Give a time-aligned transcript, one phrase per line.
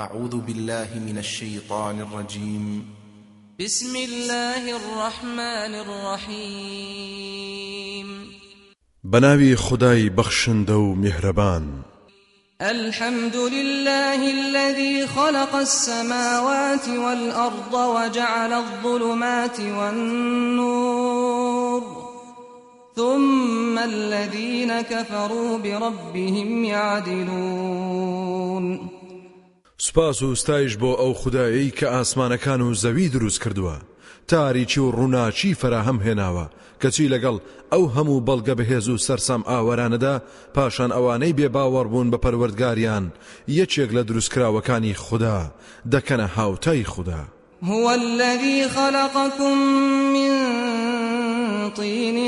[0.00, 2.84] أعوذ بالله من الشيطان الرجيم.
[3.60, 7.26] بسم الله الرحمن الرحيم.
[9.04, 11.82] بناوي خداي بخشندو مهربان.
[12.62, 21.82] الحمد لله الذي خلق السماوات والأرض وجعل الظلمات والنور.
[22.96, 28.20] ثم الذين كفروا بربهم يعدلون.
[29.90, 33.76] سپاس و ستایش بۆ ئەو خدایی کە ئاسمانەکان و زەوی دروست کردووە.
[34.28, 36.46] تاریکی و ڕووناچی فراهەم هێناوە
[36.82, 37.36] کەچی لەگەڵ
[37.72, 40.22] ئەو هەموو بەڵگە بەهێز و سەرسام ئاوەرانەدا
[40.54, 43.04] پاشان ئەوانەی بێ باوەڕبوون بە پەروەردگاریان.
[43.48, 45.50] یەکێک لە دروستکراوەکانی خوددا
[45.92, 47.22] دەکەنە هاوتای خوددا.
[47.62, 49.58] هو الذي خلقكم
[50.14, 50.32] من
[51.70, 52.18] طين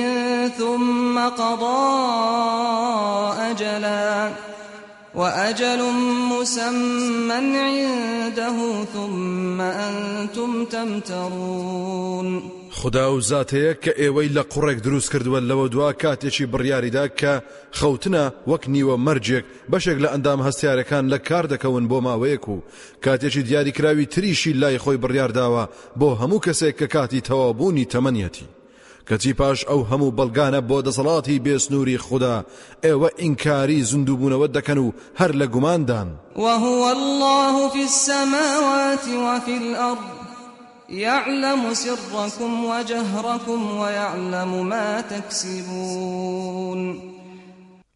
[0.59, 1.83] ثم قضى
[3.51, 4.52] أجلاً.
[5.15, 5.80] وأجل
[6.33, 12.42] مسمى عنده ثم أنتم تمترون.
[12.70, 17.42] خدا و زاتەیە کە ئێوەی لە قوڕێک دروست کردووە لەوە دوا کاتێکی بڕیاریدا کە
[17.78, 22.62] خەوتنە وەک نیوە مەرجێک بەشێک لە ئەندام هەستیارەکان لە کار دەکەون بۆ ماوەیەک و
[23.05, 25.64] کاتێکی دیاریکراوی تریشی لای خۆی بڕیارداوە
[26.01, 28.61] بۆ هەموو کەسێک کە کاتی تەوابوونی تەمەنیەتی.
[29.08, 32.45] کەچی پاش ئەو هەموو بەڵگانە بۆ دەسەڵاتی بێسنووری خوددا
[32.84, 36.08] ئێوە ئینکاری زیندووبوونەوە دەکەن و هەر لە گوماندان.
[36.36, 40.23] وهو الله في السماوات وفي الأرض
[40.89, 46.80] يعلم سركم وجهركم ويعلم ما تكسبون.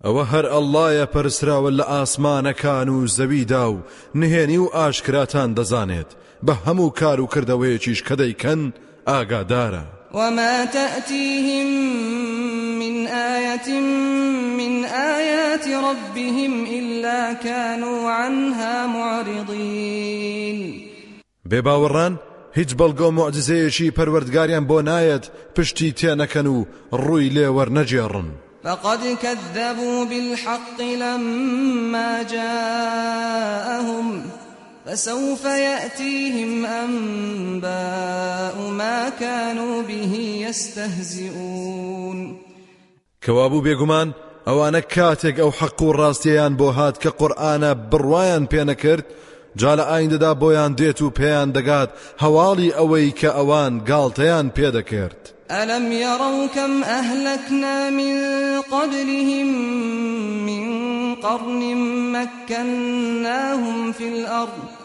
[0.05, 3.83] ئەوە هەر ئەللایە پەرسراوە لە ئاسمانەکان و زەویدا و
[4.15, 6.11] نهێنی و ئاشکراتان دەزانێت.
[6.47, 8.73] بە هەموو کار و کردەوەیەکیش کە دەیکەن
[9.07, 9.96] ئاگادارە.
[10.13, 11.67] وما تأتيهم
[12.79, 13.81] من آية
[14.59, 20.59] من آيات ربهم إلا كانوا عنها معرضين.
[21.45, 22.19] بباوران
[22.59, 26.57] هیچ بەڵگۆ معجزەیەشی پەروەردگاریان بۆ نایەت پشتی تێنەکەن و
[26.93, 28.29] ڕووی لێوەرنەجێڕن
[28.65, 34.09] فقد كذبوا بالحق لما جاءهم
[34.87, 42.39] فسوف يأتيهم أنباء ما كانوا به يستهزئون.
[43.27, 44.13] كوابو بيقمان
[44.47, 49.07] ئەوانە کاتێک ئەو حەق و ڕاستیان بۆ هات کە قورآانە بڕواان پێنەکرد
[49.57, 51.91] جا لە ئایندەدا بۆیان دێت و پێیان دەگات
[52.23, 58.17] هەواڵی ئەوەی کە ئەوان گاڵتەیان پێدەکرد ألم يروا كم أهلكنا من
[58.61, 59.47] قبلهم
[60.47, 61.75] من قرن
[62.13, 64.76] مكناهم في الأرض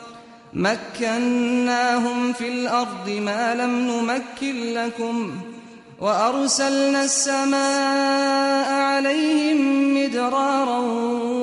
[0.53, 5.31] مكناهم في الأرض ما لم نمكن لكم
[5.99, 10.79] وأرسلنا السماء عليهم مدرارا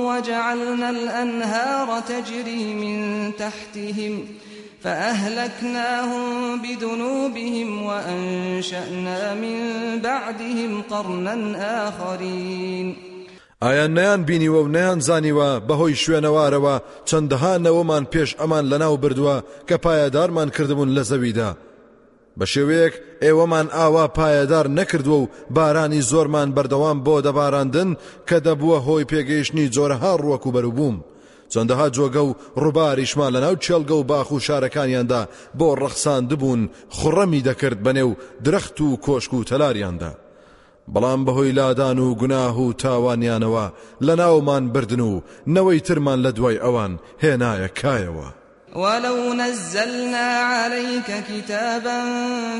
[0.08, 4.24] وجعلنا الأنهار تجري من تحتهم
[4.82, 9.60] فأهلكناهم بذنوبهم وأنشأنا من
[10.02, 13.07] بعدهم قرنا آخرين
[13.62, 16.74] ئایا نیان بینیوە و نیان زانیوە بەهۆی شوێنەوارەوە
[17.08, 19.36] چەندەها نەوەمان پێش ئەمان لەناو بردووە
[19.68, 21.50] کە پایەدارمان کردبوون لە زەویدا.
[22.38, 27.90] بە شێوەیەک ئێوەمان ئاوا پایەدار نەکردووە و بارانی زۆرمان بەردەوام بۆ دەباراندن
[28.28, 30.96] کە دەبووە هۆی پێگەیشتنی جۆرەها ڕوەکو بەروبووم.
[31.52, 35.22] چەندەها جۆگە و ڕووباریشمان لەناو چێلگە و باخ و شارەکانیاندا
[35.58, 36.60] بۆ ڕەخسان دبوون
[36.96, 38.10] خوڕەمی دەکرد بەنێو
[38.44, 40.12] درەخت و کۆشک و تەلاریاندا.
[40.94, 43.72] بەڵام بەهۆی لادان و گوناه و تاوانیانەوە.
[44.06, 48.28] لە ناومان بردن و نەوەی ترمان لە دوای ئەوان هێنایە کایەوە.
[48.76, 52.04] ولو نزلنا عليك كتابا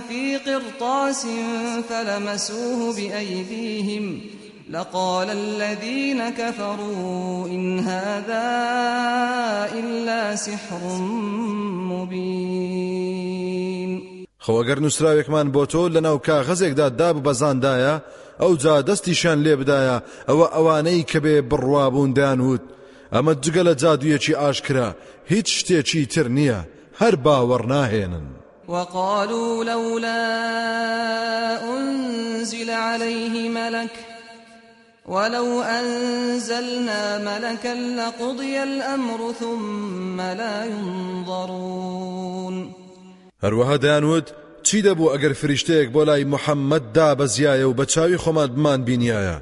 [0.09, 1.27] في قرطاس
[1.89, 4.21] فلمسوه بأيديهم
[4.71, 8.49] لقال الذين كفروا إن هذا
[9.75, 10.99] إلا سحر
[11.91, 12.99] مبين
[14.45, 17.95] خۆگەر نووسراوێکمان بۆ تۆ لەناو کاغەزێکدا داب بەزاندایە
[18.43, 19.97] ئەو جا دەستیشان لێ بدایە
[20.29, 22.63] ئەوە ئەوانەی کە بێ بڕوابوون دایانوت
[23.15, 24.89] ئەمە جگە لە جادوویەکی ئاشکرا
[25.33, 26.61] هیچ شتێکی تر نییە
[27.01, 28.27] هەر باوەڕ ناهێنن.
[28.69, 30.23] وقالوا لولا
[31.75, 33.95] أنزل عليه ملك
[35.07, 42.57] ولو أنزلنا ملكا لقضي الأمر ثم لا ينظرون.
[43.45, 44.27] هەروەها دایانوت
[44.67, 49.37] چی دەبوو ئەگەر فریشتەیەک بۆ لای محەممەد دا بەزیایە و بە چاوی خۆمان بمان بینایە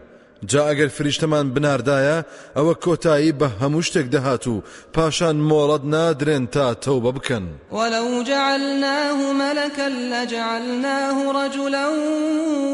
[0.51, 2.19] جا ئەگەر فریشتەمان بناردایە
[2.57, 4.63] ئەوە کۆتایی بە هەموو شتێک دەهات و
[4.95, 7.45] پاشان مۆڵەت نادرێن تا تەوبە بکەن.
[7.73, 11.87] وەلو جعلناه ملكا لجعلناه رجلا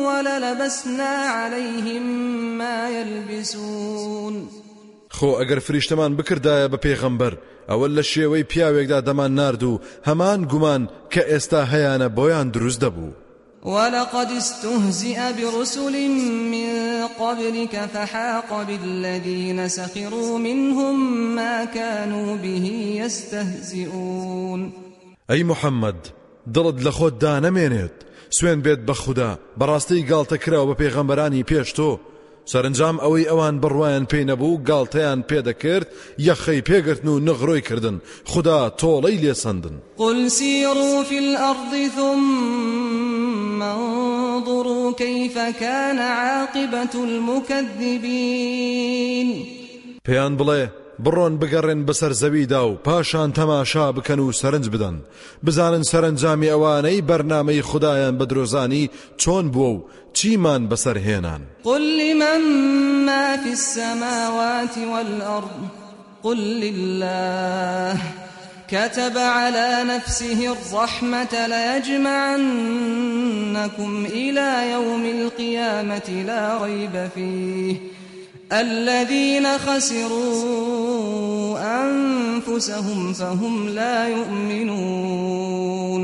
[0.07, 2.03] وللبسنا عليهم
[2.59, 4.62] ما يلبسون
[5.17, 7.35] خۆ ئەگەر فریشتەمان بکردایە بە پێغەمبەر
[7.71, 10.83] ئەوە لە شێوەی پیاوێکدا دەمان نرد و هەمان گومان
[11.13, 13.13] کە ئێستا هەیانە بۆیان دروست دەبوو.
[13.65, 16.09] ولقد استهزئ برسل
[16.55, 16.71] من
[17.21, 20.97] قبلك فحاق بالذين سخروا منهم
[21.35, 22.67] ما كانوا به
[23.03, 24.73] يستهزئون.
[25.31, 25.97] أي محمد
[26.55, 27.97] دڵت لە خۆت دا نەمێنێت
[28.31, 31.99] سوێن بێت بە خوددا بەڕاستی گاڵتە کراوە بە پێغەمبەرانی پێش تۆ
[32.47, 39.21] سەرنجام ئەوەی ئەوان بڕواان پێی نەبوو گاڵتەیان پێدەکرد یەخەی پێگرتن و نەغڕۆی کردن خدا تۆڵەی
[39.23, 39.77] لێسەندن
[40.29, 48.43] سيروا في الأرض ثم انظروا كيف كان عاقبة المكذبين
[50.09, 50.63] پێیان بڵێ
[51.05, 54.97] بڕۆن بگەڕێن بەسەر زەویدا و پاشان تەماشا بکەن و سەرنج بدەن.
[55.47, 58.91] بزانن سەرنجامی ئەوانەی بەرنمەی خدایان بە درۆزانی
[59.23, 59.85] چۆن بووە و
[60.15, 62.41] چیمان بەسەرهێنان قل لمن
[63.07, 65.69] ما في السماوات والأرض؟
[66.23, 67.99] قل لله.
[68.69, 72.07] كتب على نفسه الرحمة ليجمعنكم
[74.07, 77.77] إلى يوم القيامة لا ريب فيه.
[78.53, 86.03] الذين خسروا أنفسهم فهم لا يؤمنون.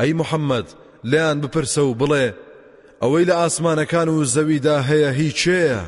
[0.00, 0.64] أي محمد
[1.04, 2.32] لأن بپرسو بڵێ
[3.02, 5.80] ئەوەی لە ئاسمانەکان و زەویدا هەیە هیچێە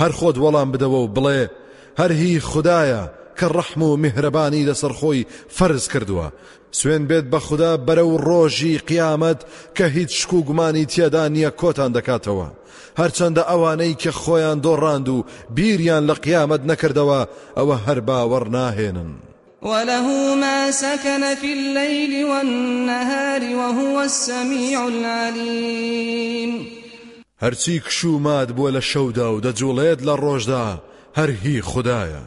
[0.00, 1.42] هەر خۆت وەڵام بدەوە و بڵێ
[2.00, 3.02] هەر هی خدایە
[3.38, 5.26] کە ڕەحم و میهرەبانی لەسەر خۆی
[5.56, 6.28] فەرز کردووە.
[6.78, 9.40] سوێن بێت بە خوددا بەرە و ڕۆژی قیامەت
[9.76, 12.48] کە هیچ شک و گومانی تێدا نییە کۆتان دەکاتەوە.
[13.00, 15.24] هەرچەندە ئەوانەی کە خۆیان دۆڕاند و
[15.56, 17.20] بیریان لە قیامەت نەکردەوە
[17.58, 19.10] ئەوە هەر باوەڕ ناهێنن.
[19.66, 26.66] وله ما سكن في الليل والنهار وهو السميع العليم.
[27.42, 30.66] هەرچی کشومات بووە لە شەودا و دەجوڵێت لە ڕۆژدا
[31.18, 32.22] هەر هی خدایە.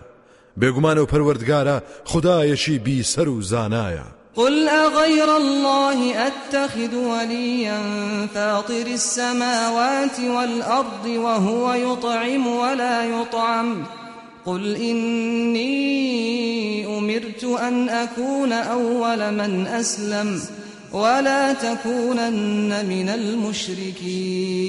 [0.59, 1.81] بێگومانە و پەروەردگارە
[2.11, 4.07] خدایەشی بیسەر و زانایە.
[4.35, 7.81] قل أغير الله أتخذ وليا
[8.33, 13.85] فاطر السماوات والأرض وهو يطعم ولا يطعم.
[14.45, 16.38] قل إني
[17.09, 20.41] أمرت أن أكون أول من أسلم
[20.93, 24.59] ولا تكونن من المشركين.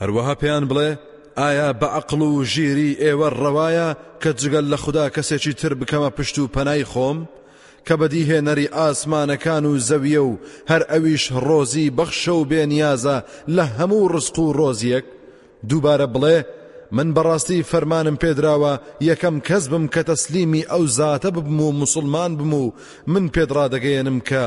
[0.00, 0.96] هەروەها پێیان بڵێ
[1.36, 6.38] ئایا بە عقل و ژیری ئێوە ڕەوایە کە جگەل لە خوددا کەسێکی تر بکەمە پشت
[6.38, 7.18] و پەنای خۆم؟
[7.86, 10.38] کە بەدیهێنەری ئاسمانەکان و زەویە و
[10.70, 12.34] هەر ئەویش ڕۆزی بەخشە
[16.92, 22.54] من بەڕاستی فەرمانم پێدراوە یەکەم کەس بم کە تەسلیمی ئەو زاتە ببم و مسلمان بم
[22.54, 22.72] و
[23.06, 24.44] من پێدڕادەگەێنم کە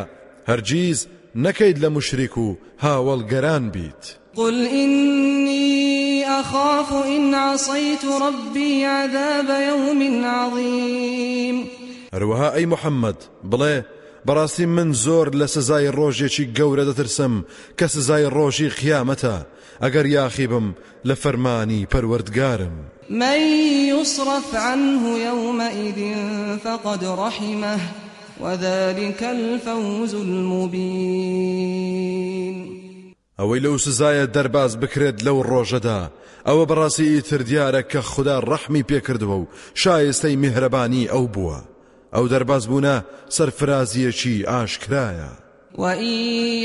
[0.50, 4.03] هەرگیز نەکەیت لە مشریک و هاوڵگەران بیت
[4.36, 11.68] قل إني أخاف إن عصيت ربي عذاب يوم عظيم.
[12.13, 13.19] هەروەها ئەی محەممەد
[13.51, 13.83] بڵێ
[14.27, 17.33] بەڕاستی من زۆر لە سزای ڕۆژێکی گەورە دەترسم
[17.77, 19.35] کە سزای ڕۆژی قیامەتە
[19.81, 22.75] ئەگەر یاخی بم لە فەرمانی پەروەردگارم
[23.09, 23.39] من
[23.89, 25.99] يصرف عنه يومئذ
[26.63, 27.79] فقد رحمه
[28.41, 31.69] وذلك الفوز المبين.
[33.39, 36.01] ئەوەی لەو سزایە دەرباز بکرێت لەو ڕۆژەدا
[36.47, 41.59] ئەوە بەڕاستی ئیتر دیارە کە خوددا ڕەحمی پێکردووە و شایستەی میهرەبانی ئەو بووە
[42.13, 42.97] ئەو دەرباز بوونە
[43.35, 45.31] سەرفرازیەکی ئاشکرایە
[45.76, 46.14] وإن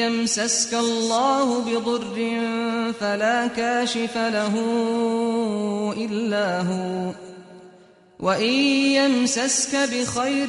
[0.00, 2.16] يمسسك الله بضر
[3.00, 4.54] فلا كاشف له
[5.96, 7.12] إلا هو
[8.20, 8.54] وإن
[8.98, 10.48] يمسسك بخير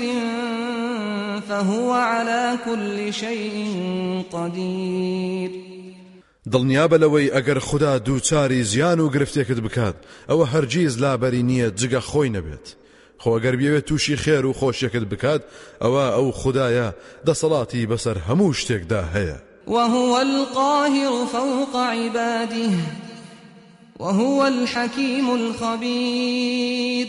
[1.49, 3.67] فهو على كل شيء
[4.31, 5.51] قدير.
[6.49, 9.95] دڵنیابە لەوەی ئەگەر خوددا دووچاری زیان و گرفتێکت بکات
[10.29, 12.84] ئەوە هەرگیز لابەری نییە جگە خۆی نەبێت.
[13.25, 15.41] خۆگەر بێوێت تووشی خێر و خۆشیەکت بکات
[15.83, 16.87] ئەوە ئەو خدایە
[17.27, 19.37] دەسەڵاتی بەسەر هەموو شتێکدا هەیە.
[19.67, 22.69] وهو القاهر فوق عباده
[23.99, 27.07] وهو الحكيم الخبير.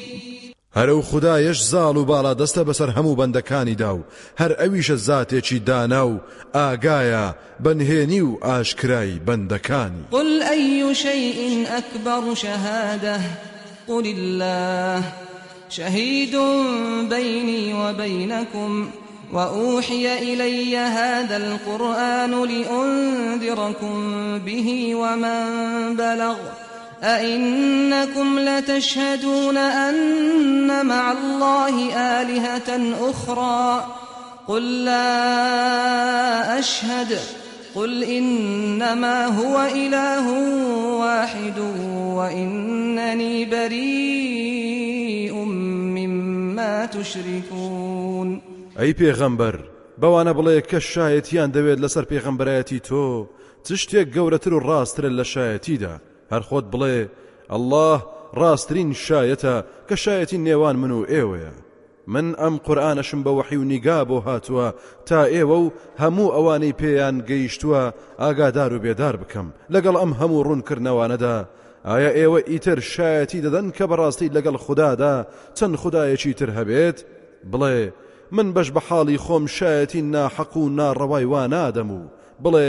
[0.76, 4.04] هەرە و خدایەش زاڵ و باڵا دەستە بەسەر هەموو بەندەکانیدا و
[4.40, 6.20] هەر ئەویشە زاتێکی دانا و
[6.54, 10.04] ئاگایە بەنهێنی و ئاشکرای بەندەکانی.
[10.12, 13.20] قل أي شيء أكبر شهادة؟
[13.88, 15.25] قل الله.
[15.70, 16.36] شهيد
[17.10, 18.90] بيني وبينكم
[19.32, 23.94] وأوحي إلي هذا القرآن لأنذركم
[24.38, 25.46] به ومن
[25.96, 26.36] بلغ.
[27.02, 33.86] أئنكم لتشهدون أن مع الله آلهة أخرى.
[34.48, 37.18] قل لا أشهد
[37.76, 40.26] قل إنما هو إله
[40.98, 41.58] واحد
[42.18, 44.96] وإنني بريء
[46.86, 48.40] تشركون.
[48.78, 49.56] ئەی پێغەمبەر
[50.00, 53.26] بەوانە بڵێ کە شایەتیان دەوێت لەسەر پێغەمبەرایەتی تۆ
[53.66, 55.24] چ شتێک گەورەتر و ڕاسترە لە
[56.32, 56.96] هەر خۆت بڵێ
[57.52, 57.92] ئەلله
[58.40, 59.54] ڕاستترین شایەتە
[59.88, 61.65] کە شایەتی نێوان من و ئێوەیە.
[62.06, 64.68] من ئەم قورآانەشم بە وەحی و نیگا بۆ هاتووە
[65.06, 65.72] تا ئێوە و
[66.02, 67.82] هەموو ئەوانەی پێیان گەیشتووە
[68.22, 69.48] ئاگادار و بێدار بکەم.
[69.74, 71.36] لەگەڵ ئەم هەموو ڕوونکردنەوانەدا
[71.88, 75.14] ئایا ئێوە ئیتر شایەتی دەدەن کە بەڕاستی لەگەڵ خوددادا
[75.56, 76.98] چەند خدایەکی تر هەبێت؟
[77.52, 77.78] بڵێ
[78.36, 82.00] من بەش بە حاڵی خۆم شایەتی ناحەق و ناڕەوای وا نادەم و
[82.44, 82.68] بڵێ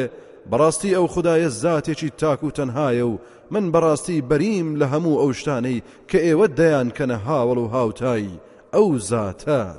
[0.52, 3.20] بەڕاستی ئەو خدایە زاتێکی تاک و تەنهایە و
[3.52, 8.40] من بەڕاستی بەریم لە هەموو ئەو شتانەی کە ئێوە دەیان کەنە هاوڵ و هاوتایی
[8.74, 9.76] ئەو زاتە.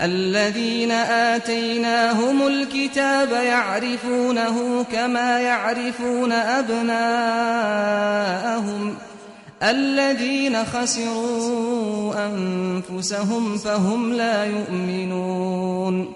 [0.00, 6.94] الذين آتيناهم الكتاب يعرفونه كما يعرفون أبناءهم.
[9.62, 16.08] الذين خسروا أنفسهم فهم لا يؤمنون.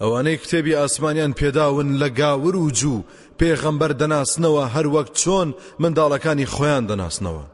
[0.00, 3.04] ئەوانەی کتێبی ئاسمانیان پێداون لە گاور و جوو
[3.38, 5.48] پێغەمبەر دەناسنەوە هەر وەک چۆن
[5.82, 7.51] منداڵەکانی خۆیان دەناسنەوە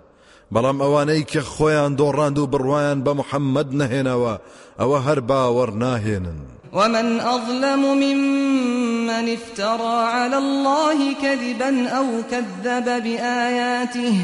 [0.55, 4.35] بەڵام ئەوانەی کە خۆیان دۆڕاند و بڕواان بە محەممەد نەهێنەوە
[4.81, 6.41] ئەوە هەر باوەڕ ناهێنن.
[6.73, 14.15] ومن أظلم ممن افترى على الله كذبا أو كذب بآياته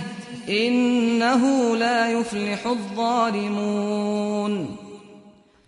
[0.49, 4.69] إنه لا يفلح الظالمون.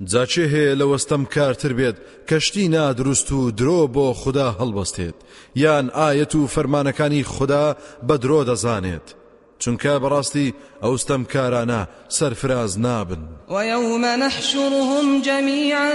[0.01, 1.97] جاچێ هەیە لە وەستەم کارتر بێت؟
[2.31, 5.15] کەشتی نادروست و درۆ بۆ خوددا هەڵبەستێت.
[5.55, 7.77] یان ئاەت و فەرمانەکانی خوددا
[8.09, 9.26] بە درۆ دەزانێت.
[9.63, 13.23] چونکە بەڕاستی ئەوستەم کارانە سەرفراز نابن.
[13.51, 15.91] ويوم نحشرهم جميعا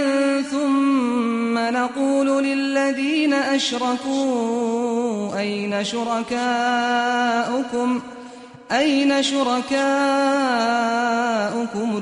[0.50, 8.00] ثم نقول للذين أشركوا أين شركاؤكم
[8.72, 9.72] أين شركاؤكم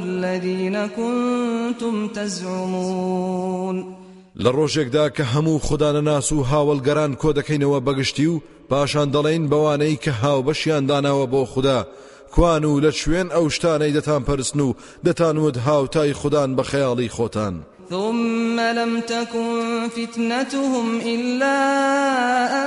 [0.03, 4.00] الذين كنتم تزعمون
[4.45, 10.01] لە ڕۆژێکدا کە هەموو خوددانە ناس و هاوڵگەران کۆ دەکەینەوە بەگشتی و پاشان دەڵێن بەوانەی
[10.05, 11.81] کە هاو بەشیان داناوە بۆ خوددا.
[12.35, 14.75] کوان و لە شوێن ئەو شتانەی دەتان پەرستن و
[15.07, 17.55] دەتانوت هاوتای خوددان بە خەیاڵی خۆتان.
[17.91, 21.59] ثم لم تكن فتنتهم إلا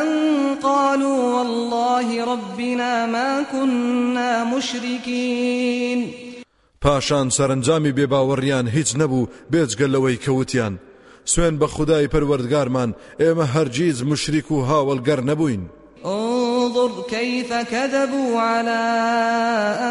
[0.02, 0.08] أن
[0.64, 6.14] قالوا والله ربنا ما كنا مشركين.
[6.82, 10.80] پاشان سەرنجامی بێباوەڕیان هیچ نەبوو بێجگەل لەوەی کەوتیان.
[11.26, 12.90] سوێن بە خدای پەروەردگارمان
[13.22, 15.64] ئێمە هەرگیز مشریک و هاوڵگەر نەبووین.
[16.06, 18.84] انظر كيف كذبوا على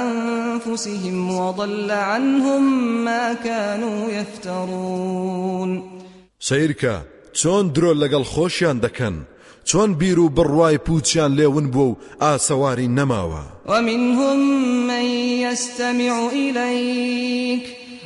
[0.02, 2.62] أنفسهم وضل عنهم
[3.04, 5.82] ما كانوا يفترون.
[6.40, 6.96] سیرکە
[7.40, 9.14] چۆن درۆ لەگەڵ خۆشیان دەکەن؟
[9.64, 14.38] چۆن بیر و بڕوای پوچیان لێون بووە و ئاسەواری نەماوە؟ ومنهم
[14.86, 15.04] من
[15.46, 17.81] يستمع إليك.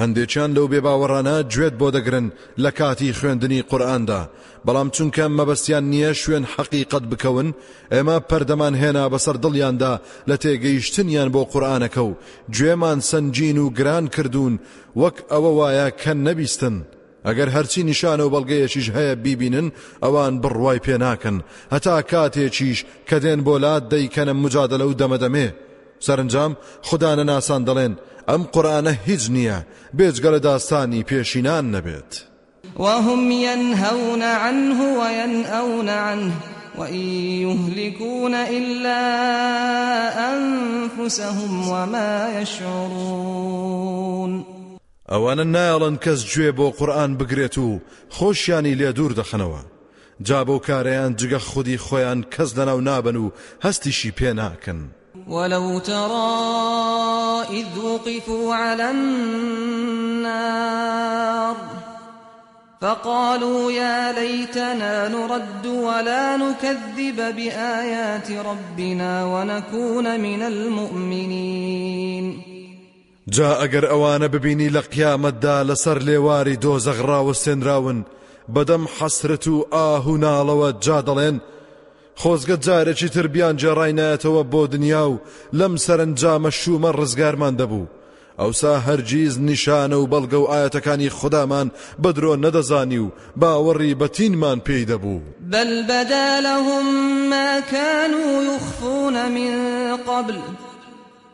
[0.00, 2.26] هەندێکیان لەو بێباوەڕانە گوێت بۆ دەگرن
[2.62, 4.22] لە کاتی خوێندنی قورئاندا
[4.66, 7.48] بەڵام چونکە مەبەستیان نییە شوێن حەقیقت بکەون
[7.94, 9.92] ئێمە پەردەمان هێنا بەسەر دڵیاندا
[10.28, 12.16] لە تێگەیشتنیان بۆ قورئانەکە و
[12.54, 14.54] گوێمان سنجین و گران کردوون
[15.00, 16.76] وەک ئەوە وایە کە نەبیستن.
[17.26, 19.68] ئەگەر هەرچی نیشانە و بەڵگەیەکیش هەیە بیبینن
[20.02, 21.36] ئەوان بڕوای پێ ناکەن.
[21.74, 25.48] هەتا کاتێکیش کە دێن بۆ لات دەیکەنە مجادلە و دەمەدەمێ.
[26.06, 26.52] سەرنجام
[26.86, 27.92] خوددانە ناسان دەڵێن
[28.28, 29.58] ئەم قورآانە هیچ نییە.
[29.96, 32.12] بێجگەلە داستانی پێشینان نەبێت.
[32.78, 36.32] وهم ينهون عنه وينأون عنه
[36.78, 37.06] وإن
[37.46, 39.02] يهلكون إلا
[40.32, 44.32] أنفسهم وما يشعرون.
[45.08, 47.80] ئەوانە نایڵن کەس گوێ بۆ قورآن بگرێت و
[48.16, 49.62] خۆشیانی لێ دوور دەخنەوە.
[50.22, 53.30] جا بۆ کارەیان جگە خودی خۆیان کەس لەناو نابن و
[53.64, 54.80] هەستیشی پێ ناکەن.
[55.28, 56.46] ولو ترى
[57.50, 60.36] إذ وقفوا على النار
[62.80, 72.42] فقالوا يا ليتنا نرد ولا نكذب بآيات ربنا ونكون من المؤمنين.
[73.28, 78.04] جا ئەگەر ئەوانە ببینی لە قیامەتدا لەسەر لێواری دۆزەغ ڕاوەستێنراون
[78.54, 81.40] بەدەم حەسرەت و ئاه و ناڵەوە جا دەڵێن
[82.20, 85.20] خۆزگە جارێکی تر بیان جێڕای نایەتەوە بۆ دنیا و
[85.58, 87.90] لەم سەرنجامە شومە ڕزگارمان دەبوو.
[88.40, 91.68] ئەوسا هەرگیز نیشانە و بەڵگە و ئاەتەکانی خودامان
[92.02, 95.24] بەدرۆ نەدەزانی و باوەڕی بەتینمان پێی دەبوو.
[95.52, 96.86] بل بدا لهم
[97.30, 99.52] ما كانوا يخفون من
[99.96, 100.36] قبل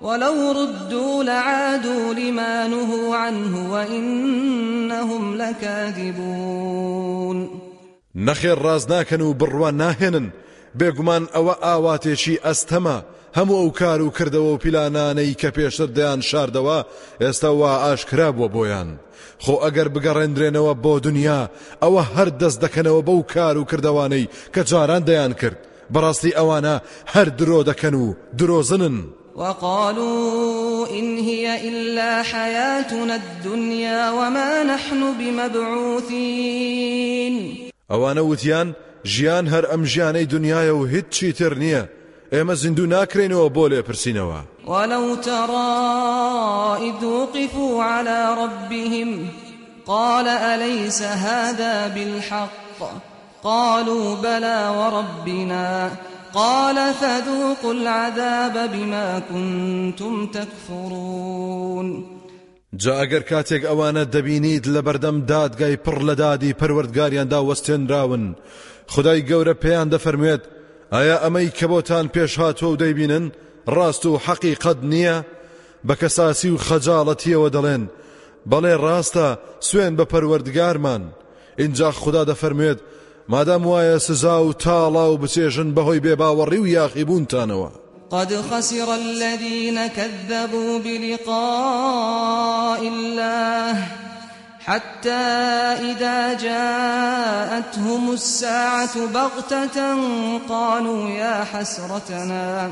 [0.03, 7.49] ولو ردوا لعادوا لما نهوا عنه وإنهم لكاذبون.
[8.17, 10.27] نەخێر ڕاز ناکەن و بڕوان ناهێنن.
[10.79, 12.99] بێگومان ئەوە ئاواتێکی ئەستەمە
[13.39, 16.79] هەموو ئەو کار و کردەوە و پیلانانەی کە پێشتر دەیان شاردەوە
[17.23, 18.89] ئێستا وا ئاشکرا بووە بۆیان.
[19.45, 21.41] خۆ ئەگەر بگەڕێنرێنەوە بۆ دنیا
[21.83, 25.59] ئەوە هەر دەست دەکەنەوە بەو کار و کردوانەی کە جاران دەیان کرد.
[25.93, 26.75] بەڕاستی ئەوانە
[27.13, 28.05] هەر درۆ دەکەن و
[28.39, 28.97] درۆزنن.
[29.37, 36.55] وقالوا إن هي إلا حياتنا الدنيا وما نحن بمبعوثين.
[37.91, 38.69] ئەوانە وتیان
[39.05, 41.85] ژیان هەر ئەم ژیانەی دنیاە و هیچ چی تر نییە.
[42.33, 45.73] ئێمە زیندوو ناکرێنەوە بۆ لێپرسینەوە ولو ترى
[46.89, 49.29] إذ وقفوا على ربهم
[49.87, 52.81] قال أليس هذا بالحق؟
[53.43, 55.91] قالوا بلى وربنا.
[56.35, 62.05] قال فذوقوا العذاب بما كنتم تكفرون.
[62.77, 68.35] جا ئەگەر کاتێک ئەوانە دەبینیت لە بەردەم دادگای پڕ لە دادی پەروەردگاریاندا وەستێنراون
[68.87, 70.43] خدای گەورە پێیان دەفەرموێت
[70.93, 73.25] ئایا ئەمەی کە بۆتان پێش هاتووە و دەیبینن
[73.75, 75.19] ڕاست و حەقیقەت نییە؟
[75.87, 77.85] بە کەساسی و خەجاڵەتیەوە دەڵێن.
[78.51, 79.29] بەڵێ ڕاستە
[79.67, 81.03] سوێن بە پەروەردگارمان.
[81.59, 82.79] اینجا خدا دەفەرموێت
[83.29, 87.71] مادام وایە سزا و تاڵا و بچێژن بەهۆی بێباوەڕی و یاخیبوونتانەوە
[88.13, 93.77] قد خسر الذين كذبوا بلقاء الله.
[94.67, 95.11] حتى
[95.91, 99.97] إذا جاءتهم الساعة بغتة
[100.49, 102.71] قالوا يا حسرتنا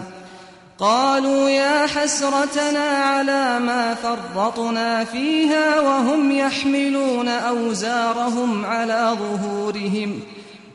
[0.78, 10.20] قالوا يا حسرتنا على ما فرطنا فيها وهم يحملون أوزارهم على ظهورهم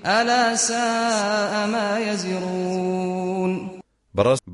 [0.05, 3.69] ألا ساء ما يزرون.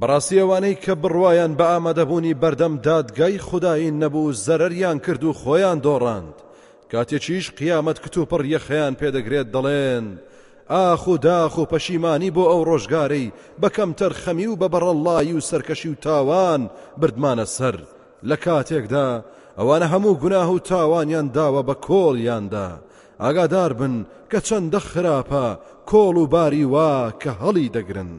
[0.01, 6.50] بەڕاستی ئەوانەی کە بڕواان بە ئامادەبوونی بەردەم دادگای خدایی نەبوو زەرەریان کرد و خۆیان دۆڕاند
[6.91, 10.05] کاتێکیش قیامەت کتوپڕ یەخەیان پێدەگرێت دەڵێن.
[10.73, 15.89] ئاخ و داخ و پەشیمانی بۆ ئەو ڕۆژگارەی بەکەم تەرخەمی و بە بەڕەڵایی و سەرکەشی
[15.91, 16.61] و تاوان
[16.99, 17.77] بردمانە سەر.
[18.29, 19.07] لە کاتێکدا
[19.57, 22.69] ئەوانە هەموو گوناه و تاوانیان داوە بە کۆڵیاندا.
[23.23, 23.95] ئاگادار بن
[24.31, 25.45] کە چەندە خراپە
[25.89, 28.11] کۆڵ و باری وا کە هەڵی دەگرن.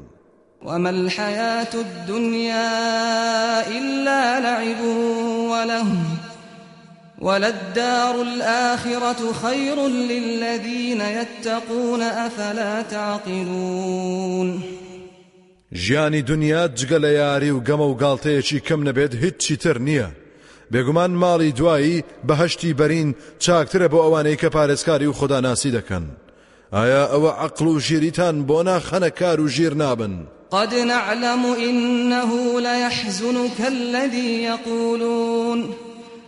[0.66, 2.70] وما الحياة الدنيا
[3.78, 4.80] إلا لعب
[5.52, 5.88] وله
[7.22, 14.62] وللدار الآخرة خير للذين يتقون أفلا تعقلون
[15.74, 20.08] ژیانی دنیا جگە لە یاری و گەمە و گاڵتەیەکی کەم نەبێت هیچی تر نییە.
[20.72, 26.04] بێگومان ماڵی دوایی بەهشتی بەرین چاکترە بۆ ئەوانەی کە پارێزکاری و خوداناسی دەکەن.
[26.72, 30.14] ئایا ئەوە عقل و ژیریتان بۆ ناخەنە کار و ژیر نابن؟
[30.50, 35.74] قد نعلم إنه ليحزنك الذي يقولون.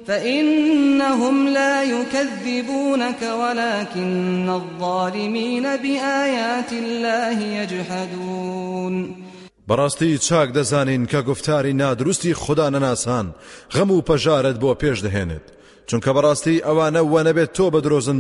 [0.06, 9.24] فإنهم لا يكذبونك ولكن الظالمين بآيات الله يجحدون
[9.68, 13.26] بەڕاستی چاک دەزانین کە گفتاری نادروستی خدا نەناسان
[13.74, 15.46] غەم و پەژارت بۆ پێش دەهێنێت
[15.88, 17.66] چونکە بەڕاستی ئەوانە وە نەبێت تۆ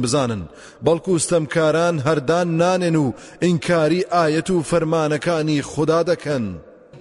[0.02, 0.42] بزانن
[0.84, 6.44] بەڵکو ستەمکاران هەردان نانێن و ئینکاری ئاەت و فەرمانەکانی خدا دەکەن.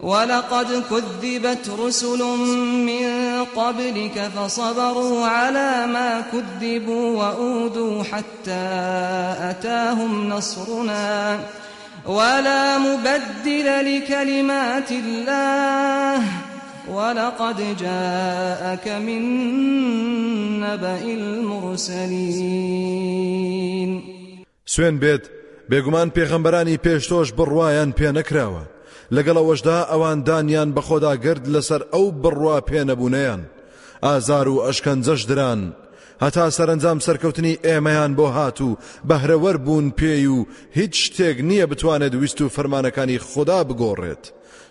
[0.03, 2.21] ولقد كذبت رسل
[2.85, 3.07] من
[3.55, 8.65] قبلك فصبروا على ما كذبوا وأودوا حتى
[9.39, 11.39] أتاهم نصرنا.
[12.05, 16.23] ولا مبدل لكلمات الله.
[16.91, 19.21] ولقد جاءك من
[20.59, 22.43] نبأ المرسلين.
[24.65, 25.23] سوێن بێت
[25.71, 28.63] بێگومان پێغەمبەرانی پێشتۆش بڕواان پێ نەکراوە.
[29.15, 33.41] لەگەڵەوەشدا ئەوان دانیان بە خۆدا گرد لەسەر ئەو بڕوا پێنەبوونیان
[34.05, 35.61] ئازار و ئەشکەنجەش دران.
[36.23, 38.77] هەتا سەرنجام سەرکەوتنی ئێمەیان بۆ هاتوو
[39.09, 40.37] بەهرەوەەر بوون پێی و
[40.77, 44.23] هیچ شتێک نییە بتوانێت ویست و فەرمانەکانی خوددا بگۆڕێت.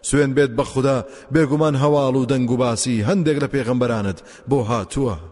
[0.08, 0.98] سوێن بێت بە خوددا
[1.34, 4.18] بێگومان هەواڵ و دەنگ و باسی هەندێک لە پێغەمبەرانت
[4.50, 5.31] بۆ هاتووە.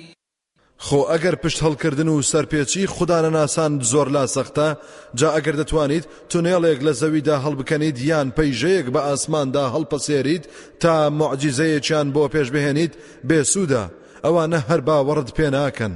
[0.85, 4.69] خۆ ئەگەر پشت هەڵکردن و سەرپێچی خوددانە ناسان زۆر لا سەختە
[5.19, 10.43] جا ئەگەر دەتوانیت تونێڵێک لە زەویدا هەڵبکەنیت یان پەیژەیەک بە ئاسماندا هەڵپەسێریت
[10.81, 12.93] تا معجززەیەکیان بۆ پێش بهێنیت
[13.29, 13.83] بێسوودا
[14.25, 15.93] ئەوانە هەر باوەڕت پێ ناکەن.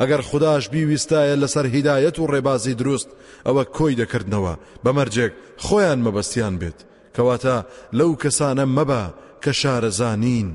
[0.00, 3.08] ئەگەر خودداش بیویستایە لەسەر هیدایەت و ڕێبازی دروست
[3.46, 4.54] ئەوە کۆی دەکردنەوە.
[4.84, 5.32] بەمەرجێک
[5.64, 6.78] خۆیان مەبەستیان بێت.
[7.14, 7.56] کەواتە
[7.98, 9.02] لەو کەسانە مەبە
[9.42, 10.50] کە شارەزانین.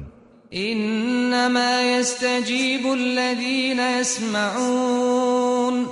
[0.54, 5.88] إنما يستجيب الذين يسمعون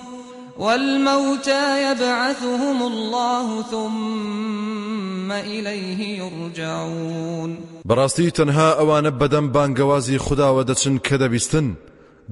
[0.58, 7.58] والموتى يبعثهم الله ثم إليه يرجعون.
[7.86, 11.76] براستي تنها ئەوانە بەدەم بانگەوازی خداوە دەچن کە دەبیستن.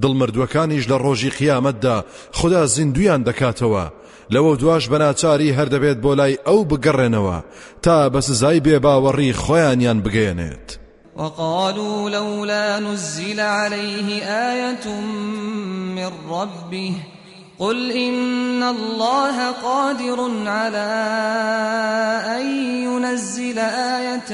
[0.01, 3.91] دڵمردوەکانیش لە ڕۆژی قیامەتدا خدا زیندویان دەکاتەوە.
[4.33, 7.37] لەوە دواش بەناچاری هەردەبێت بۆ لای ئەو بگەڕێنەوە
[7.81, 10.84] تا بە سزای بێباوەڕی خۆیانیان بگەێنێت.
[11.15, 14.99] وقالوا لولا نزل عليه آية
[15.95, 16.93] من ربه
[17.59, 20.91] قل إن الله قادر على
[22.37, 22.45] أن
[22.83, 24.31] ينزل آية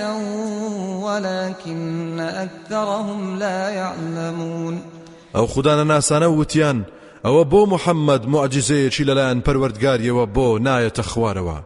[1.06, 4.82] ولكن أكثرهم لا يعلمون.
[5.36, 6.84] أو خدانا ناسانا وتيان
[7.26, 11.58] أو بو محمد معجزەیەکی لەلایەن پەروەردگاریەوە بۆ نایەتە خوارەوە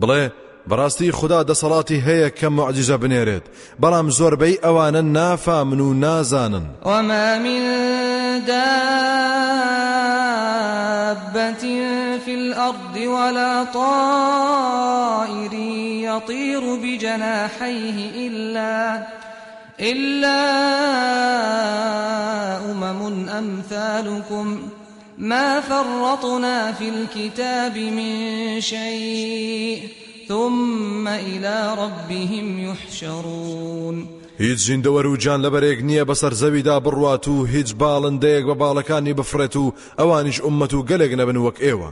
[0.00, 0.30] بڵێ
[0.70, 3.44] بەڕاستی خدا دەسەڵاتی هەیە کە معجزە بنێرێت
[3.82, 7.60] بەڵام زۆربەی ئەوانە نافامن و نازانن وما من
[8.46, 8.66] دابة
[12.24, 15.52] في الأرض ولا طائر
[16.08, 19.06] يطير بجناحيه إلا
[19.80, 20.40] إلا
[22.70, 24.58] أمم أمثالكم.
[25.18, 30.05] ما فرطنا في الكتاب من شيء.
[30.28, 34.08] ثم إلى ربهم يحشرون.
[34.38, 39.56] هیچ زیندەوەر و جان لەبەرێک نییە بەسەر زەویدا بڕوات و هیچ باڵندەیەک بە باڵەکانی بفرێت
[39.56, 41.90] و ئەوانیش ئومەت و گەلێک نەبن وەک ئێوە.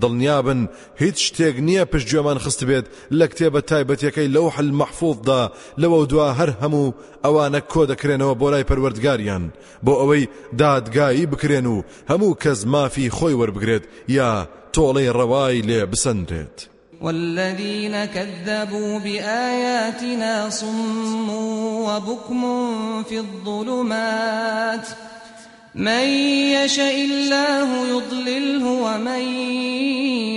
[0.00, 0.60] دڵنیابن
[1.02, 2.86] هیچ شتێک نییە پشتگوێمان خست بێت
[3.18, 5.42] لە کتێبە تایبەتەکەی لەو حل مەحفوظدا
[5.82, 9.44] لەوە دوا هەر هەموو ئەوانە کۆ دەکرێنەوە بۆ لای پەروەردگاریان.
[9.84, 10.28] بۆ ئەوەی
[10.60, 13.84] دادگایی بکرێن و هەموو کەس مافی خۆی وەربگرێت
[14.16, 14.30] یا
[14.74, 16.58] تۆڵەی ڕەوای لێ بسەندرێت.
[17.00, 21.30] والذين كذبوا بآياتنا صم
[21.88, 22.42] وبكم
[23.02, 24.88] في الظلمات
[25.74, 26.04] من
[26.60, 29.22] يشاء الله يضلله ومن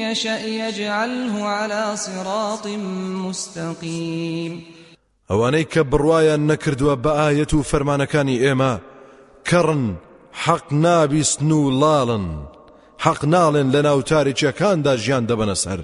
[0.08, 2.67] يشاء يجعله على صراط
[3.28, 4.63] مستقيم.
[5.30, 8.73] ئەوانەی کە بڕواان نەکردووە بە ئاەت و فەرمانەکانی ئێمە
[9.49, 9.84] کەڕن
[10.43, 12.26] حەق نابیستن و لاڵن
[13.06, 15.80] حەق ناڵێن لە ناوتارێکیەکاندا ژیان دەبەنە سەر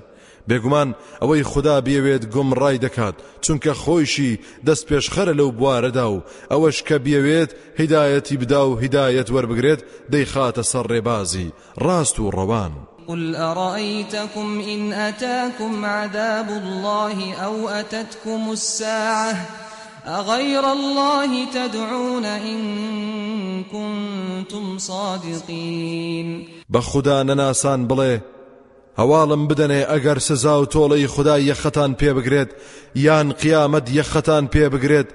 [0.49, 0.89] بێگومان
[1.21, 6.23] ئەوەی خدا بێوێت گومڕای دەکات چونکە خۆیشی دەست پێشخەرە لەو بوارەدا و.
[6.51, 9.81] ئەوەش کە بێوێت هیدایەتی بدا و هیدایەت وەربگرێت
[10.13, 11.53] دەیخاتە سەر ڕێبازی.
[11.85, 12.73] ڕاست و ڕەوان.
[13.09, 19.35] قل أرأيتكم إن أتاكم عذاب الله أو أتتكم الساعة؟
[20.07, 22.59] أغير الله تدعون إن
[23.63, 26.47] كنتم صادقين.
[26.69, 28.38] بخدا نناسان بڵێ
[28.99, 32.49] هەواڵم بدەنێ ئەگەر سزا و تۆڵەی خدای یەخەتان پێ بگرێت
[32.95, 35.09] یان قیامەت یەخەتان پێ بگرێت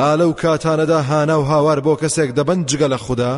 [0.00, 3.34] ئالەو کاتانەدا هانا و هاوار بۆ کەسێک دەبند جگە لە خوددا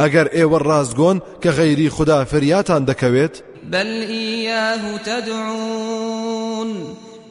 [0.00, 1.90] ئەگەر ئێوە ڕاستگۆن کە غەیری
[2.30, 3.34] فریاتان دەکەوێت
[3.72, 6.70] بل إياه تدعون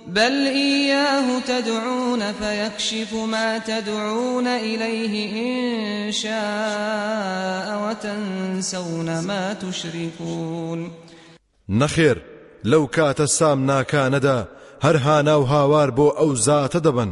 [0.07, 5.13] بل إياه تدعون فيكشف ما تدعون إليه
[5.45, 10.91] إن شاء وتنسون ما تشركون
[11.69, 12.17] نەخێر
[12.71, 14.47] لەو کاتە سام ناکانەدا
[14.85, 17.11] هەر هانا و هاوار بۆ ئەو زاتە دەبن.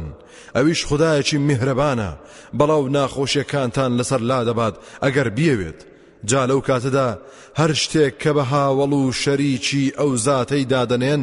[0.54, 2.10] ئەویش خدایەکی میهرەبانە
[2.58, 5.80] بەڵاو ناخۆشیەکانتان لەسەر لا دەبات ئەگەر بیەوێت.
[6.24, 7.18] جا لەو کاتەدا
[7.58, 11.22] هەر شتێک کە بە هاوڵ و شەریکی ئەو زاتەی دادنێن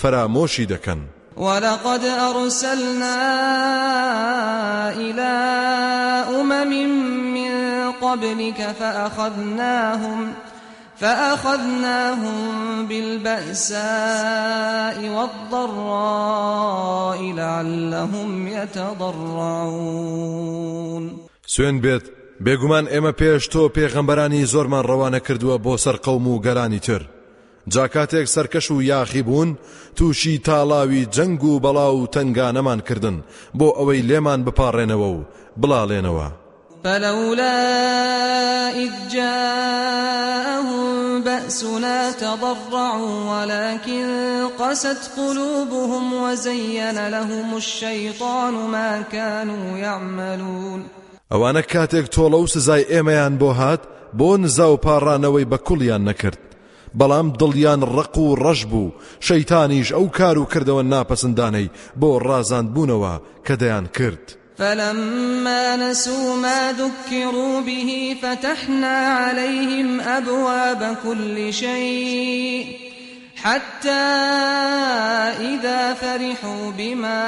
[0.00, 1.00] فرامۆشی دەکەن.
[1.36, 3.18] ولقد أرسلنا
[4.90, 5.32] إلى
[6.40, 6.72] أمم
[7.34, 7.52] من
[7.92, 10.47] قبلك فأخذناهم فأخذناهم
[12.88, 13.78] بالبأساء
[15.08, 19.98] والضراء لعلهم يتضرعون.
[21.46, 22.02] سوێن بێت
[22.44, 27.02] بێگومان ئێمە پێش تۆ پێغەمبەرانی زۆرمان ڕەوانە کردووە بۆ سەر قەوم و گەرانی تر.
[27.68, 29.58] جاکاتێک سەرکەش و یاخی بوون
[29.96, 33.16] تووشی تاڵاوی جەنگ و بەڵاو تنگانەمان کردن
[33.58, 35.26] بۆ ئەوەی لێمان بپارڕێنەوە و
[35.60, 36.28] بڵاڵێنەوە.
[36.84, 37.58] فلولا
[38.70, 40.88] إذ جاءهم
[41.22, 44.06] بأسنا تضرعوا ولكن
[44.58, 50.86] قست قلوبهم وزين لهم الشيطان ما كانوا يعملون
[51.32, 53.80] ئەوانە کاتێک تۆڵە و سزای ئێمەیان بۆ هات
[54.18, 56.38] بۆ نزا و پاڕانەوەی بە کوڵیان نەکرد
[56.98, 61.70] بەڵام دڵیان ڕق و ڕەش بوو شەیتانیش ئەو کار و کردەوە ناپەسەندانەی
[63.96, 64.38] کرد.
[64.58, 72.66] فلما نسوا ما ذكروا به فتحنا عليهم أبواب كل شيء
[73.36, 73.90] حتى
[75.40, 77.24] إذا فرحوا بما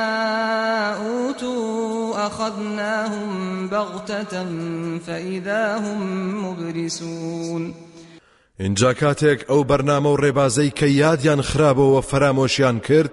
[0.94, 4.46] أوتوا أخذناهم بغتة
[5.06, 6.00] فإذا هم
[6.44, 7.74] مبلسون.
[8.60, 13.12] اینجا کاتێک ئەو بەرنامە و ڕێبازەی کە یادیان خراپەوە فەرامۆشیان کرد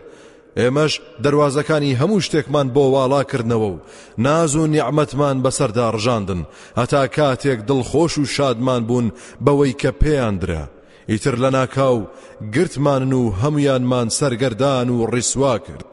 [0.60, 0.93] ئێمەش
[1.24, 3.82] دەواازەکانی هەموو شتێکمان بۆ واڵاکردنەوە و
[4.26, 6.41] ناز و نیعممەتمان بەسەردا ڕژاندن.
[6.80, 9.08] هەتا کاتێک دڵخۆش و شادمان بوون
[9.46, 10.63] بەوەی کە پێیاندرا
[11.10, 12.08] ئیتر لە ناکاو
[12.54, 15.91] گرتمانن و هەمویانمان سەرگەردان و ڕیسوا کرد.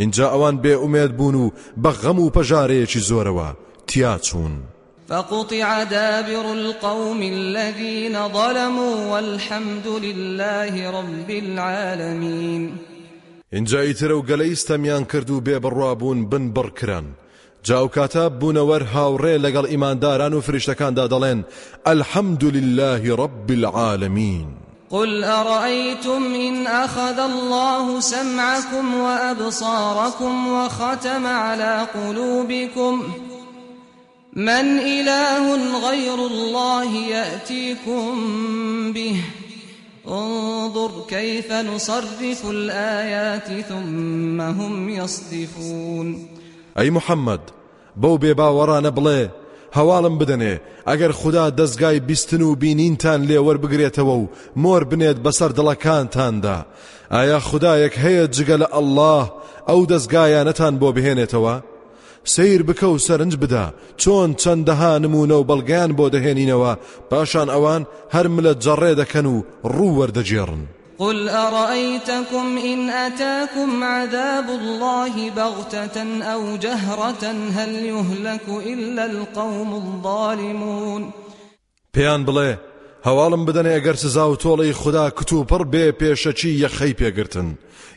[0.00, 1.50] اینجا ئەوان بێ ئومێد بوون و
[1.82, 3.48] بە غەم و پەژارەیەکی زۆرەوە.
[3.88, 4.54] تیا چوون.
[5.08, 12.89] فقطع دابر القوم الذين ظلموا والحمد لله رب العالمين.
[13.52, 17.04] اینجا ئیترە و گەلەی ستەمیان کرد و بێبڕوابوون بن بڕکران
[17.62, 21.44] جاو کاتە بوونەوەر هاوڕێ لەگەڵ ئیمانداران و فریشتەکاندا دەڵێن
[21.86, 24.46] الحمد لله رب العالمين.
[24.90, 33.02] قل أرأيتم إن أخذ الله سمعكم وأبصاركم وختم على قلوبكم؟
[34.36, 35.44] من إله
[35.88, 38.12] غير الله يأتيكم
[38.92, 39.39] به.
[40.10, 46.28] انظر كيف نصرف الآيات ثم هم يصدفون.
[46.78, 47.40] أي محمد
[47.96, 49.28] بو بێباوەڕانە بڵێ
[49.76, 50.54] هەواڵم بدەنێ
[50.88, 56.58] ئەگەر خوددا دەستگای بیستن و بینینتان لێ وەربگرێتەوە و مۆر بنێت بەسەر دڵەکانتاندا
[57.10, 59.22] ئایا خدایەک هەیە جگە لە ئەلله
[59.68, 61.69] ئەو دەستگایانەتان بۆ بهێنێتەوە؟
[62.24, 63.74] سیر بکە و سەرنج بدا.
[64.02, 66.72] چۆن چەندەها نمونە و بەڵگیان بۆ دەهێنینەوە
[67.10, 70.62] پاشان ئەوان هەر ملە جەڕێ دەکەن و ڕوو وەردەجێڕن.
[71.00, 77.24] قل أرأيتكم إن أتاكم عذاب الله بغتة أو جهرة
[77.56, 81.12] هل يهلك إلا القوم الظالمون؟
[81.96, 82.56] پێیان بڵێ
[83.06, 87.48] هەواڵم بدەنێ ئەگەر سزا و تۆڵی خوددا کتوپڕ بێ پێشەچی یەخەی پێگرتن.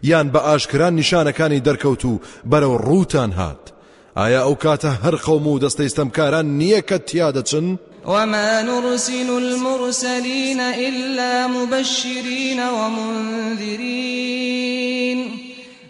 [0.03, 2.19] یان بە ئاشکران نیشانەکانی دەرکەوت و
[2.51, 3.72] بەرەو ڕووتان هات.
[4.15, 7.67] ئایا ئەو کاتە هەر خەوم و دەستەی ستەمکاران نییە کە تیا دەچن؟
[8.05, 14.03] وما نرسل المرسلين إلا مبشرين ومنذرين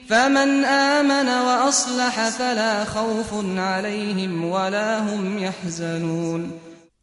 [0.09, 6.51] فمن آمن وأصلح فلا خوف عليهم ولا هم يحزنون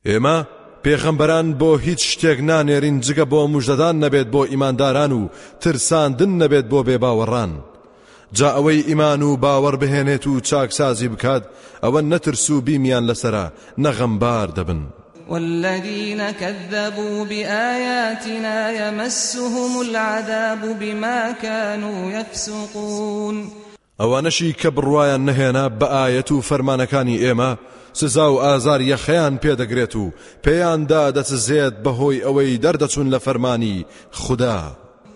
[0.06, 0.46] ئێمە
[0.85, 5.28] پێخەمبەران بۆ هیچ شتێک نانێرین جگە بۆ مژدەدان نەبێت بۆ ئیمانداران و
[5.61, 7.52] ترساندن نەبێت بۆ بێباوەڕان.
[8.32, 11.42] جا ئەوەی ئیمان و باوەڕ بهێنێت و چاکسازی بکات
[11.82, 14.82] ئەوە نەترس و بیمیان لەسرە نەغەمبار دەبن
[15.30, 23.50] والذين كذبوا بآياتنا يمسهم العذاب بما كانوا يفسقون
[24.00, 27.58] ئەوانەشی کە بڕواان نەهێنا بە ئاەت و فەرمانەکانی ئێمە
[27.92, 30.12] سزا و ئازار یەخەیان پێدەگرێت و
[30.44, 34.76] پێیاندا دەچزێت بەهۆی ئەوەی دەردەچوون لە فەرمانی خوددا.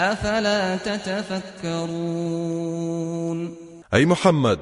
[0.00, 1.78] أفلا تتفكرون؟
[3.94, 4.58] أي محمد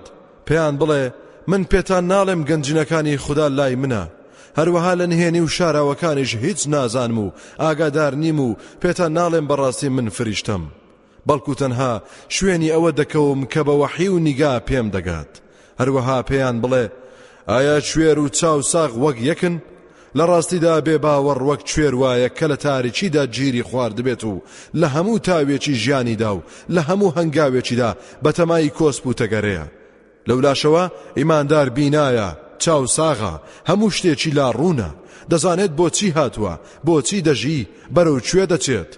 [0.46, 1.12] پێیان بڵێ
[1.46, 4.04] من پێتان ناڵێم گەنجینەکانی خوددا لای منە.
[4.58, 10.08] هەروەها لە نهێنی و شاراوەکانیش هیچ نازانم و ئاگادار نیم و پێتان ناڵێم بەڕاستی من
[10.08, 10.62] فریشتم.
[11.28, 15.32] بەڵکو تەنها شوێنی ئەوە دەکەوم کە بە وەحی و نیگا پێم دەگات.
[15.80, 16.84] هەروەها پێیان بڵێ
[17.48, 19.54] ئایا کوێر و چاو ساغ وەک یەکن؟
[20.16, 24.42] لە ڕاستیدا بێ باوەڕ وەک کوێر وایە کە لە تاریچیدا گیری خوارد دەبێت و
[24.80, 26.44] لە هەموو تاوێکی ژیانیدا و
[26.74, 27.90] لە هەموو هەنگاوێکیدا
[28.24, 29.66] بەتەمای کۆسپ و تەگەرەیە.
[30.28, 30.84] لەولاشەوە
[31.18, 32.30] ئیماندار بینایە
[32.62, 33.34] چاو ساغا
[33.68, 34.90] هەموو شتێکی لا ڕوونە
[35.30, 36.54] دەزانێت بۆچی هاتووە
[36.86, 38.90] بۆچی دەژی بەرەو کوێ دەچێت.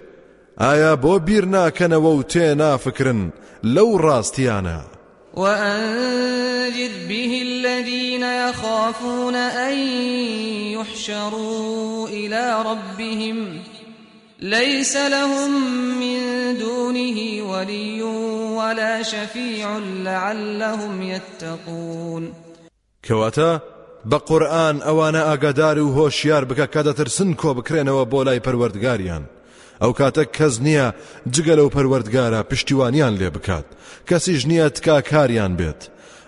[0.63, 3.21] ئایا بۆ بیر ناکەنەوە و تێ نافکرن
[3.75, 4.79] لەو ڕاستیانە؟
[5.33, 9.77] وأنذر به الذين يخافون أن
[10.77, 13.59] يحشروا إلى ربهم.
[14.39, 15.51] ليس لهم
[15.99, 16.19] من
[16.57, 18.01] دونه ولي
[18.57, 22.33] ولا شفيع لعلهم يتقون.
[23.03, 23.61] کەواتە
[24.05, 27.53] بە قورآن ئەوانە ئاگادار و هۆشیار بکە کە دەترسن کۆ
[29.81, 30.87] ئەو کاتە کەس نییە
[31.33, 33.65] جگە لەو پەروەردگارە پشتیوانیان لێ بکات
[34.09, 35.81] کەسیش نییە تکا کاریان بێت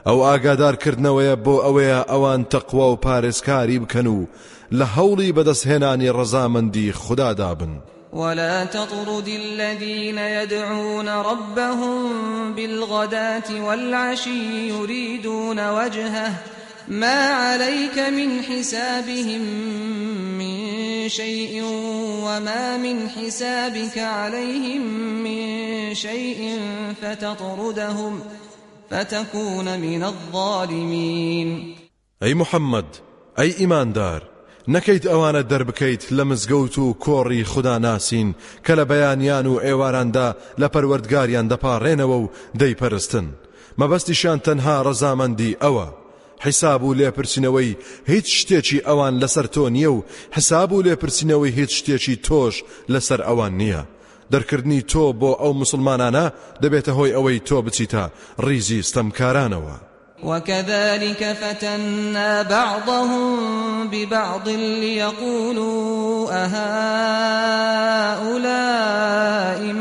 [0.08, 4.28] ئەو ئاگادارکردنەوەیە بۆ ئەوەیە ئەوان تەقوا و پارێزکاری بکەن و
[4.78, 7.74] لە هەوڵی بەدەستهێنانی ڕەزامەندی خوددادا بن.
[8.14, 16.32] ولا تطرد الذين يدعون ربهم بالغداة والعشي يريدون وجهه
[16.88, 19.42] ما عليك من حسابهم
[20.38, 21.64] من شيء
[22.24, 24.82] وما من حسابك عليهم
[25.24, 26.60] من شيء
[27.02, 28.20] فتطردهم
[28.90, 31.76] فتكون من الظالمين.
[32.24, 32.86] أي محمد
[33.40, 34.34] أي إيمان دار
[34.68, 40.68] نەکەیت ئەوانە دەربکەیت لە مزگەوت و کۆڕی خوددا ناسین کە لە بەیانیان و ئێواراندا لە
[40.74, 43.26] پەروەردگاریان دەپارڕێنەوە و دەیپەرستن
[43.80, 46.03] مەبەستیشان تەنها ڕەزامەندی ئەوە
[46.46, 47.78] حیساب و لێپرسینەوەی
[48.12, 50.04] هیچ شتێکی ئەوان لەسەر تۆ نییە و
[50.36, 52.56] حساب و لێپرسینەوەی هیچ شتێکی تۆش
[52.94, 53.84] لەسەر ئەوان نییە.
[54.34, 56.26] دەرکردنی تۆ بۆ ئەو مسلمانانە
[56.64, 57.58] دەبێتە هۆی ئەوەی تۆ
[60.24, 67.64] وكذلك فتنا بعضهم ببعض ليقولوا أهؤلاء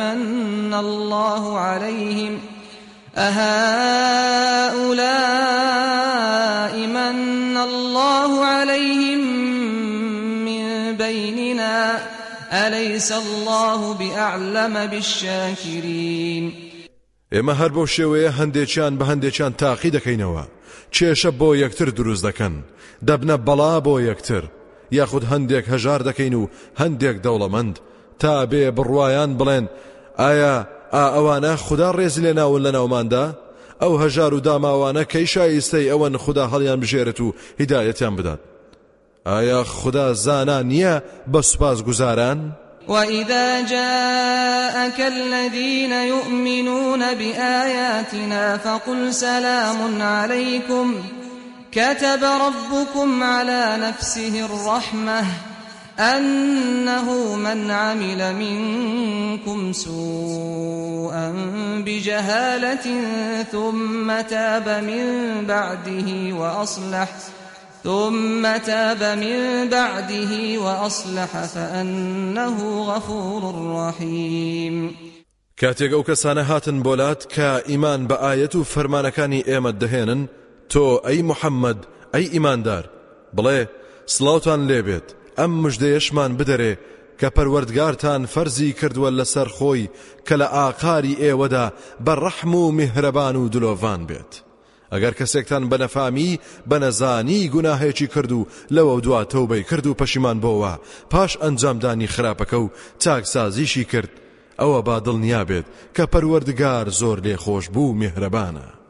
[0.03, 2.41] من الله عليهم
[3.17, 4.73] أهؤلاء
[7.11, 9.21] من الله عليهم
[10.45, 11.99] من بيننا
[12.53, 16.53] أليس الله بأعلم بالشاكرين؟
[17.35, 20.45] ئێمە هەر بۆ شێوەیە هەندێکیان بە هەندێکیان تاقی دەکەینەوە.
[20.97, 22.55] کێشە بۆ یەکتر دروست دەکەن.
[23.09, 24.45] دەبنە بەڵا بۆ یەکتر.
[24.91, 26.49] یاخود هەندێک هەژار دەکەین و
[26.81, 27.77] هەندێک دەوڵەمەند.
[28.19, 29.67] تا بێ بڕواان بڵێن
[30.19, 33.25] ئایا ئا ئەوانە خدا ڕێزی لێ ناون لە ناوماندا؟
[33.83, 38.41] ئەو هەژار و داماوانە کەی شایستەی ئەوەن خدا هەڵیان بژێرێت و هیدایەتیان بدات
[39.27, 40.95] ئایا خدا زانا نییە
[41.33, 42.53] بە سوپاس گوزاران؟
[42.89, 50.95] وإذا جاءك الذين يؤمنون بآياتنا فقل سلام عليكم.
[51.73, 55.52] كتب ربكم على نفسه الرحمة.
[55.99, 61.35] أنه من عمل منكم سوءا
[61.87, 62.87] بجهالة
[63.53, 65.07] ثم تاب من
[65.47, 67.43] بعده وأصلح ۖ
[67.85, 73.43] ثم تاب من بعده وأصلح فأنه غفور
[73.77, 74.97] رحيم.
[75.57, 80.29] کاتێک ئەو کەسانە هاتن بۆلات کە ئیمان بە ئاەت و فەرمانەکانی ئێمە دەهێنن
[80.73, 81.79] تۆ ئەی محەممەد
[82.15, 82.85] ئەی ئیماندار.
[83.37, 83.67] بڵێ
[84.07, 84.61] سلااوان
[85.39, 86.73] ئەم مژدەیەشمان بدەرێ
[87.21, 89.91] کە پەروەردگارتان فەرزی کردووە لەسەر خۆی
[90.27, 91.67] کە لە ئاقاری ئێوەدا
[92.05, 94.33] بە ڕەحم و میهرەبان و دلۆڤان بێت.
[94.93, 96.39] ئەگەر کەسێکتان بەنەفامی
[96.71, 100.75] بەنەزانی گوناهەیەکی کرد و لەوە دوا تەوبەی کرد و پەشیمان بۆەوە
[101.13, 102.71] پاش ئەنجامدانی خراپەکە و
[103.03, 104.11] چاکسازیشی کرد
[104.61, 105.67] ئەوە با دڵنیا بێت
[105.97, 108.82] کە پەروەردگار زۆر لێخۆش بوو میهرەبانە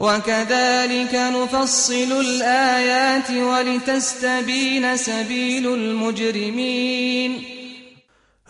[0.00, 7.60] وكذلك نفصل الآيات ولتستبين سبيل المجرمين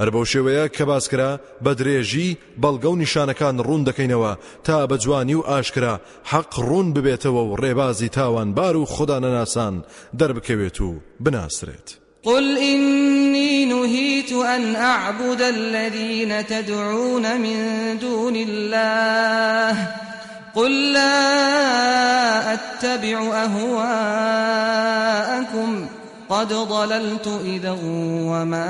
[0.00, 4.32] هەر بەو شێوەیە کە باسکرا بە درێژی بەڵگە و نیشانەکان ڕوون دەکەینەوە
[4.64, 9.74] تا بە جوانی و ئاشکرا حەق ڕوون ببێتەوە و ڕێبازی تاوانبار و خوددا نەناسان
[10.18, 11.88] دەربکەوێت و بناسرێت.
[12.24, 20.09] قل إني نهيت أن أعبد الذين تدعون من دون الله
[20.54, 24.70] قل لا أتبع أهواءكم
[26.28, 27.76] قد ضللت إذا
[28.30, 28.66] وما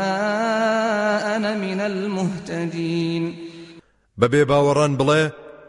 [1.37, 3.51] أنا من المهتدين.
[4.21, 5.23] بەبێ باوەڕان بڵێ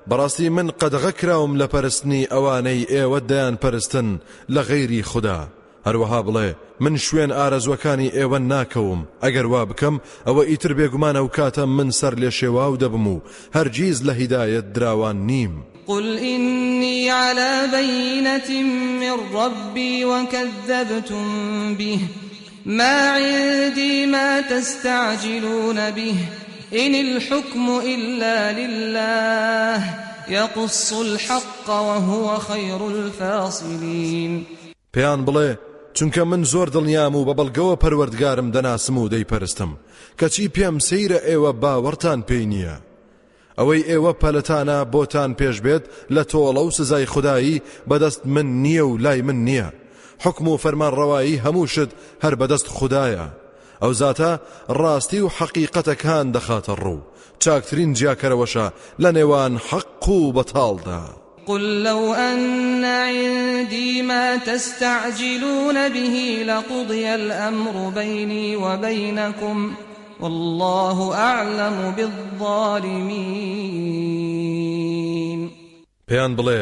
[0.09, 4.07] بەڕاستی من قەدغەکراوم لە پەرستنی ئەوانەی ئێوە دەیان پەرستن
[4.49, 5.03] لە غەیری
[5.87, 6.49] هەروەها بڵێ
[6.83, 9.01] من شوێن ئارەزوەکانی ئێوە ناکەوم.
[9.23, 9.95] ئەگەر وا بکەم
[10.27, 13.21] ئەوە ئیتر بێگومانە و کاتە من سەر لێ شێواو دەبم و
[13.55, 15.53] هەرگیز لە هیدایەت دراوان نیم.
[15.87, 18.63] قل إني على بينة
[19.01, 21.25] من ربي وكذبتم
[21.75, 21.99] به.
[22.65, 26.15] ما عندي ما تستعجلون به.
[26.73, 29.83] إن الحكم إلا لله.
[30.29, 34.45] يقص الحق وهو خير الفاصلين.
[34.93, 39.71] پێیان بڵێ چونکە من زۆر دڵنیام و بە بەڵگەوە پەروەردگارم دەناسم و دەیپەرستم.
[40.19, 42.75] کەچی پێم سەیرە ئێوە باوەڕتان پێی نییە.
[43.57, 45.83] ئەوەی ئێوە پەلتانە بۆتان پێش بێت
[46.15, 49.69] لە تۆڵە و سزای خودایی بەدەست من نییە و لای من نییە.
[50.23, 51.91] حکم و فەرمان ڕەوایی هەموو شت
[52.23, 53.27] هەر بەدەست خوددایە
[53.81, 54.31] ئەو زاتە
[54.79, 57.07] ڕاستی و حەقیقەتەکان دەخاتە ڕوو.
[57.43, 58.67] چاکترین جیاکەرەوەشە
[59.03, 61.20] لە نێوان حەق و بەتاڵدا.
[61.47, 69.73] قل لو أن عندي ما تستعجلون به لقضي الأمر بيني وبينكم
[70.19, 73.51] والله أعلم بالظالمين.
[76.11, 76.61] پێیان بڵێ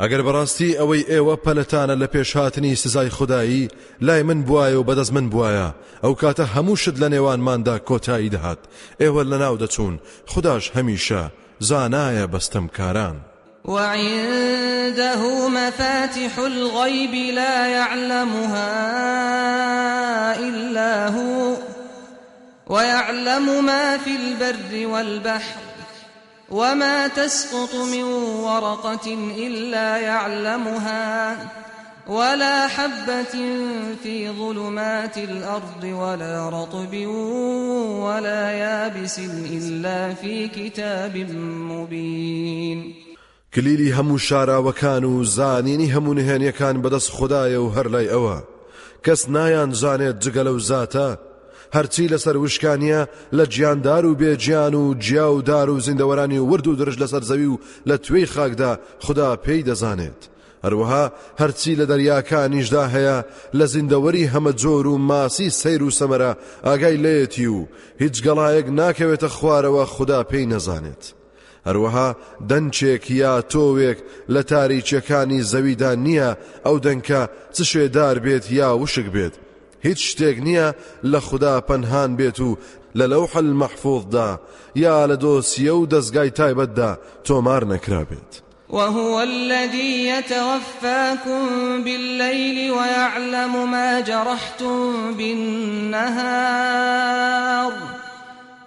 [0.00, 3.68] ئەگەر بەڕاستی ئەوەی ئێوە پەلتانە لە پێشهاتنی سزای خودایی
[4.00, 5.68] لای من بواە و بەدەست من بواە
[6.04, 8.58] ئەو کاتە هەموو شت لە نێوانماندا کۆتایی دەهات.
[9.00, 9.58] ئێوە لە ناو
[10.26, 11.22] خداش هەمیشە
[11.68, 13.16] زانایە بەستم کاران
[13.64, 18.68] وعنده مفاتح الغيب لا يعلمها
[20.38, 21.56] إلا هو
[22.66, 25.60] ويعلم ما في البر والبحر
[26.50, 31.36] وما تسقط من ورقة إلا يعلمها
[32.06, 33.34] ولا حبة
[34.02, 37.06] في ظلمات الأرض ولا رطب
[38.04, 41.16] ولا يابس إلا في كتاب
[41.70, 43.03] مبين.
[43.54, 48.38] کلیلی هەموو شاراوەکان و زانینی هەموو نهێنیەکان بەدەست خدایە و هەر لای ئەوە
[49.04, 51.08] کەس نایان زانێت جگە لەو زاتە
[51.76, 56.76] هەرچی لەسەر وشکانیە لە گیاندار و بێجیان و جیا و دار و زیندەوەرانی ورد و
[56.76, 60.20] درش لەسەر زەوی و لە توێی خاکدا خدا پێی دەزانێت
[60.64, 61.04] هەروەها
[61.40, 63.18] هەرچی لە دەریاکانیشدا هەیە
[63.58, 66.32] لە زیندەوەری هەمە جۆر و ماسی سیر و سەمەرە
[66.66, 67.66] ئاگای لێتی و
[68.02, 71.23] هیچ گەڵایەک ناکەوێتە خوارەوە خدا پێی نەزانێت.
[71.66, 72.08] هەروەها
[72.50, 73.98] دەنچێک یا تۆوێک
[74.34, 76.30] لە تاریچەکانی زەویدا نییە
[76.64, 77.22] ئەو دەنکە
[77.54, 79.34] چ شێدار بێت یا وشک بێت
[79.86, 80.68] هیچ شتێک نییە
[81.12, 82.50] لە خوددا پەنهان بێت و
[82.98, 84.30] لە لەو حل مەحفوظدا
[84.84, 86.90] یا لە دۆسیە و دەستگای تایبەتدا
[87.26, 87.62] تۆمار.
[88.70, 91.44] وهو الذي يتوفاكم
[91.84, 96.44] بالليل ويعلم ما جرحتم بالنهار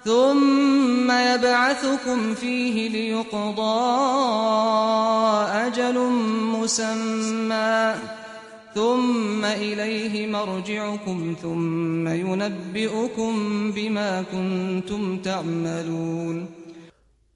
[0.07, 3.79] ثم يبعثكم فيه ليقضى
[5.67, 5.97] أجل
[6.55, 7.95] مسمى.
[8.75, 13.33] ثم إليه مرجعكم ثم ينبئكم
[13.71, 16.47] بما كنتم تعملون.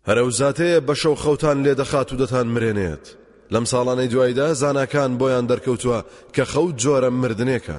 [0.08, 3.06] هەرە زاتەیە بە شەو خەوتان لێ دەخات و دەتان مرێنێت.
[3.54, 6.00] لەم ساڵانەی دوایدا زانکان بۆیان دەرکەوتووە
[6.36, 7.78] کە خەوت جۆرە مردنێکە.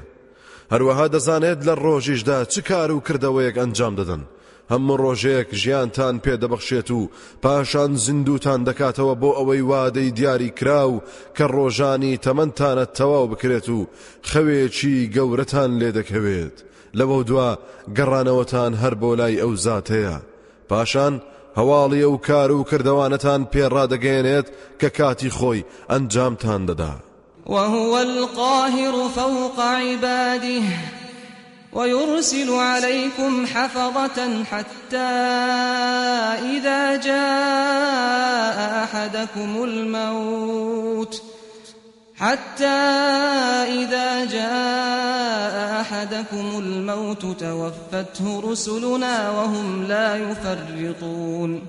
[0.72, 4.22] هەروەها دەزانێت لە ڕۆژیشدا چ کار و کردەوەیەک ئەنجام دەدەن.
[4.72, 7.10] هەموو ڕۆژەیەک ژیانتان پێدەبەخشێت و
[7.42, 11.02] پاشان زیندوتان دەکاتەوە بۆ ئەوەی وادەی دیاری کرا و
[11.36, 13.88] کە ڕۆژانی تەمەندانە تەواو بکرێت و
[14.30, 16.56] خەوێکی گەورەتان لێ دەکەوێت.
[16.98, 17.50] لەوە دوا
[17.96, 20.16] گەڕانەوەتان هەر بۆ لای ئەو زاتەیە.
[20.68, 21.14] پاشان
[21.58, 24.46] هەواڵی ئەو کار و کردوانەتان پێڕادەگەێنێت
[24.80, 26.94] کە کاتی خۆی ئەنجامتان دەدا.
[27.46, 30.62] وهو القاهر فوق عباده.
[31.72, 34.96] ويرسل عليكم حفظة حتى
[36.56, 41.22] إذا جاء أحدكم الموت.
[42.16, 42.66] حتى
[43.82, 51.62] إذا جاء أحدكم الموت توفته رسلنا وهم لا يفرطون.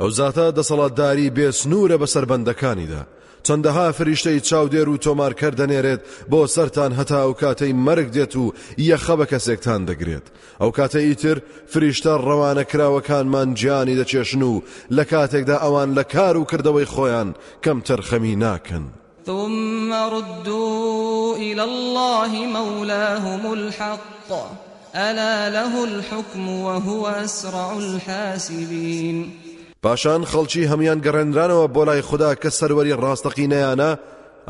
[0.00, 3.02] ئەو زاتە دەسەڵاتداری بێسنوورە بەسەر بەندەکانیدا
[3.46, 8.52] چەندەها فریشتەی چاودێر و تۆمارکەر دەنێرێت بۆ سەران هەتا ئەو کاتەی مەرگ دێت و
[8.88, 10.26] یەخە بە کەسێکتان دەگرێت.
[10.60, 11.38] ئەو کاتە ئیتر
[11.72, 14.62] فریشتە ڕەوانە کراوەکانمان گیانی دەچێشن و
[14.96, 17.28] لە کاتێکدا ئەوان لە کار و کردەوەی خۆیان
[17.64, 18.84] کەم تەرخەمی ناکەن.
[19.26, 24.30] ثم ردوا إلى الله مولاهم الحق.
[24.94, 29.45] ألا له الحكم وهو أسرع الحاسبين.
[29.86, 33.90] پاشان خەڵکی هەمان گەڕێنرانەوە بۆ لای خوددا کە سەروەری ڕاستەقینەیانە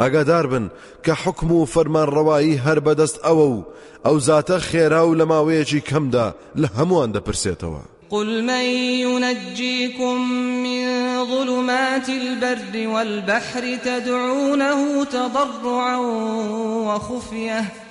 [0.00, 0.64] ئاگادار بن
[1.04, 1.66] کە حکم و
[2.14, 3.64] ڕەوایی هەر بەدەست ئەوە و
[4.04, 6.26] ئەو زاتە خێرا و لە ماوەیەکی کەمدا
[6.60, 7.82] لە هەمووان دەپرسێتەوە.
[8.10, 8.64] قل من
[9.04, 10.16] ينجيكم
[10.64, 10.84] من
[11.30, 15.96] ظلمات البر والبحر تدعونه تضرعا
[16.88, 17.85] وخفية.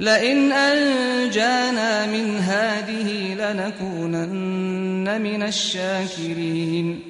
[0.00, 7.02] لئن أنجانا من هذه لنكونن من الشاكرين.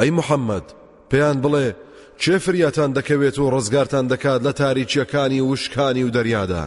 [0.00, 0.62] أي محمد
[1.10, 1.85] بيان بڵێ
[2.22, 6.64] چێ فریاتان دەکەوێت و ڕزگارتان دەکات لە تاریچیەکانی وشکانی و دەریادا؟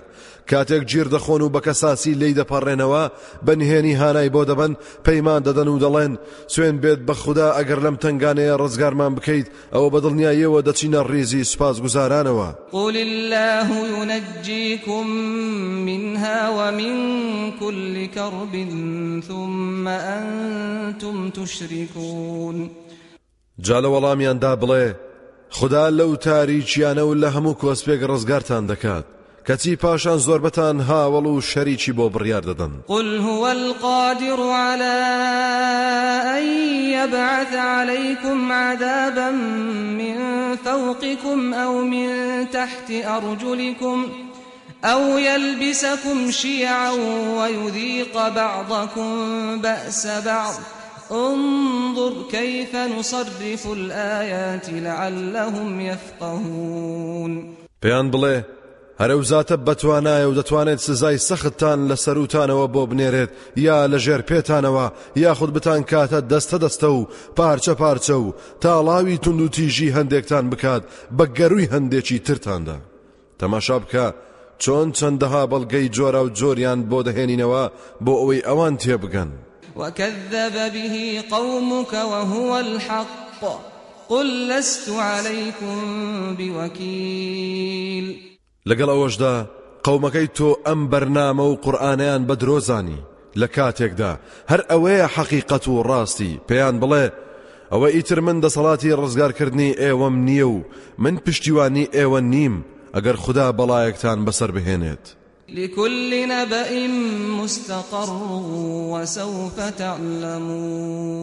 [0.49, 3.03] کاتێک گیر دەخۆن و بە کەساسی لی دەپەڕێنەوە
[3.45, 4.71] بەنهێنی هانای بۆ دەبن
[5.05, 6.13] پەیمان دەدەن و دەڵێن
[6.53, 11.75] سوێن بێت بە خوددا ئەگەر لەم تنگانەیە ڕزگارمان بکەیت ئەوە بە دڵنیاییەوە دەچینە ڕێزی سوپاس
[11.83, 15.07] گوزارانەوە قل الله ينجيكم
[15.89, 16.95] منها ومن
[17.59, 18.53] كل كرب
[19.27, 22.69] ثم أنتم تشركون.
[23.59, 25.08] جا لە وەڵامیاندا بڵێ
[25.49, 29.05] خدا لەو تاریچیانە و لە هەموو کۆسپێک ڕزگارتان دەکات.
[29.47, 32.71] کەچی پاشان زۆربەتان هاوڵ و شەریکی بۆ بڕیار دەدەن.
[32.87, 34.95] قل هو القادر على
[36.37, 36.45] أن
[36.97, 39.31] يبعث عليكم عذابا
[39.99, 40.17] من
[40.55, 42.07] فوقكم أو من
[42.51, 44.07] تحت أرجلكم
[44.83, 46.91] أو يلبسكم شيعا
[47.37, 49.11] ويذيق بعضكم
[49.61, 50.53] بأس بعض.
[51.11, 57.55] انظر كيف نصرف الآيات لعلهم يفقهون.
[57.81, 58.43] پێیان بڵێ
[59.01, 64.91] هەرەو زاتە بەتوانایە و دەتوانێت سزای سەختتان لە سەروتانەوە بۆ بنێرێت یا لە ژێر پێتانەوە
[65.15, 67.07] یاخود بتان کاتە دەستە دەستە و
[67.37, 68.33] پارچە پارچە و
[68.63, 70.83] تاڵاوی تونند و تیژی هەندێکتان بکات
[71.17, 72.77] بە گەروی هەندێکی ترتاندا.
[73.39, 74.07] تەماشا بکە
[74.63, 77.63] چۆن چەندەها بەڵگەی جۆرە و جۆریان بۆ دەهێنینەوە
[78.05, 79.31] بۆ ئەوەی ئەوان تێبگەن.
[79.79, 83.43] وكذب به قومك وهو الحق.
[84.09, 85.77] قل لست عليكم
[86.35, 88.17] بوكيل.
[88.69, 89.35] لەگەڵ ئەوەشدا
[89.83, 92.99] قەومەکەی تۆ ئەم بەرنامە و قورآانیان بە درۆزانی
[93.37, 94.11] لە کاتێکدا
[94.51, 97.05] هەر ئەوەیە حەقیقەت و ڕاستی پێیان بڵێ
[97.71, 100.65] ئەوە ئیتر من دەسەڵاتی ڕزگارکردنی ئێوەم نییە
[101.03, 102.65] من پشتیوانی ئێوە نیم
[102.95, 105.18] ئەگەر خدا بەڵایەکتان بەسەر بهێنێت
[105.53, 106.87] لكل نبأ
[107.41, 108.09] مستقر
[108.91, 111.19] وسوف تعلمون.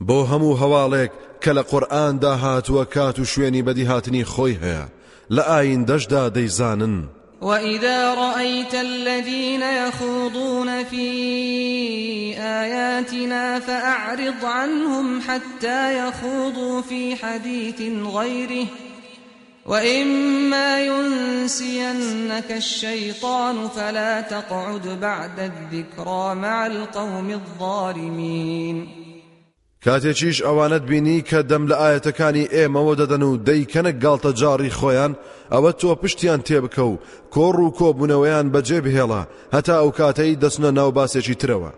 [0.00, 1.10] بۆ هەموو هەواڵێک
[1.42, 4.84] کە لە قورئاندا هاتووە کات و شوێنی بەدیهاتنی خۆی هەیە
[5.30, 6.96] لە ئاین دەشدا دەیزانن.
[7.42, 11.06] وإذا رأيت الذين يخوضون في
[12.38, 18.66] آياتنا فأعرض عنهم حتى يخوضوا في حديث غيره.
[19.66, 28.88] وإما ينسينك الشيطان فلا تقعد بعد الذكرى مع القوم الظالمين.
[29.86, 35.12] کاتێکیش ئەوانت بینی کە دەم لە ئاەتەکانی ئێمەوە دەدەن و دەیکەنە گاڵتە جاری خۆیان
[35.52, 36.98] ئەوە تۆ پشتیان تێبکە و
[37.34, 39.22] کۆڕ و کۆبوونەوەیان بەجێ بهێڵە
[39.54, 41.72] هەتا ئەو کاتەی دەچنە ناو باسێکی ترەوە.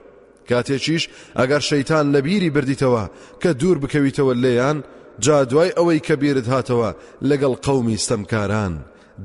[0.51, 1.09] کاتێکیش
[1.39, 3.05] ئەگەر شەیتان لە بیری بردیتەوە
[3.43, 4.79] کە دوور بکەویتەوە لێیان
[5.21, 6.91] جا دوای ئەوەی کە بیرت هاتەوە
[7.23, 8.75] لەگەڵ قەومی ستەمکاران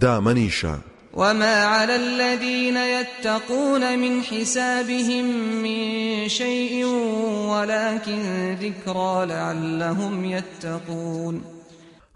[0.01, 0.75] دامەنیشە.
[1.13, 5.25] وما على الذين يتقون من حسابهم
[5.63, 6.85] من شيء
[7.49, 11.41] ولكن ذكرى لعلهم يتقون.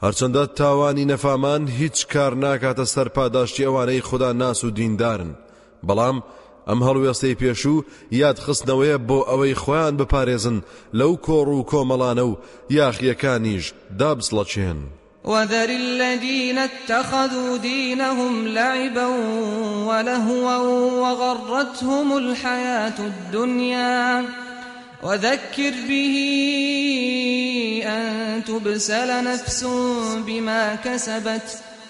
[0.03, 5.35] هەرچەندە تاوانی نەفامان هیچ کار ناکاتە سەر پاداشتی ئەوانەی خوددا ناس و دیندارن
[5.87, 6.23] بەڵام
[6.67, 7.85] ئەم هەڵوێستەی پێشوو
[8.21, 10.57] یاد خستنەوەیە بۆ ئەوەی خۆیان بپارێزن
[10.99, 12.37] لەو کۆڕ و کۆمەڵانە و
[12.77, 13.65] یاخیەکانیش
[13.99, 14.79] دابسڵەچێن
[15.31, 19.07] وذر الذين اتخذوا دينهم لعبا
[19.87, 20.57] ولهوا
[21.01, 24.25] وغرتهم الحياة الدنيا.
[25.03, 26.15] وذكر به
[27.85, 29.63] أن تبسل نفس
[30.25, 31.59] بما كسبت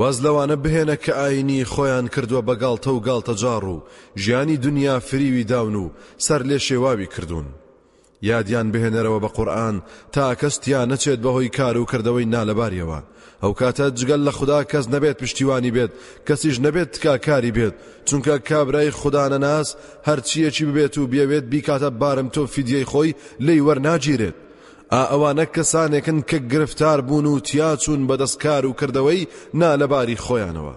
[0.00, 3.84] واز لەوانە بهێنە کە ئاینی خۆیان کردووە بە گاڵتە و گاڵتە جاڕ و
[4.22, 5.90] ژیانی دنیا فریوی داون و
[6.26, 7.46] سەر لێ شێواوی کردوون.
[8.22, 9.76] یادیان بهێنەرەوە بە قورآن
[10.12, 13.00] تا کەستیان نەچێت بەهۆی کار و کردەوەی نالەباریەوە.
[13.42, 15.92] ئەو کاتە جگەل لە خوددا کەس نەبێت پشتیوانی بێت
[16.26, 17.74] کەسیش نەبێت تکاکاری بێت
[18.08, 19.68] چونکە کابرای خوددانە ناس
[20.08, 23.16] هەرچیەکی ببێت و بێوێت بیکاتە بارم تۆ فیدیەی خۆی
[23.46, 24.36] لی وەرناگیرێت.
[24.92, 29.28] ئا ئەوانە کەسانێکن کە گرفتار بوون و تیاچوون بەدەستکار و کردەوەی
[29.60, 30.74] نالەباری خۆیانەوە.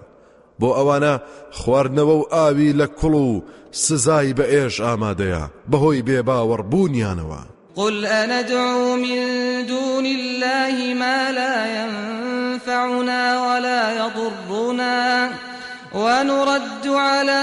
[0.60, 1.14] بۆ ئەوانە
[1.58, 5.44] خواردنەوە و ئاوی لە کوڵ و سزای بە ئێش ئامادەیە.
[5.70, 7.42] بەهۆی بێباوەڕبوونیانەوە
[7.76, 9.20] قل أندعو من
[9.66, 15.30] دون الله ما لا ينفعنا ولا يضرنا
[15.94, 17.42] ونرد على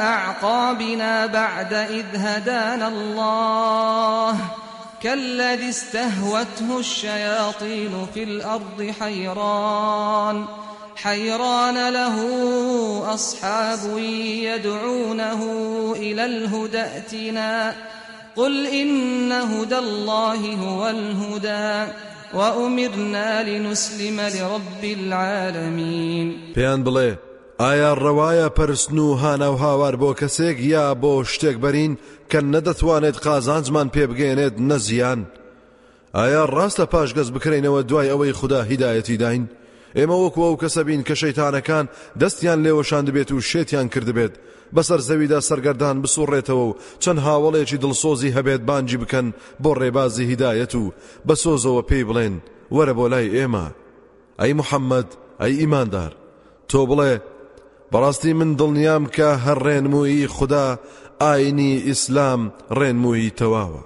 [0.00, 4.63] أعقابنا بعد إذ هدانا الله
[5.04, 10.44] كالذي استهوته الشياطين في الأرض حيران.
[10.96, 12.16] حيران له
[13.14, 15.40] أصحاب يدعونه
[15.96, 17.74] إلى الهدى ائتنا.
[18.36, 21.92] قل إن هدى الله هو الهدى
[22.34, 26.54] وأمرنا لنسلم لرب العالمين.
[26.84, 31.92] بڵێ ئایا ڕەوایە پەرستن و هانە و هاوار بۆ کەسێک یا بۆ شتێک بەرین
[32.30, 35.20] کە نەدەتوانێت قازانجمان پێ بگەێنێت نەزیان
[36.14, 39.44] ئایا ڕاستە پاشگەز بکرێنەوە دوای ئەوەی خوددا هیدایەتی داین؟
[39.96, 41.88] ئێمە وەکوە و کەسە بین کە شەیتانەکان
[42.20, 44.34] دەستیان لێوەشان دەبێت و شێتیان کردبێت
[44.74, 49.26] بەسەر زەویدا سەرگەردان بسوڕێتەوە و چەند هاوڵێکی دڵسۆزی هەبێت بانجی بکەن
[49.62, 50.92] بۆ ڕێبازی هیدایەت و
[51.26, 52.34] بە سۆزەوە پێی بڵێن.
[52.74, 53.66] وەرە بۆ لای ئێمە.
[54.40, 55.08] ئەی محەممەد
[55.40, 56.12] ئەی ئیماندار
[56.70, 57.12] تۆ بڵێ
[57.94, 60.78] بەڕاستی من دڵنیام کە هەر ڕێنمووی خوددا
[61.20, 63.82] ئاینی ئیسلام ڕێنمووی تەواوە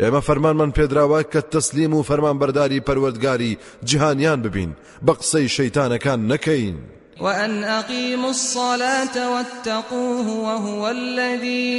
[0.00, 3.58] ئێمە فەرمانمان پێدراوە کە تەسلیم و فەرمان بەرداری پەروەردگاری
[3.88, 4.70] جیهانیان ببین
[5.06, 6.76] بە قسەی شەیتانەکان نەکەین
[7.20, 11.78] وأن أقيموا الصلاة واتقوه وهو الذي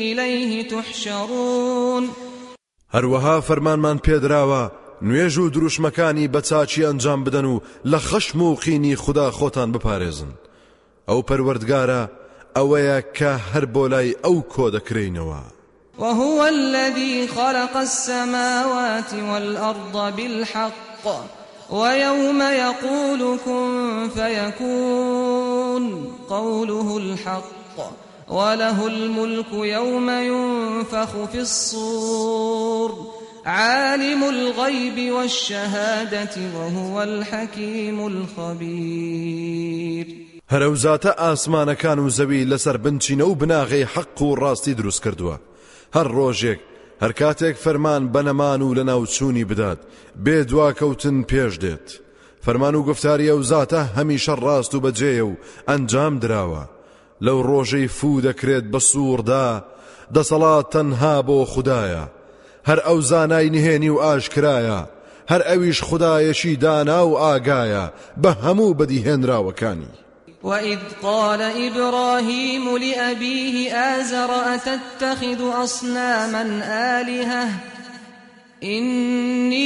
[0.00, 2.10] إليه تحشرون.
[2.94, 4.70] هەروەها فەرمانمان پێدراوە
[5.02, 10.32] نوێژ و دروشمەکانی بە چاچی ئەنجام بدەن و لە خەشم و قینی خوددا خۆتان بپارێزن
[11.08, 12.02] ئەو پەروەردگارە
[12.56, 14.36] ئەوەیە کە هەر بۆ لای ئەو
[14.76, 15.42] دەکرێنەوە
[15.98, 21.06] وهو الذي خلق السماوات والأرض بالحق
[21.70, 27.94] ويوم يقول كن فيكون قوله الحق
[28.28, 33.14] وله الملك يوم ينفخ في الصور
[33.46, 40.23] عالم الغيب والشهادة وهو الحكيم الخبير.
[40.52, 45.36] هەرەوزاتە ئاسمانەکان و زەوی لەسەر بنچینە و بناغی حەق و ڕاستی دروست کردووە.
[45.96, 46.60] هەر ڕۆژێک
[47.02, 49.80] هەر کاتێک فەرمان بەنەمان و لە ناوچوونی بدات.
[50.24, 51.88] بێ دواکەوتن پێش دێت.
[52.44, 55.32] فەرمان و گفتاریە و زاتە هەمیشە ڕاست و بەجێە و
[55.68, 56.64] ئەنجام دراوە.
[57.24, 59.64] لەو ڕۆژەی فو دەکرێت بە سووردا
[60.14, 62.04] دەسەڵات تەنها بۆ خوددایە
[62.68, 64.80] هەر ئەو زانای نهێنی و ئاشکرایە.
[65.30, 67.84] هەر ئەویش خدایەشی دانا و ئاگایە.
[68.22, 70.03] بە هەموو بەدیهێنراوەکانی.
[70.44, 76.42] وإذ قال إبراهيم لأبيه آزر أتتخذ أصناما
[77.00, 77.48] آلهة؟
[78.64, 79.64] إني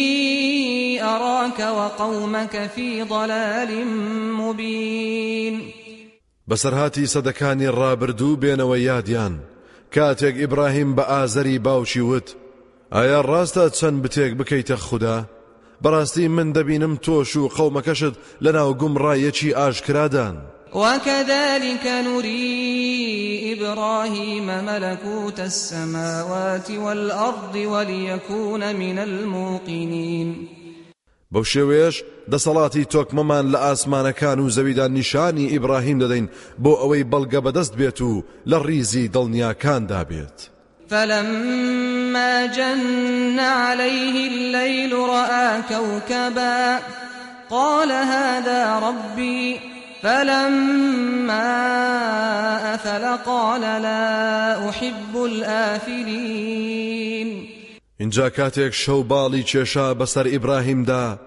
[1.05, 3.87] أراك وقومك في ضلال
[4.33, 5.73] مبين.
[6.51, 9.41] بەسەرهاتی سەدەکانی ڕابردوو بێنەوە یادیان
[9.95, 12.37] کاتێک ئیبراهیم بە ئازەری باوشی وت.
[12.93, 15.25] ئایا ڕاستە چەند بتێک بکەیتە خوددا
[15.85, 18.15] بەڕاستی من دەبینم تۆش و قەومەکەشت
[18.45, 20.37] لەناو گومڕایەکی ئاشکرادان
[20.75, 30.49] وكذلك نري إبراهيم ملكوت السماوات والأرض وليكون من الموقنين.
[31.33, 31.97] بەو شێوەیەش
[32.33, 36.29] دەسەڵاتی تۆکمەمان لە ئاسمانەکان و زەویدا نیشانی ئیبراهیم دەدەین
[36.63, 40.39] بۆ ئەوەی بەڵگە بەدەست بێت و لە ڕیزی دڵنیاکاندا بێت
[40.91, 46.79] فلما جن عليه الليل رأى كوكبا
[47.51, 49.61] قال هذا ربي
[50.03, 51.55] فلما
[52.75, 56.69] أفل قال لا أحب الآفلين
[58.01, 61.19] اینجا کاتێک شەو باڵی کێشا بەسەر ئیبراهیمدا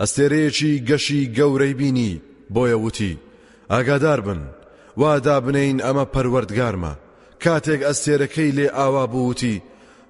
[0.00, 2.20] ئەستێرەیەکی گەشی گەورەی بینی
[2.54, 3.18] بۆیە وتی
[3.70, 4.40] ئاگادار بن
[4.96, 6.92] وادا بنین ئەمە پەروەردگارمە.
[7.44, 9.62] کاتێک ئەستێرەکەی لێ ئاوا بووتی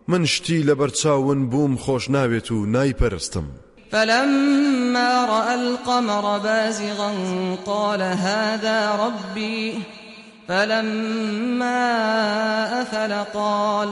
[0.08, 3.46] من شتی لە بەرچاون بووم خۆش ناوێت و نایپەرستم.
[3.92, 7.12] فلما رأى القمر بازغا
[7.66, 9.74] قال هذا ربي.
[10.48, 11.82] فلما
[12.82, 13.88] أفل قال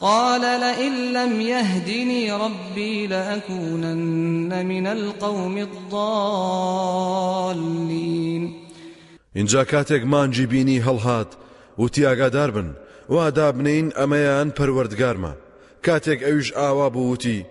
[0.00, 6.58] قال لئن لم يهدني ربي لأكونن من القوم الضالين.
[9.34, 11.36] اینجا کاتێک مانجی بینی هەڵهات
[11.78, 12.74] وتی ئاگادار بن
[13.08, 15.32] وادا بنین ئەمەیان پەروەردگارمە.
[15.82, 17.46] کاتێک ئەویش ئاوا بووتی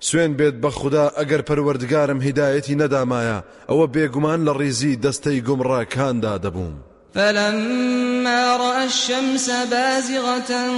[0.00, 3.38] سوێن بێت بە خوددا ئەگەر پەروەردگارم هیدایەتی نەدامایە
[3.68, 6.76] ئەوە بێگومان لە ڕیزی دەستەی گومڕاکاندا دەبووم
[7.14, 10.70] فلما رأى الشمس بازغة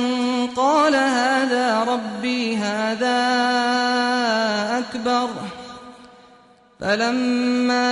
[0.57, 3.21] قال هذا ربي هذا
[4.79, 5.29] أكبر.
[6.81, 7.91] فلما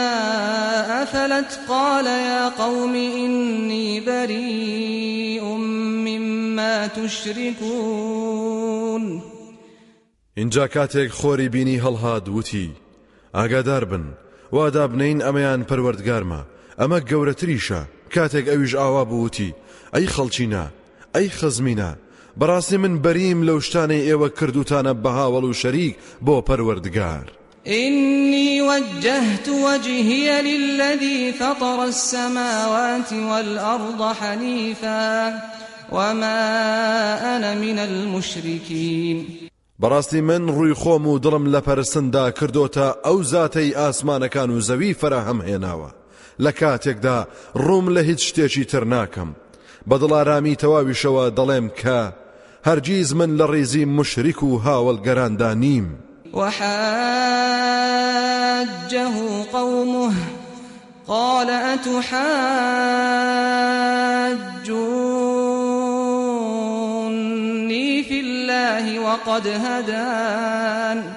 [1.03, 8.19] أفلت قال يا قوم إني بريء مما تشركون.
[10.39, 12.69] اینجا کاتێک خۆری بینی هەڵهات وتی
[13.35, 14.05] ئاگادار بن.
[14.53, 16.41] وادا بنین ئەمەیان پەروەردگارمە.
[16.81, 17.81] ئەمە گەورەتریشە.
[18.15, 19.55] کاتێک ئەویش ئاوا بووتی.
[19.95, 20.65] ئەی خەڵچینە.
[21.15, 21.91] ئەی خزمینە
[22.41, 25.95] بەڕاستی من بەریم لەو شتانەی ئێوە کردوتانە بەهاوڵ و شەریک
[26.27, 27.27] بۆ پەروەردگار.
[27.67, 35.35] إني وجهت وجهي للذي فطر السماوات والأرض حنيفا
[35.93, 36.41] وما
[37.37, 39.49] أنا من المشركين.
[39.83, 45.41] بەڕاستی من ڕووی خۆم و دڵم لە پەرستندا کردوتە ئەو زاتەی ئاسمانەکان و زەوی فراهەم
[45.49, 45.91] هێناوە
[46.45, 47.19] لە کاتێکدا
[47.65, 49.31] ڕووم لە هیچ شتێکی تر ناکەم.
[49.89, 52.01] بە دڵارامی تەواویشەوە دەڵێم کە
[52.69, 55.87] هەرگیز من لە ڕێزی مشریک و هاوڵگەراندا نیم.
[56.35, 56.69] وحاجه
[59.53, 60.13] قومه
[61.07, 62.19] قال أتحاجوني
[68.69, 71.13] الله وقد هدان.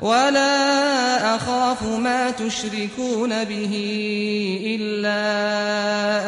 [0.00, 3.74] ولا أخاف ما تشركون به
[4.66, 5.22] إلا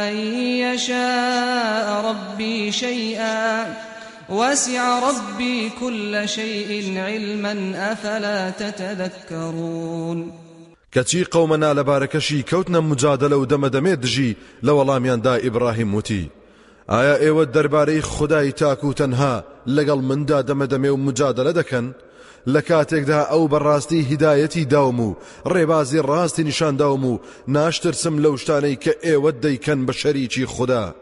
[0.09, 3.75] أن يشاء ربي شيئا.
[4.29, 10.33] وسع ربي كل شيء علما أفلا تتذكرون.
[11.75, 16.31] لەبارەکەشی کەوتنە مجادلە و دەمەدەمێ دژی لە وەڵامیاندا ئیبراهیم وتی
[16.89, 19.45] ئایا ئێوە دەربارەی خدای تاک و تەنها
[19.77, 21.87] لەگەڵ مندا دەمەدەمێ و مجادلە دەکەن
[22.53, 25.17] لە کاتێکدا ئەو بەڕاستی هیدایەتی داوم و
[25.53, 30.95] ڕێبازی ڕاستی نیشانداوم و ناشترسم لەو شتانەی کە ئێوە دەیکەن بە شەریکی خوددا.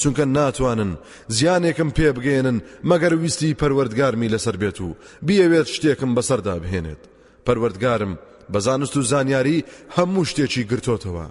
[0.00, 0.92] چونکە ناتوانن
[1.36, 2.58] زیانێکم پێ بگێنن
[2.90, 4.96] مەگەر ویستی پەروەردگارمی لەسەر بێت و
[5.26, 7.02] بیەوێت شتێکم بەسەردا بهێنێت
[7.46, 8.12] پەروەردگارم
[8.52, 9.64] بەزانست و زانیاری
[9.96, 11.26] هەموو شتێکی گرتوتەوە.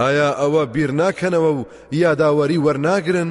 [0.00, 1.66] ئایا ئەوە بیر ناکەنەوە و
[2.02, 3.30] یاداوەری وەرناگرن؟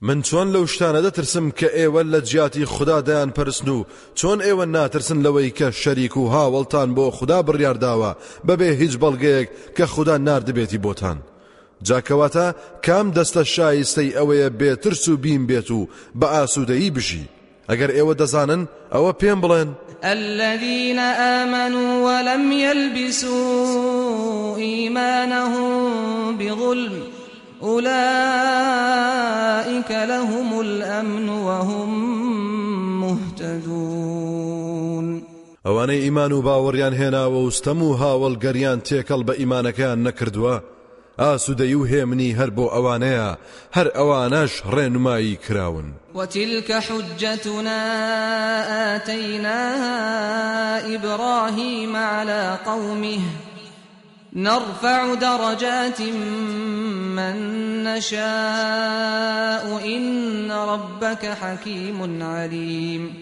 [0.00, 3.84] من چۆن لەو شتانە دەترسم کە ئێوە لە جیاتی خوددادایان پرسن و
[4.18, 8.10] چۆن ئێوە ناترسن لەوەی کە شەریک و هاوڵتان بۆ خوددا بڕیارداوە
[8.46, 11.18] بەبێ هیچ بەڵگەیەک کە خوددا نردبێتی بۆتان.
[11.86, 12.46] جاکەواتە
[12.86, 15.88] کام دەستە شایستەی ئەوەیە بێترس و بیم بێت و
[16.20, 17.24] بە ئاسوودەیی بژی.
[17.68, 18.62] ئەگەر ئێوە دەزانن
[18.94, 19.70] ئەوە پێم بڵێن.
[20.04, 20.98] الذين
[21.38, 23.36] آمنوا ولم يلبسوا
[24.56, 27.17] إيمانهم بظلم
[27.62, 27.90] أولئك
[29.90, 31.90] لهم الأمن وهم
[33.00, 34.58] مهتدون.
[35.68, 40.56] ئەوانەی ئیمان و باوەڕیان هێناوە وستەم و هاوڵگەریان تێکەڵ بە ئیمانەکەیان نەکردووە
[41.18, 43.30] ئاسوودەی و هێمنی هەر بۆ ئەوانەیە
[43.76, 47.80] هەر ئەوانەش ڕێنمایی کراون وتلك حجتنا
[48.96, 49.98] آتيناها
[50.94, 53.20] إبراهيم على قومه.
[54.38, 56.00] نرفع درجات
[57.18, 57.36] من
[57.84, 59.64] نشاء.
[59.96, 63.12] إن ربك حكيم عليم.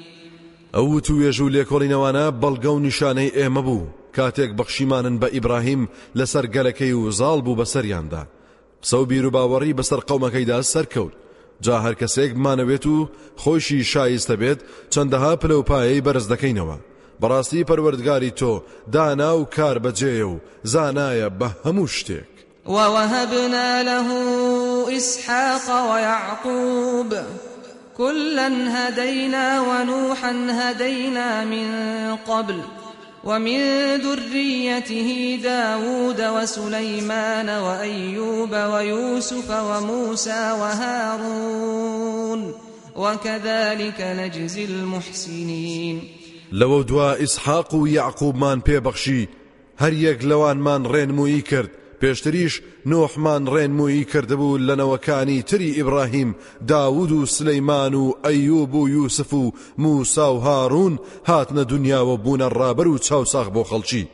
[0.75, 3.87] ئەو توێژ و لێکۆڵینەوانە بەڵگە و نیشانەی ئێمە بوو.
[4.17, 8.23] کاتێک بەخشیمانن بە ئیبراهیم لەسەر گەلەکەی و زاڵ بوو بەسەریاندا.
[8.83, 11.13] سەو بیر و باوەڕی بەسەر قەومەکەیدا سەرکەوت.
[11.61, 13.09] جا هەر کەسێک بمانەوێت و
[13.43, 14.61] خۆشی شایستە بێت
[14.93, 16.79] چەندەها پلەپایەی بەرز دەکەینەوە
[17.21, 18.63] بەڕاستی پەروەردگاری تۆ
[18.93, 20.41] دانا و کار بەجێ و
[20.73, 21.29] زانایە
[22.67, 24.09] ووهبنا له
[24.97, 27.15] إسحاق ويعقوب
[27.97, 31.69] كلا هدينا ونوحا هدينا من
[32.17, 32.61] قبل
[33.25, 33.61] ومن
[33.97, 42.55] ذريته داود وسليمان وأيوب ويوسف وموسى وهارون
[42.97, 46.03] وكذلك نجزي المحسنين.
[46.53, 49.29] لەوە دوا ئیسحاق و یعقوبمان پێبەخشی
[49.83, 51.71] هەر یەک لەوانمان ڕێنمویی کرد.
[52.01, 52.55] پێشتریش
[52.91, 56.37] نۆحمان ڕێنمویی کردبوو لەنەوەکانی تری ئیبراهیم
[56.69, 60.95] داود و سلەیمان و ئەیوب و یوسف و موسا و هاڕون
[61.29, 64.09] هاتنە دنیاوە بوونە ڕابەر و چاوساخ بۆ خەڵکی.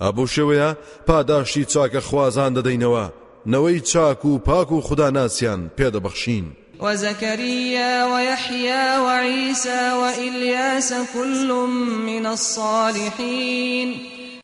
[0.00, 0.70] ئەبوو شێوەیە
[1.06, 3.06] پاداشتی چاکە خوازان دەدەینەوە.
[3.52, 6.46] نەوەی چاک و پاک و خوددا ناسیان پێدەبەخشین.
[6.80, 11.52] وزكريا ويحيى وعيسى وإلياس كل
[12.06, 13.96] من الصالحين.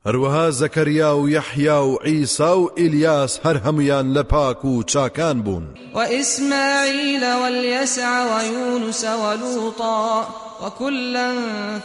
[0.07, 5.65] هەروەها زەکەریا و یەحیا و عیسا و ئیلیاس هەر هەمویان لە پاک و چاکان بوون
[5.95, 10.29] وإسماعيل واليسع ويونس ولوطا
[10.63, 11.33] وكلا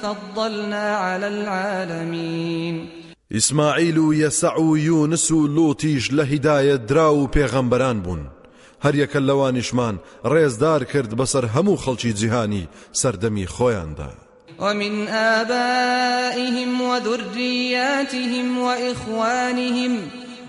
[0.01, 2.89] فضلنا على العالمين.
[3.31, 8.38] ئیسماعیل و یەسع و یونس و لوتیش لە هیدایەت درا و پێغەمبەران بوون
[8.83, 9.95] هەر یەکە لەوانیشمان
[10.31, 12.67] ڕێزدار کرد بەسەر هەموو خەڵکی جیهانی
[13.01, 14.11] سەردەمی خۆیاندا.
[14.59, 19.93] ومن آبائهم وذرياتهم وإخوانهم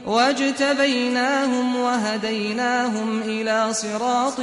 [0.07, 4.41] واجتبيناهم وهديناهم إلى صراط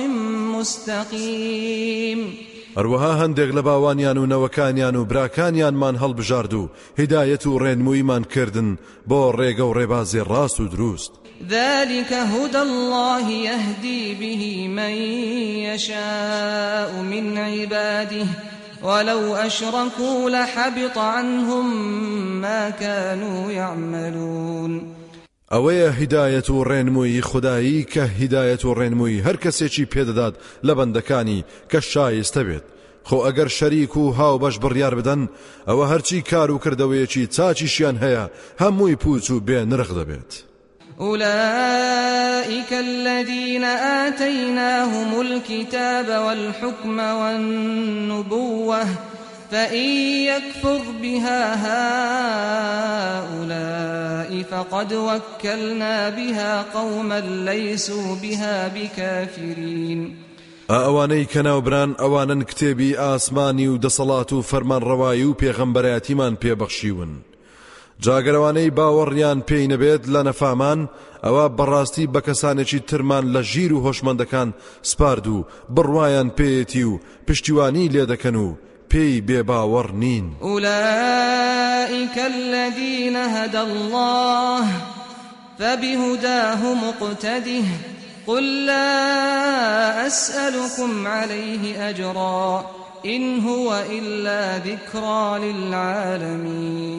[0.56, 2.34] مستقيم.
[2.78, 8.78] هەروەها هەندێک لە باوانیان و نەوەکانیان و براکانیانمان هەڵبژارد و هیدایەت و ڕێنموویمان کردن
[9.10, 11.12] بۆ ڕێگە و ڕێبازی ڕاست و دروست.
[11.50, 14.94] ذلك هدى الله يهدي به من
[15.70, 18.28] يشاء من عباده.
[18.84, 21.68] ولو أشركوا لحبط عنهم
[22.42, 24.98] ما كانوا يعملون.
[25.52, 30.34] ئەوەیە هیدایەت و ڕێنمووی خودایی کە هیدایەت و ڕێنمووی هەر کەسێکی پێدەدات
[30.68, 32.64] لە بەندەکانی کە شایستە بێت
[33.08, 35.30] خۆ ئەگەر شەریک و هاو بەش بڕیار بدەن
[35.68, 38.24] ئەوە هەرچی کار و کردەوەیەکی چاچیشیان هەیە
[38.62, 39.40] هەمووی پوچ و
[39.72, 40.47] نرخ دەبێت
[41.02, 48.86] أولئك الذين آتيناهم الكتاب والحكم والنبوة
[49.52, 49.90] فإن
[50.26, 51.56] يكفر بها
[53.28, 60.16] هؤلاء فقد وكلنا بها قوما ليسوا بها بكافرين.
[60.70, 66.36] ئەوانەی کەناوبران ئەوانن کتێبی ئاسمانی و دەسەڵات و فەرمان ڕەوایی و پێغەمبەرەتیمان
[68.06, 70.80] جاگەرەوانەی باوەڕیان پێی نەبێت لە نەفامان
[71.26, 74.50] ئەوە بەڕاستی بە کەسانێکی ترمان لە ژیر و هۆشمەندەکان
[74.82, 75.46] سپارد و
[75.76, 78.58] بڕوایان پێیەتی و پشتیوانی لێ دەکەن و
[78.92, 80.26] پێی بێباوەڕ نین.
[80.42, 84.66] أولئك الذين هدى الله
[85.60, 87.64] فبهداه مقتده.
[88.28, 92.66] قل لا أسألكم عليه أجرا.
[93.06, 96.98] إن هو إلا ذكرى للعالمين.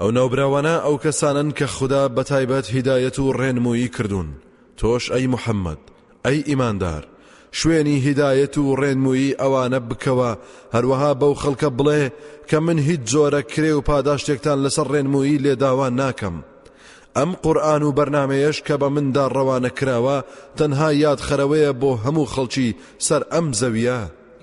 [0.00, 4.28] ئەو ناوبراوانە ئەو کەسانن کە خوددا بەتایبەت هیدایەت و ڕێنمویی کردوون.
[4.76, 5.78] تۆش ئەی محەممەد
[6.24, 7.04] ئەی ئیماندار.
[7.52, 10.30] شوێنی هیدایەت و ڕێنمویی ئەوانە بکەوە
[10.74, 12.02] هەروەها بەو خەڵکە بڵێ
[12.50, 16.36] کە من هیچ جۆرە کرێ و پاداشتێکتان لەسەر ڕێنمویی لێداوان ناکەم.
[17.16, 20.18] ئەم قورآن و بەرنمەیەش کە بە مندا ڕەوانە کراوە
[20.58, 22.74] تەنها یاد خەرەوەیە بۆ هەموو خەڵکی
[23.06, 24.00] سەر ئەم زەویە.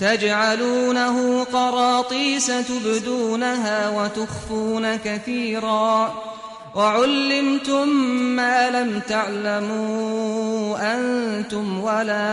[0.00, 6.14] تجعلونه قراطيس تبدونها وتخفون كثيرا
[6.74, 7.88] وعلمتم
[8.36, 12.28] ما لم تعلموا أنتم ولا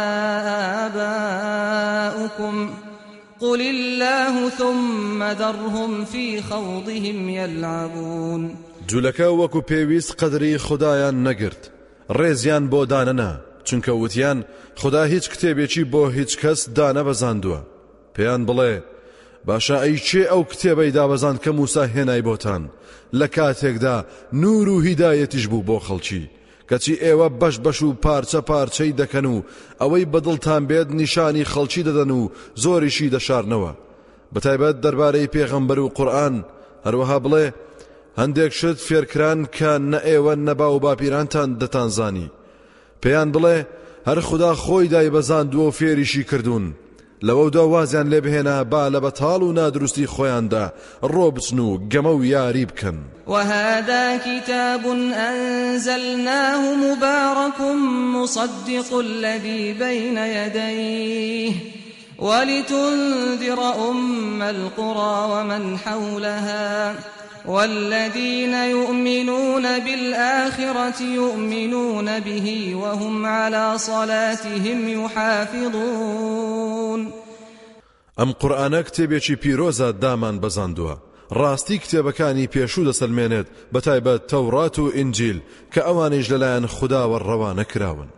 [2.16, 2.74] آباؤكم
[3.40, 8.56] قل الله ثم ذرهم في خوضهم يلعبون
[8.88, 11.64] جولەکە وەکو پێویست قەدری خدایان نەگرت
[12.92, 13.47] دانەنا.
[13.68, 14.40] چونکە وتیان
[14.82, 17.60] خدا هیچ کتێبێکی بۆ هیچ کەس دانە بەزاندووە
[18.16, 18.74] پێیان بڵێ
[19.48, 22.64] باشە ئەی چێ ئەو کتێبەی دابەزان کە موسا هێنای بۆتان؟
[23.20, 23.98] لە کاتێکدا
[24.42, 26.24] نور و هیدایەتیش بوو بۆ خەڵکی.
[26.70, 29.44] کەچی ئێوە بەش بەش و پارچە پارچەی دەکەن و
[29.82, 32.22] ئەوەی بەدڵتان بێت نیشانی خەڵکی دەدەن و
[32.64, 33.72] زۆریشی دەشارنەوە.
[34.34, 36.36] بەتایبەت دەربارەی پێغەمبەر و قورآن
[36.86, 37.46] هەروەها بڵێ
[38.20, 42.32] هەندێک شت فێرکران کە نە ئێوە نەبا و باپیرانتان دەتانزانی.
[43.02, 43.58] پێیان بڵێ
[44.08, 46.74] هەر خدا خۆی دای بەزاندووە و فێریشی کردوون.
[47.24, 50.66] لەوەدا وازیان لێ بهێنا با لە بەتاڵ و نادروستی خۆیاندا
[51.04, 52.98] ڕۆ بچن و گەمە و یاری بکەن.
[53.28, 54.86] وهذا كتاب
[55.30, 57.62] أنزلناه مبارك
[58.16, 61.54] مصدق الذي بين يديه.
[62.20, 66.96] ولتنذر أم القرى ومن حولها.
[67.48, 76.48] والذين يؤمنون بالآخرة يؤمنون به وهم على صلاتهم يحافظون.
[78.20, 80.96] ئەم قورآانە کتێبێکی پیرۆزە دامان بەزاندووە
[81.40, 85.40] ڕاستی کتێبەکانی پێشوو دەسەلمێنێت بەتایبەت تەورات و ئینجیل
[85.74, 88.10] کە ئەوانیش لەلایەن خداوە ڕەوانە کراون.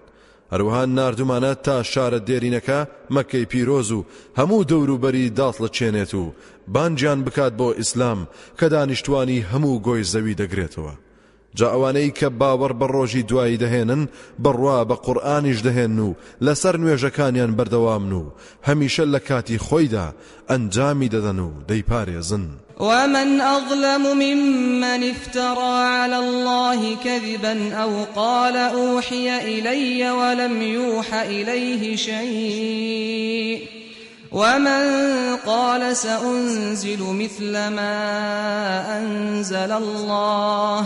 [0.54, 2.80] هەروەها نردومانە تا شارە دێرینەکە
[3.16, 4.06] مەکەی پیرۆز و
[4.40, 6.34] هەموو دەوروبەری داڵ چێنێت و
[6.74, 8.20] بانجیان بکات بۆ ئیسلام
[8.60, 10.94] کە دانیشتوانی هەموو گۆی زەوی دەگرێتەوە.
[11.56, 14.02] جا ئەوانەی کە باوەڕ بە ڕۆژی دوایی دەهێنن
[14.44, 18.32] بڕوا بە قورآانیش دەهێن و لەسەر نوێژەکانیان بەردەوامن و
[18.68, 20.08] هەمیشە لە کاتی خۆیدا
[20.50, 21.52] ئەنجامی دەدەن و
[22.80, 33.68] ومن أظلم ممن افترى على الله كذبا أو قال أوحي إلي ولم يوح إليه شيء.
[34.32, 37.98] ومن قال سأنزل مثل ما
[38.98, 40.86] أنزل الله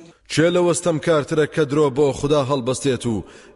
[0.31, 3.15] چێ لە وەستەم کارترە کە درۆ بۆ خوددا هەڵبەستێت و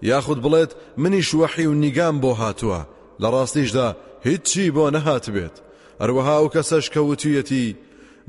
[0.09, 0.71] یاخود بڵێت
[1.01, 2.82] منیش وەحی و نیگام بۆ هاتووە.
[3.21, 3.88] لە ڕاستیشدا
[4.28, 5.55] هیچی بۆ نەهات بێت.
[6.01, 7.76] هەروەها و کەسەش کەوتویەتی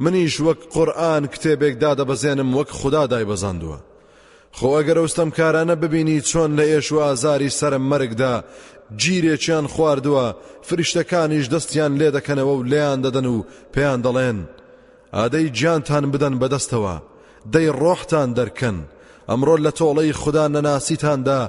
[0.05, 3.79] منیش وەک قورآن کتێبێک دادەبەزێنم وەک خوددا دایبەزاندووە
[4.57, 8.35] خۆ ئەگەر ئەوستەم کارانە ببینی چۆن لە ئێش و ئازاری سرم مەرگدا
[9.03, 10.27] گیرێکیان خواردووە
[10.67, 14.39] فریشتەکانیش دەستیان لێ دەکەنەوە و لیان دەدەن و پێیان دەڵێن.
[15.17, 16.97] ئادەی گیانتان بدەن بەدەستەوە.
[17.53, 18.79] دەی ڕۆحتان دەرکەن
[19.29, 21.41] ئەمڕۆ لە تۆڵەی خوددا نەناسیتاندا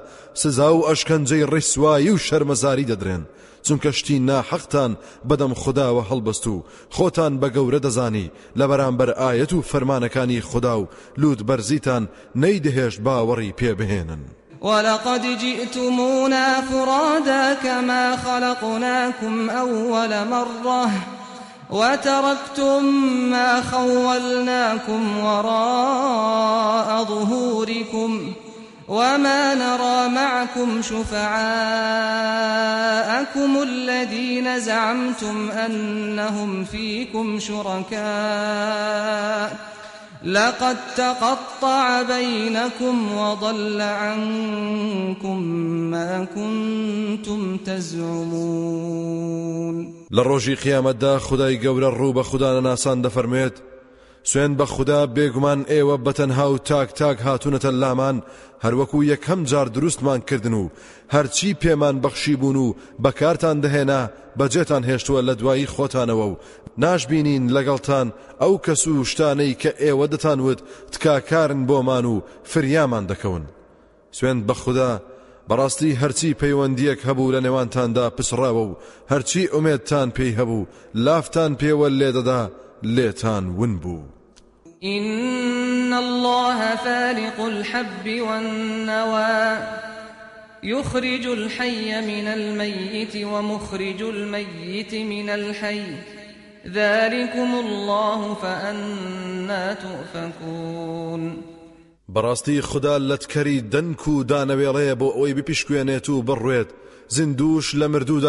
[0.41, 3.24] سزا و ئەشکەنجەی ڕیسوایی و شەرمەزاری دەدرێن
[3.66, 4.91] چونکە شتی ناحەقتان
[5.30, 6.64] بەدەم خودداوە هەڵبەست و
[6.95, 12.04] خۆتان بە گەورە دەزانی لە بەرامبەر ئاەت و فەرمانەکانی خوددا و لوت بەرزیتان
[12.41, 14.24] نەیدەهێشت باوەڕی پێبهێنن.
[14.62, 20.91] ولقد جئتمونا فرادا كما خلقناكم أول مرة
[21.70, 22.86] وتركتم
[23.30, 28.34] ما خولناكم وراء ظهوركم
[28.88, 31.28] وما نرى معكم شفعاءكم
[33.63, 37.97] الذين زعمتم أنهم فيكم شركاء
[40.24, 45.41] لقد تقطع بينكم وضل عنكم
[45.91, 49.28] ما كنتم تزعمون.
[50.11, 53.53] لروجي قيامت دا خداي قول الروب خدا ناسان دفرميت
[54.30, 58.18] سوێن بە خوددا بێگومان ئێوە بەتەنها و تاک تاک هاتوونەتە لامان
[58.64, 60.70] هەروەکو یەکەم جار دروستمان کردن و
[61.16, 64.02] هەرچی پێمان بەخشی بوون و بەکارتان دەهێنا
[64.40, 66.38] بەجێتان هێشتووە لە دوایی خۆتانەوە و
[66.84, 68.08] ناشبینین لەگەڵتان
[68.42, 70.60] ئەو کەس و شتانەی کە ئێوە دەتانوت
[70.94, 72.16] تکاکارن بۆمان و
[72.52, 73.44] فریامان دەکەون
[74.18, 74.92] سوێن بە خوددا
[75.50, 78.78] بەڕاستی هەرچی پەیوەندیەک هەبوو لە نێوانتاندا پسڕاوە و
[79.12, 80.68] هەرچی ئومێدتان پێی هەبوو
[81.06, 82.42] لافتان پێوە لێدەدا
[82.96, 84.16] لێتان ون بوو.
[84.84, 89.58] إن الله فالق الحب والنوى.
[90.64, 95.82] يخرج الحي من الميت ومخرج الميت من الحي.
[96.68, 101.44] ذلكم الله فأنا تؤفكون.
[102.10, 106.68] بەڕاستی خدا لەتکەری دەنک و دانەوێڵەیە بۆ ئەوەی بپیشکوێنێت و بڕوێت
[107.10, 108.22] زیندوش لە مردوو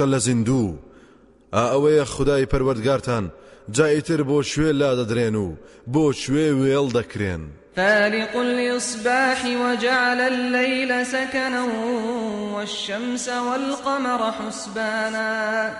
[0.00, 0.76] لە زیندوو
[1.52, 3.24] ئا ئەوەیە خدای پەروەردگارتان
[3.70, 5.56] جایتر بۆ شوێ لا دەدرێن و
[5.92, 7.42] بۆ شوێ وێڵ دەکرێن.
[7.76, 11.64] فالق الإصباح وجعل الليل سكنا
[12.54, 15.70] والشمس والقمر حسبانا.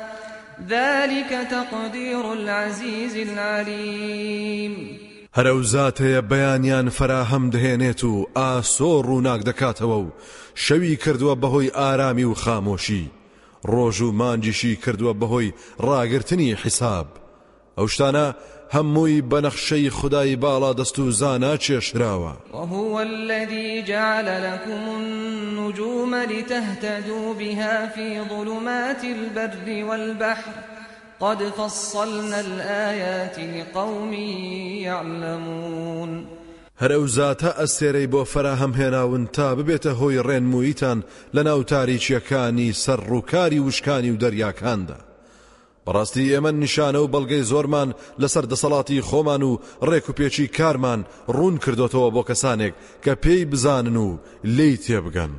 [0.68, 4.99] ذلك تقدير العزيز العليم.
[5.37, 10.12] هەرەو زاتەیە بەیانیان فراهەم دەهێنێت و ئاسۆ ڕووناک دەکاتەوە و
[10.55, 13.11] شەوی کردووە بەهۆی ئارامی و خامۆشی
[13.72, 15.55] ڕۆژ و مانجیشی کردووە بەهۆی
[15.87, 17.07] ڕاگررتنی حیساب
[17.79, 18.35] ئەو شتانە
[18.74, 22.33] هەمووی بەنەخشەی خدای باڵا دەست و زانا چێشراوە.
[22.55, 30.53] وهو الذي جعل لكم النجوم لتهتدوا بها في ظلمات البر والبحر.
[31.20, 34.12] قد فصلنا الآيات لقوم
[34.83, 36.27] يعلمون.
[36.81, 41.05] هەرەو زاتە ئەستێرەی بۆ فراهەم هێناون تا ببێتە هۆی ڕێنمویتان
[41.35, 45.06] لە ناو تاریچیەکانی سەر ڕووکاری وشکانی و دەریاکاندا.
[45.87, 47.89] بەڕاستی ئێمە نیشانە و بەڵگەی زۆرمان
[48.22, 49.59] لەسەر دەسەڵاتی خۆمان و
[49.89, 52.74] ڕێک و پێچی کارمان ڕوون کردوتەوە بۆ کەسانێک
[53.05, 55.32] کە پێی بزانن و لی تێبگەن.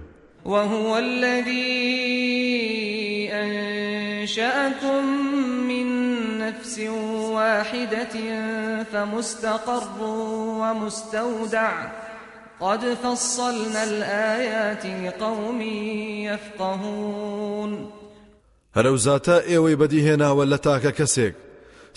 [0.45, 1.67] وهو الذي
[3.31, 5.03] أنشأكم
[5.67, 5.87] من
[6.37, 6.79] نفس
[7.35, 8.15] واحدة
[8.91, 9.83] فمستقر
[10.61, 11.73] ومستودع.
[12.59, 15.61] قد فصلنا الآيات لقوم
[16.31, 17.96] يفقهون.
[18.77, 21.35] هەرەو زاتە ئێوەی بەدیهێناوە لە تاکە کەسێک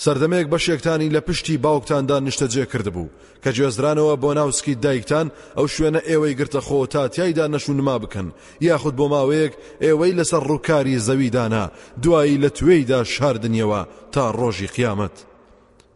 [0.04, 3.12] سەردەمێک بەشێکتانی لە پشتی باوکتاندا نیشتەجێ کردبوو
[3.42, 5.26] کە گوێزرانەوە بۆ ناوسکی دایکتان
[5.56, 8.28] ئەو شوێنە ئێوەی گرتە خۆ تا تایدا نەشونما بکەن
[8.66, 9.52] یاخود بۆ ماوەیەک
[9.84, 11.64] ئێوەی لەسەر ڕووکاری زەویدانا
[12.02, 13.80] دوایی لە توێیدا شاردنیەوە
[14.12, 15.16] تا ڕۆژی قیامەت.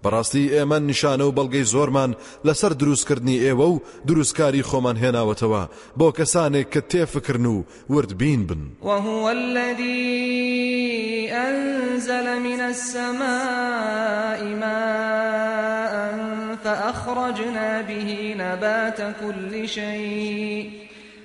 [0.05, 2.11] بەڕاستی ئێمە نیشانە و بەڵگەی زۆرمان
[2.47, 5.63] لەسەر دروستکردنی ئێوە و دروستکاری خۆمان هێناوەتەوە.
[5.99, 8.63] بۆ کەسانێک کە تێفکردن و وردبین بن.
[8.83, 15.95] وهو الذي أنزل من السماء ماء
[16.65, 20.84] فأخرجنا به نبات كل شيء.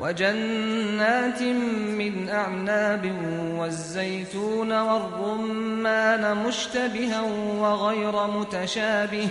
[0.00, 3.12] وجنات من أعناب
[3.58, 7.22] والزيتون والرمان مشتبها
[7.60, 9.28] وغير متشابه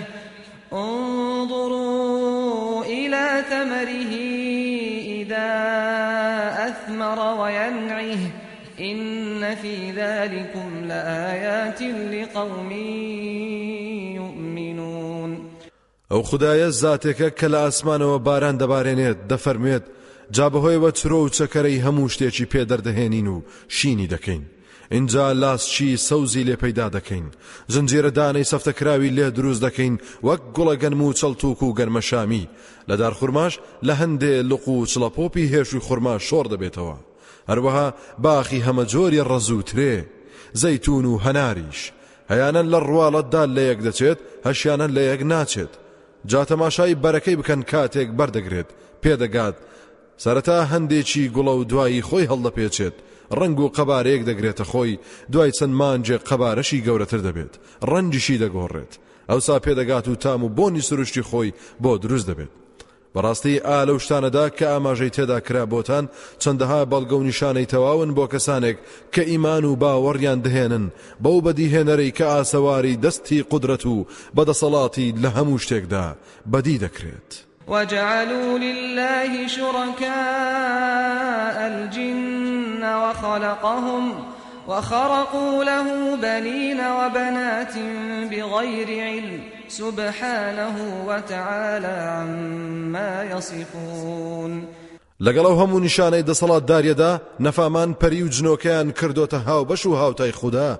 [0.73, 2.05] انظروا
[2.85, 4.13] إلى ثمره
[5.21, 5.51] إذا
[6.67, 8.17] أثمر وينعه
[8.79, 12.71] إن في ذلكم لآيات لقوم
[14.15, 15.31] يؤمنون.
[16.11, 19.83] ئەو خدایە زاتێکە کە لە ئاسمانەوە باران دەبارێنێت دەفەرمێت
[20.31, 24.43] جا بەهۆیەوە چرۆ و چەکەرەی هەموو شتێکی پێدەردەهێنین و شینی دەکەین.
[24.91, 27.27] اینجا لاسچی سەوزی لێ پەیدا دەکەین.
[27.73, 32.49] زنجێرە دانەی سەفتەکراوی لێ دروست دەکەین وەک گوڵە گەنم و چەڵتوک و گەرمەشامی.
[32.89, 36.97] لە دار خوورماش لە هەندێ لق و چڵەپۆپی هێشوی خورما شۆڕ دەبێتەوە.
[37.49, 39.95] هەروەها باخی هەمە جۆری ڕەزووترێ
[40.61, 41.79] زەیتون و هەناریش.
[42.31, 45.73] هەیانەن لە ڕواڵەتدا لە یەک دەچێت هەشیانە لە یەک ناچێت.
[46.31, 48.69] جاتەماشای بەرەکەی بکەن کاتێک بەردەگرێت.
[49.03, 49.55] پێدەگات
[50.23, 52.95] سەرەتا هەندێکی گوڵە و دوایی خۆی هەڵدەپێچێت.
[53.39, 54.99] ڕنگ و قەبارەیەک دەگرێتە خۆی
[55.31, 57.53] دوای چەند مانجێ قەبارەشی گەورەتر دەبێت.
[57.89, 58.93] ڕەنجیشی دەگۆڕێت.
[59.29, 62.53] ئەوسا پێدەگات و تام و بۆنی سروشتی خۆی بۆ دروست دەبێت.
[63.15, 66.05] بەڕاستی ئا لەو شتانەدا کە ئاماژەی تێدا کرا بۆتان
[66.41, 68.77] چەندەها بەڵگە و نیشانەی تەواون بۆ کەسانێک
[69.13, 70.85] کە ئیمان و باوەڕیان دهێنن.
[71.23, 74.05] بەو بەدیهێنەرەی کە ئاسەواری دەستی قدرەت و
[74.35, 76.05] بەدەسەڵاتی لە هەموو شتێکدا
[76.51, 77.31] بەدی دەکرێت.
[77.67, 80.07] وجعلوا لله شركاء
[81.67, 84.13] الجن وخلقهم
[84.67, 87.73] وخرقوا له بنين وبنات
[88.31, 90.75] بغير علم سبحانه
[91.07, 94.67] وتعالى عما يصفون.
[95.23, 100.79] لەگەڵەو هەموو نیشانەی دەسەڵات داریەدا نەفامان پەری و جنۆکەیان کردوتە هاو بەش و هاوتای خوددا.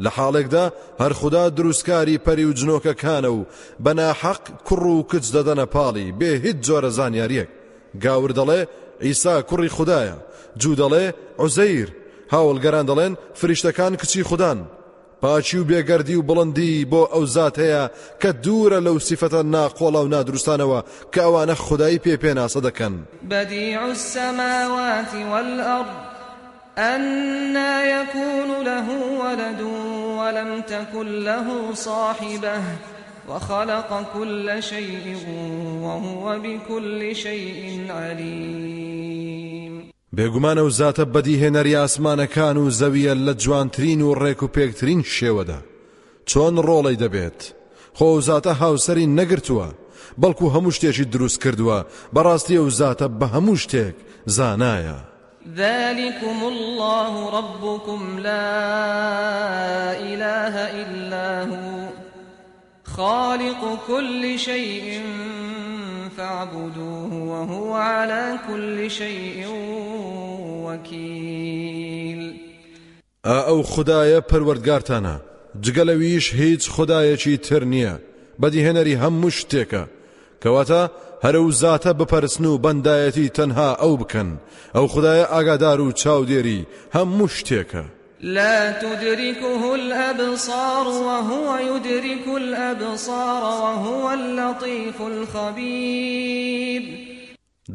[0.00, 0.64] لە حاڵێکدا
[1.00, 3.46] هەر خوددا دروستکاری پەری و جنۆکەکانە و
[3.84, 7.48] بەناحەق کوڕ و کچ دەدەنە پاڵی بێ هیچ جۆرە زانیاریەک.
[8.04, 8.60] گاور دەڵێ
[9.04, 10.16] ئیسا کوڕی خوددایە.
[10.60, 11.04] جوو دەڵێ
[11.44, 11.88] عزەیر.
[12.32, 14.58] هاوڵگەران دەڵێن فریشتەکان کچی خوددان.
[15.22, 17.84] پاچی و بێگەردی و بڵندی بۆ ئەو زات هەیە
[18.20, 20.80] کە دوورە لەو سیفەتە ناقۆڵە و نادروستانەوە
[21.12, 22.94] کە ئەوانە خدایی پێ پێناسە دەکەن.
[23.30, 26.11] بديع السماوات والأرض
[26.78, 28.88] أنا يكون له
[29.20, 29.60] ولد
[30.18, 32.62] ولم تكن له صاحبة
[33.28, 35.16] وخلق كل شيء
[35.82, 39.32] وهو بكل شيء عليم
[40.16, 45.60] بێگومانە و زاتە بەدیهێنەری ئاسمانەکان و زەویە لە جوانترین و ڕێک و پێکترین شێوەدا
[46.26, 47.40] چۆن ڕۆڵی دەبێت؟
[47.98, 49.68] خۆ زاتە هاوسری نەگرتووە
[50.22, 51.78] بەڵکو هەموو شتێکی دروست کردووە
[52.14, 53.94] بەڕاستی ئەو زاتە بە هەموو شتێک
[54.36, 55.11] زانایە.
[55.48, 58.52] ذلكم الله ربكم لا
[59.98, 61.88] إله إلا هو
[62.84, 65.02] خالق كل شيء
[66.16, 69.46] فاعبدوه وهو على كل شيء
[70.66, 72.36] وكيل.
[73.24, 75.16] ئەو خدایە پەروەردگارتانە
[75.64, 77.94] جگەلەویش هیچ خدایەکی تر نییە
[78.42, 79.82] بەدیهێنەری هەموو شتێکە.
[80.42, 80.90] کەواتە
[81.24, 84.30] هەرە و زاتە بپەرسن و بەندایەتی تەنها ئەو بکەن.
[84.74, 87.84] ئەو خدایە ئاگادار و چاودێری هەموو شتێکە.
[88.22, 96.82] لا تدركه الأبصار وهو يدرك الأبصار وهو اللطيف الخبير.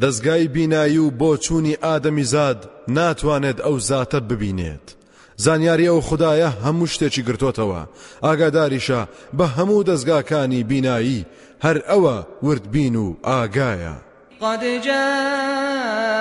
[0.01, 4.95] دەستگای بینایی و بۆ چوونی ئادەمی زاد ناتوانێت ئەو زاتە ببینێت.
[5.37, 7.81] زانیاری ئەو خدایە هەموو شتێکی گرتوتەوە.
[8.23, 9.01] ئاگاداریشە
[9.37, 11.25] بە هەموو دەستگاکانی بینایی
[11.65, 13.95] هەر ئەوە وردبین و ئاگایە
[14.41, 16.17] قد جاءكم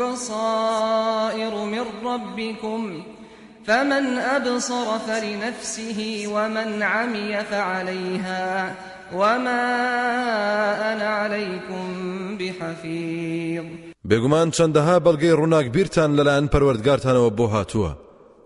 [0.00, 3.02] بصائر من ربكم
[3.66, 8.74] فمن أبصر فلنفسه ومن عمي فعليها
[9.14, 9.62] وما
[10.92, 11.86] أنا عليكم
[12.38, 13.64] بحفيظ.
[14.08, 17.92] بێگومان چەندەها بەڵگەی ڕووناک بیرتان لەلایەن پەروەردگارتانەوە بۆ هاتووە.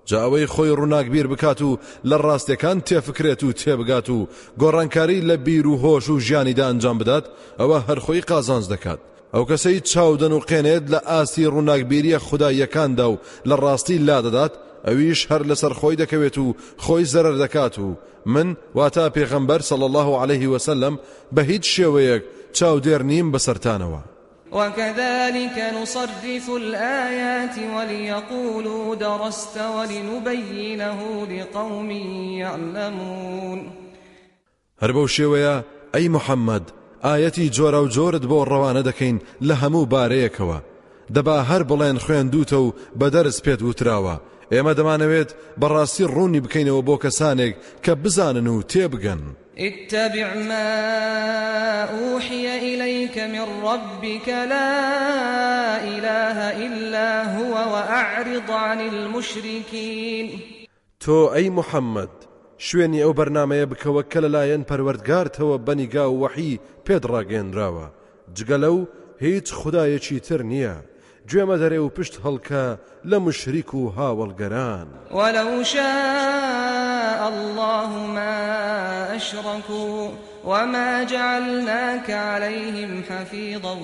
[0.09, 1.79] جا ئەوەی خۆی ڕووناکبیر بکات و
[2.09, 4.29] لە ڕاستیەکان تێفکرێت و تێبگات و
[4.61, 7.25] گۆڕانکاری لە بیر و هۆش و ژیانیدا ئەنجام بدات
[7.61, 9.01] ئەوە هەرخۆی قازانز دەکات.
[9.35, 13.19] ئەو کەسەی چاودن و قێنێت لە ئاستی ڕووناکبیریە خوددایەکاندا و
[13.49, 14.53] لە ڕاستی لا دەدات
[14.87, 16.55] ئەویش هەر لەسەر خۆی دەکەوێت و
[16.85, 20.99] خۆی زەرەر دەکات و من واتا پێغەمبەر صلى الله عليه وسلم
[21.35, 22.23] بە هیچ شێوەیەک
[22.57, 24.16] چاودێر نیم بەسەرتانەوە.
[24.53, 31.91] وكذلك نصرف الآيات وليقولوا درست ولنبينه لقوم
[32.41, 33.73] يعلمون.
[34.83, 35.65] هەر بەو شێوەیە
[35.95, 36.65] ئەی محەممەد
[37.05, 40.59] ئاەتی جۆرە و جۆرت بۆ ڕەوانە دەکەین لە هەموو بارەیەکەوە.
[41.15, 44.17] دەبا هەر بڵێن خوێندوتە و بە دەرز پێت وتراوە.
[44.53, 47.55] ئێمە دەمانەوێت بەڕاستی ڕوونی بکەینەوە بۆ کەسانێک
[47.85, 47.93] کە
[48.57, 48.63] و
[49.59, 50.69] اتبع ما
[51.85, 60.41] أوحي إليك من ربك لا إله إلا هو وأعرض عن المشركين.
[61.01, 62.15] تۆ ئەی محەممەد
[62.59, 66.29] شوێنی ئەو بەرنمەیە بکەوە کە لەلایەن پەروەردگارتەوە بەنیگا و
[66.85, 67.87] پێت ڕاگەێنراوە
[68.37, 68.87] جگە لەو
[69.21, 70.77] هیچ خدایەکی تر نییە.
[71.31, 72.65] گوێمە دەرێ و پشت هەڵکە
[73.11, 74.87] لە مشریک و هاوڵگەران.
[75.13, 78.37] ولو شاء الله ما
[79.17, 80.11] أشركوا
[80.45, 83.77] وما جعلناك عليهم حفيظا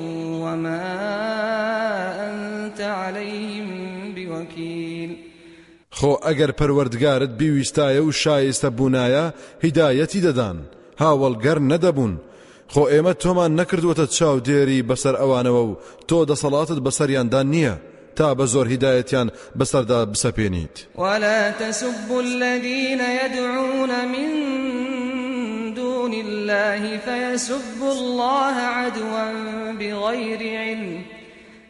[0.44, 0.82] وما
[2.28, 3.68] أنت عليهم
[4.14, 5.16] بوكيل.
[5.98, 9.24] خۆ ئەگەر پەروەردگارت بیویستایە و شایستە بوونایە
[9.64, 10.56] هیدایەتی دەدان.
[11.02, 12.14] هاوڵگەر نەدەبوون.
[12.74, 15.78] خۆ ئێمە تۆمان نەکردوەتە چاو دێری بەسەر ئەوانەوە و
[16.08, 17.74] تۆ دەسەڵاتت بەسەریاندان نییە
[18.16, 19.28] تا بە زۆر هیدایەتیان
[19.58, 20.76] بەسەردا بسەپێنیت.
[20.98, 24.28] ولا تسبوا الذين يدعون من
[25.74, 29.26] دون الله فيسبوا الله عدوا
[29.80, 31.02] بغير علم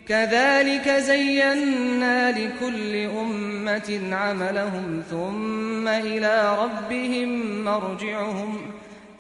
[0.09, 7.31] كذلك زينا لكل أمة عملهم ثم إلى ربهم
[7.65, 8.59] مرجعهم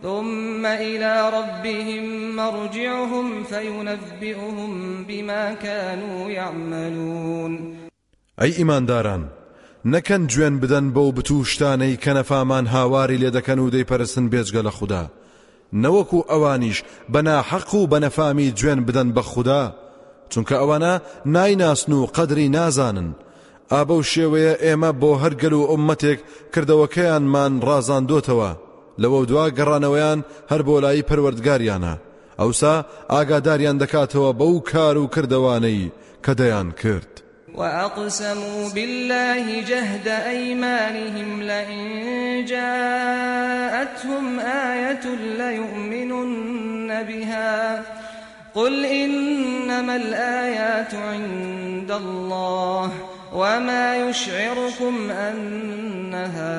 [0.02, 7.76] ثم إلى ربهم مرجعهم فينبئهم بما كانوا يعملون.
[8.42, 9.28] أي إيمان داران
[9.86, 15.10] نەکەن گوێن بدەن بەو بتوشتانەی کە نەفامان هاواری لێ دەکەن و دەیپەرستن بێجگە لە خوددا.
[15.74, 19.74] نەوەکو ئەوانیش بەناحەق و بەنەفامی گوێن بدەن بە خوددا
[20.30, 20.94] چونکە ئەوانە
[21.26, 23.14] نایناسن و قەدری نازانن.
[23.72, 26.18] ئابە و شێوەیە ئێمە بۆ هەرگەل و ئومەتێک
[26.54, 28.52] کردەوەکەیانمان ڕازاندۆتەوە
[28.98, 31.94] لەوە دوا گەڕانەوەیان هەر بۆ لای پەروەردگاریانە.
[32.38, 32.74] ئەوسا
[33.10, 35.90] ئاگاداریان دەکاتەوە بەو کار و کردەوانەی
[36.24, 37.12] کە دەیان کرد.
[37.54, 41.84] وأقسموا بالله جهد أيمانهم لئن
[42.44, 45.06] جاءتهم آية
[45.38, 47.82] ليؤمنن بها
[48.54, 52.90] قل إنما الآيات عند الله
[53.34, 56.54] وما يشعركم أنها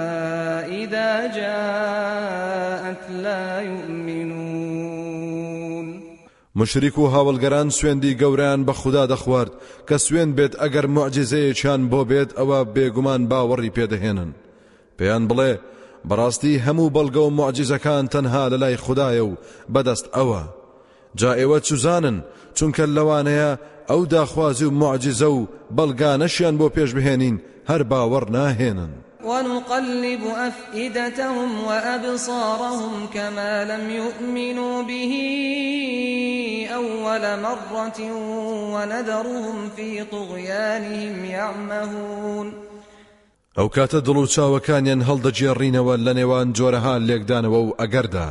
[0.68, 4.34] إذا جاءت لا يؤمنون
[6.56, 9.52] مشریک و هاوڵگەران سوێندی گەوریان بە خوددا دەخوارد
[9.88, 14.32] کە سوێن بێت ئەگەر معجززەیەکیان بۆ بێت ئەوە بێگومان باوەڕی پێدەهێنن.
[14.98, 15.54] پێیان بڵێ
[16.10, 19.38] بەڕاستی هەموو بەڵگە و معجززەکان تەنها لە لای خدایە و
[19.74, 20.44] بەدەست ئەوە.
[21.20, 22.18] جا ئێوە چوزانن
[22.58, 23.52] چونکە لەوانەیە
[23.90, 25.48] ئەو داخوازی و معجززە و
[25.78, 27.36] بەڵگانەشیان بۆ پێش بهێنین
[27.70, 28.94] هەر باوەڕ ناهێنن.
[29.26, 35.14] ونقلب أفئدتهم وأبصارهم كما لم يؤمنوا به
[36.74, 38.00] أول مرة
[38.74, 42.54] ونذرهم في طغيانهم يعمهون.
[43.58, 48.28] ئەو کاتە دڵ و چاوەکانیان هەڵدەجێڕینەوە لە نێوان جۆرەها لێکدانەوە و ئەگەردا.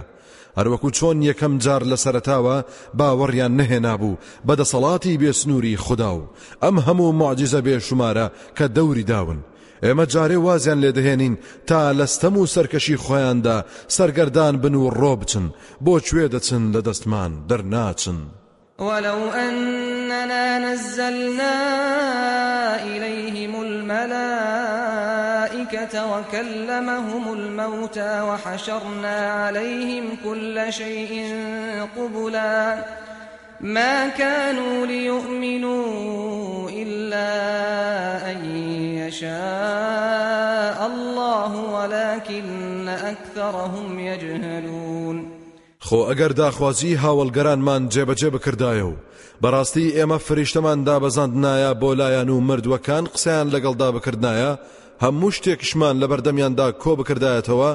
[0.58, 2.56] هەروەکو چۆن یەکەم جار لە سەرتاوە
[2.98, 4.18] باوەڕیان نەهێنابوو.
[4.46, 6.28] بەدەسەڵاتی بێسنووری خوددا و.
[6.62, 8.26] ئەم هەموو معجززە بێشمارە
[8.56, 9.40] کە دەوری داون.
[9.84, 11.34] ئێمە جارێ وازیان لێدەهێنین
[11.68, 13.56] تا لەستەم و سەرکەشی خۆیاندا
[13.96, 15.46] سەرگەردان بن و ڕۆ بچن.
[15.84, 18.18] بۆ کوێ دەچن لە دەستمان دەرناچن.
[18.78, 21.56] ولو أننا نزلنا
[22.90, 25.31] إليهم الملائكة
[25.94, 31.36] وكلمهم الموتى وحشرنا عليهم كل شيء
[31.96, 32.84] قبلا.
[33.60, 37.30] ما كانوا ليؤمنوا إلا
[38.30, 38.56] أن
[38.96, 45.42] يشاء الله ولكن أكثرهم يجهلون.
[45.88, 48.94] خۆ ئەگەر داخوازی هاوڵگەرانمان جێبەجێ بکردایە و
[49.42, 54.52] بەڕاستی ئێمە فریشتەمان دابەزاندنایە بۆ لایەن و مردووەکان قسەیان لەگەڵدا بکردایە
[55.02, 57.70] هەموو شتێکشمان لە بەردەمیاندا کۆ بکردایەتەوە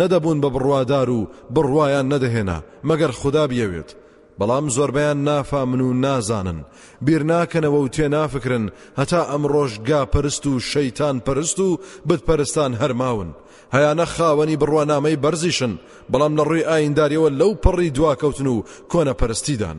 [0.00, 3.90] نەدەبوون بە بڕوادار و بڕواان نەدەهێنا مەگەر خوددا بیەوێت.
[4.38, 6.58] بەڵام زۆربیان نافامن و نازانن.
[7.06, 8.64] بیر ناکەنەوە و تێ نافکرن
[8.98, 11.78] هەتا ئەم ڕۆژگا پەرست و شەیتان پەرست و
[12.08, 13.30] بتپەرستان هەرماون.
[13.74, 15.72] هەیانە خاوەنی بڕوانامەی بەرزیشن
[16.12, 19.78] بەڵام لە ڕووی ئاینداریەوە لەو پەڕی دواکەوتن و کۆنە پەرستیدان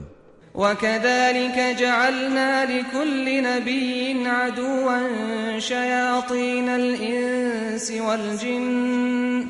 [0.57, 4.99] وكذلك جعلنا لكل نبي عدوا
[5.59, 9.47] شياطين الإنس والجن.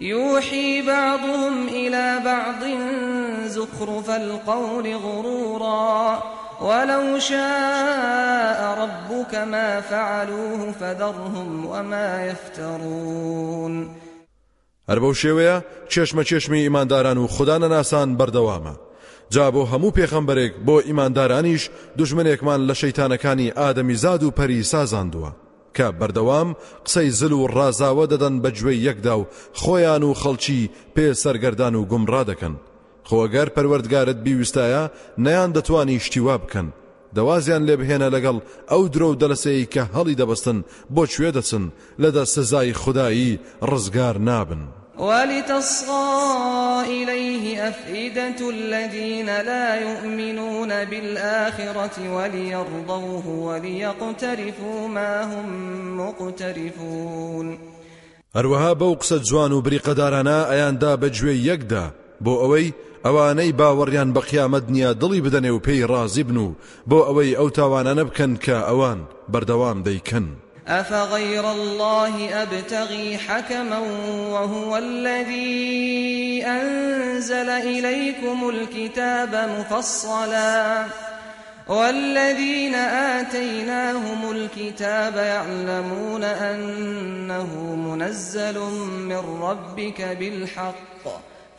[0.00, 2.64] يوحي بعضهم إلى بعض
[3.46, 6.22] زخرف القول غرورا.
[6.60, 13.90] ولو شاء ربك ما فعلوه فذرهم وما يفترون.
[14.88, 15.62] هەر بەو شێوەیە
[15.92, 18.85] چێشمە چێشمی ئیمانداران و خوددانە ناسان بەردەوامە
[19.30, 25.30] جا بۆ هەموو پێخەمبەرێک بۆ ئیماندارانیش دژمنێکمان لە شەیتانەکانی ئادەمی زاد و پەری سازاندووە.
[25.76, 26.48] کە بەردەوام
[26.84, 29.26] قسەی زل و ڕازاوە دەدەن بە گوێی یەکدا و
[29.60, 32.54] خۆیان و خەڵکی پێ سەرگەردان و گومڕا دەکەن.
[33.08, 34.84] خۆگەر پەروەردگارت بیویستایە
[35.24, 36.68] نەیان دەتوانی شتیوا بکەن.
[37.16, 38.36] دەوازیان لێ بهێنە لەگەڵ
[38.70, 40.58] ئەو درۆ و دەلەسەیە کە هەڵی دەبەستن
[40.94, 41.64] بۆ کوێ دەچن
[42.02, 43.38] لەدە سزای خودایی
[43.70, 44.62] ڕزگار نابن.
[44.98, 55.48] ولتصغى إليه أفئدة الذين لا يؤمنون بالآخرة وليرضوه وليقترفوا ما هم
[56.00, 57.58] مقترفون.
[58.36, 61.84] هەروەها بەو قسە جوان و بریقەدارانە ئەیاندا بەگوێ یەکدا
[62.24, 62.72] بۆ ئەوەی
[63.04, 66.54] ئەوانەی باوەڕیان بە قیامەت نییە دڵی بدەنێ و پێی ڕازی بن و
[66.90, 69.00] بۆ ئەوەی ئەو تاوانانە بکەن کە ئەوان
[69.32, 70.26] بەردەوام دەیکەن.
[70.68, 73.78] أفغير الله أبتغي حكما
[74.30, 80.84] وهو الذي أنزل إليكم الكتاب مفصلا
[81.68, 88.58] والذين آتيناهم الكتاب يعلمون أنه منزل
[89.08, 91.04] من ربك بالحق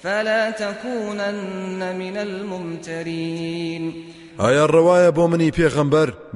[0.04, 3.94] فلا تكونن من الممترين.
[4.40, 5.52] ئایا ڕەوایە بۆ منی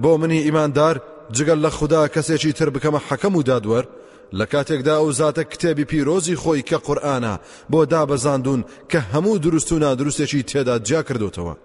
[0.02, 1.02] بۆ منی ئیماندار
[1.36, 3.86] جگە لە خودا کەسێکی تر بکەمە حەکەم و دادوەر
[4.40, 7.34] لە کاتێکدا ئەو زاتە کتێبی پیرۆزی خۆی کە قورئانە
[7.72, 11.56] بۆ دابەزاندون کە هەموو دروست و نادروستێکی تێدا جیا کردوتەوە.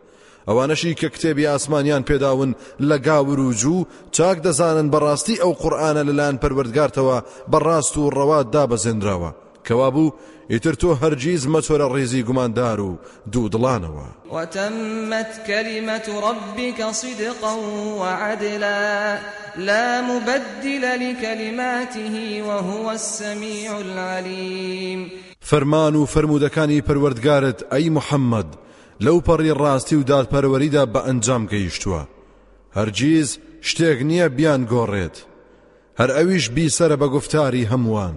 [0.49, 2.51] ئەوانەشی کە کتێبی ئاسمانیان پێداون
[2.89, 3.87] لە گاور و جوو
[4.17, 7.19] چاک دەزانن بەڕاستی ئەو قورئانە لەلایەن پەروەردگارتەوە
[7.53, 9.31] بەڕاست و ڕەوات دابەزێنراوە.
[9.69, 10.15] کەوا بوو
[10.53, 12.99] ئیتر تۆ هەرگیز مەچۆرە ڕیزی گوماندار و
[13.33, 14.09] دوو دڵانەوە.
[14.33, 17.55] وتمت كلمة ربك صدقا
[18.01, 19.19] وعدلا
[19.57, 25.11] لا مبدل لكلماته وهو السميع العليم.
[25.41, 28.51] فەرمان و فرمودەکانی پەروەردگارت ئەی محەممەد
[29.01, 32.03] لەو پەڕی ڕاستی و دادپەروەریدا بە ئەنجام گەیشتووە.
[32.77, 33.39] هەرگیز
[33.69, 35.17] شتێک نییە بیان گۆڕێت.
[36.01, 38.17] هەر ئەویش بیسەرە بە گفتاری هەمووان.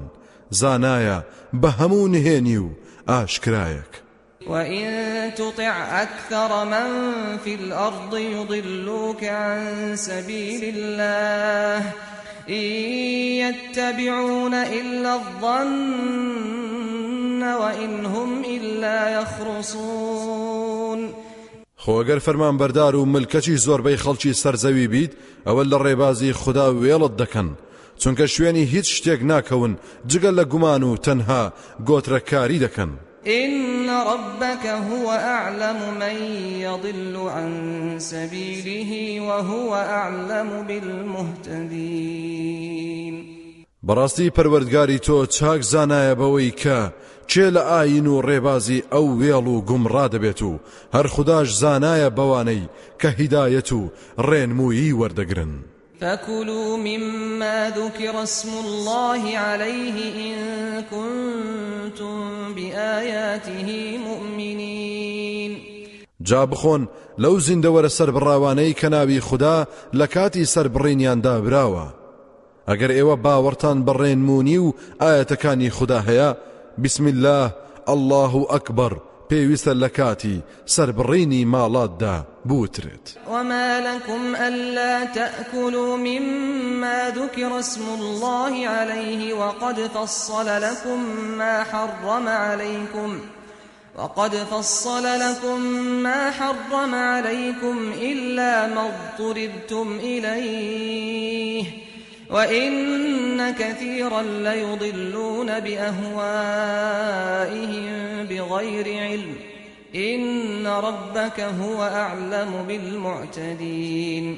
[0.51, 1.23] زانایە
[1.61, 2.69] بە هەموو نهێنی و
[3.07, 3.93] ئاشکرایەک.
[4.47, 4.85] وإن
[5.35, 6.88] تطع أكثر من
[7.38, 11.93] في الأرض يضلوك عن سبيل الله
[12.49, 12.55] إن
[13.43, 16.23] يتبعون إلا الظن
[17.43, 21.09] وإن هم إلا يخرصون.
[21.85, 25.11] خۆگەر فەرمان بەردار و ملکەچی زۆربەی خەڵکی سەرزەوی بیت
[25.47, 27.49] ئەوە لە ڕێبازی خوددا وێڵت دەکەن.
[28.01, 29.73] چونکە شوێنی هیچ شتێک ناکەون
[30.11, 31.43] جگەل لە گومان و تەنها
[31.88, 32.91] گۆترەکاری دەکەن
[33.27, 36.15] إن ربك هو أعلم من
[36.59, 37.51] يضل عن
[37.99, 42.19] سبيله وهو أعلم بالمهتدين
[43.88, 46.80] بەڕاستی پەروەردگاری تۆ چاک زانایە بەوەی کە
[47.27, 50.59] چێ لە ئاین و ڕێبازی ئەو وێڵ و گومڕا دەبێت و
[50.93, 52.69] هەر خودداش زانایە بەوانەی
[53.01, 55.53] کە هیدایەت و ڕێنمویی وەردەگرن.
[56.01, 60.38] فكلوا مما ذكر اسم الله عليه إن
[60.91, 65.59] كنتم بآياته مؤمنين.
[66.21, 71.88] جا بخۆن لەو زیندەوەرە سەر بڕاوانەی کە ناوی خوددا لە کاتی سەر بڕینیاندا براوە
[72.69, 76.30] ئەگەر ئێوە باوەڕتان بەڕێنمونی و ئاەتەکانی خوددا هەیە
[76.84, 77.53] بسم الله
[77.88, 78.93] الله ئەکبەر
[79.30, 80.41] پێویستە لە کاتی
[80.76, 82.15] سربڕینی ماڵاتدا
[82.49, 83.06] بوترێت.
[83.31, 90.99] وما لكم ألا تأكلوا مما ذكر اسم الله عليه وقد فصل لكم
[91.38, 93.19] ما حرم عليكم
[93.97, 95.61] وقد فصل لكم
[96.03, 101.88] ما حرم عليكم إلا ما اضطررتم إليه
[102.30, 107.06] وإن كثيرا ليضلون بأهوائهم
[108.26, 109.35] بغير علم
[109.95, 114.38] إن ربك هو أعلم بالمعتدين.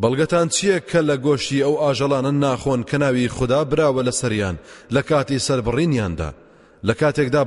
[0.00, 4.56] بەڵگەتان چییە کە لە گۆشتی ئەو ئاژەڵانە ناخۆن کە ناوی خوددا براوە لە سەریان
[4.94, 6.30] لە کاتی سربڕینیاندا
[6.84, 7.42] لە کاتێکدا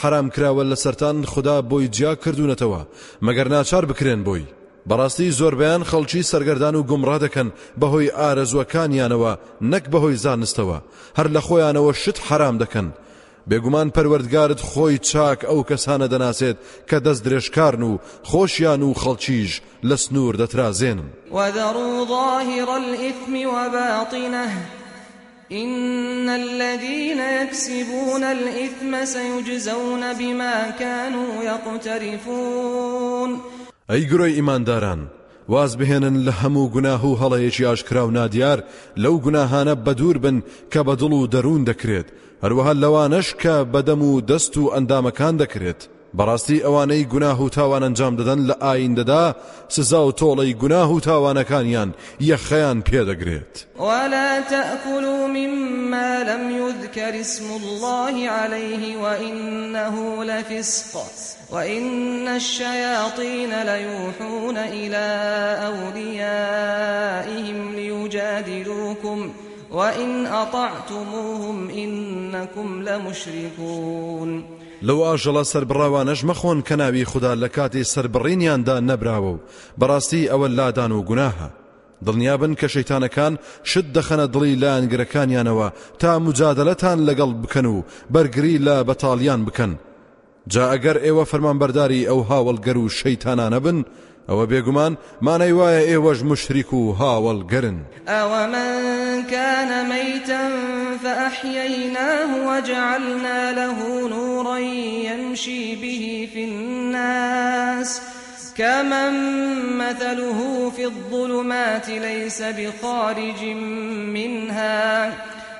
[0.00, 2.80] حرام کراوە لە سەران خوددا بۆی جیا کردوونەتەوە
[3.22, 4.59] مەگەر ناچار بکرێن بۆی.
[4.88, 7.48] بەڕاستی زۆربیان خەڵکی سەرگەردان و گومڕا دەکەن
[7.80, 9.32] بەهۆی ئارەزوەکانیانەوە
[9.72, 10.78] نەک بەهۆی زانستەوە.
[11.18, 12.88] هەر لە خۆیانەوە شت حرام دەکەن.
[13.48, 16.56] بێگومان پەروەردگارت خۆی چاک ئەو کەسانە دەناسێت
[16.88, 17.98] کە دەست درێژکارن و
[18.30, 19.52] خۆشیان و خەڵکیش
[19.88, 24.50] لە سنوور دەترازێنن وذروا ظاهر الإثم وباطنه.
[25.52, 33.30] إن الذين يكسبون الإثم سيجزون بما كانوا يقترفون.
[33.90, 35.00] ئەی گرۆی ئیمانداران
[35.52, 38.58] واز بهێنن لە هەموو گوناه و هەڵەیەکی ئاشکرا و نادیار
[39.02, 40.36] لەو گوناهانە بەدوور بن
[40.72, 42.08] کە بە دڵ و دەروون دەکرێت.
[42.44, 45.80] هەروەها لەوانەش کە بەدەم و دەست و ئەندامەکان دەکرێت.
[46.18, 49.24] بەڕاستی ئەوانەی گوناه و تاوان ئەنجام دەدەن لە ئایندەدا
[49.68, 53.54] سزا و تۆڵەی گوناه و تاوانەکانیان یەخەیان پێدەگرێت.
[53.78, 61.00] ولا تأكلوا مما لم يذكر اسم الله عليه وإنه لفسق
[61.52, 65.06] وإن الشياطين ليوحون إلى
[65.66, 69.32] أوليائهم ليجادلوكم
[69.70, 79.30] وإن أطعتموهم إنكم لمشركون لەو ئاژەڵە سربڕاوانەش مەخۆن کە ناوی خوددا لە کاتی سربڕینیاندا نەبراوە
[79.34, 79.40] و
[79.80, 81.48] بەڕاستی ئەوە لادان و گوناهە
[82.06, 83.32] دڵنیابن کە شەیتانەکان
[83.70, 85.68] شت دەخەنە دڵی لایەنگرەکانیانەوە
[86.00, 89.72] تا مجادلەتان لەگەڵ بکەن و بەرگری لە بەتاڵیان بکەن.
[90.52, 93.78] جا ئەگەر ئێوە فەرمانبەرداری ئەو هاوڵگەر و شەیتانانە بن
[94.30, 94.92] ئەوە بێگومان
[95.26, 97.78] مانەی وایە ئێوەش مشریک و هاوڵگەرن
[98.08, 98.72] ئەوە من
[99.30, 100.50] كان ميتا
[101.02, 108.00] فأحييناه وجعلنا له نورا يمشي به في الناس.
[108.56, 109.14] كمن
[109.78, 113.44] مثله في الظلمات ليس بخارج
[114.14, 115.12] منها.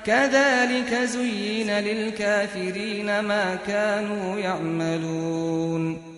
[0.06, 6.09] كذلك زين للكافرين ما كانوا يعملون.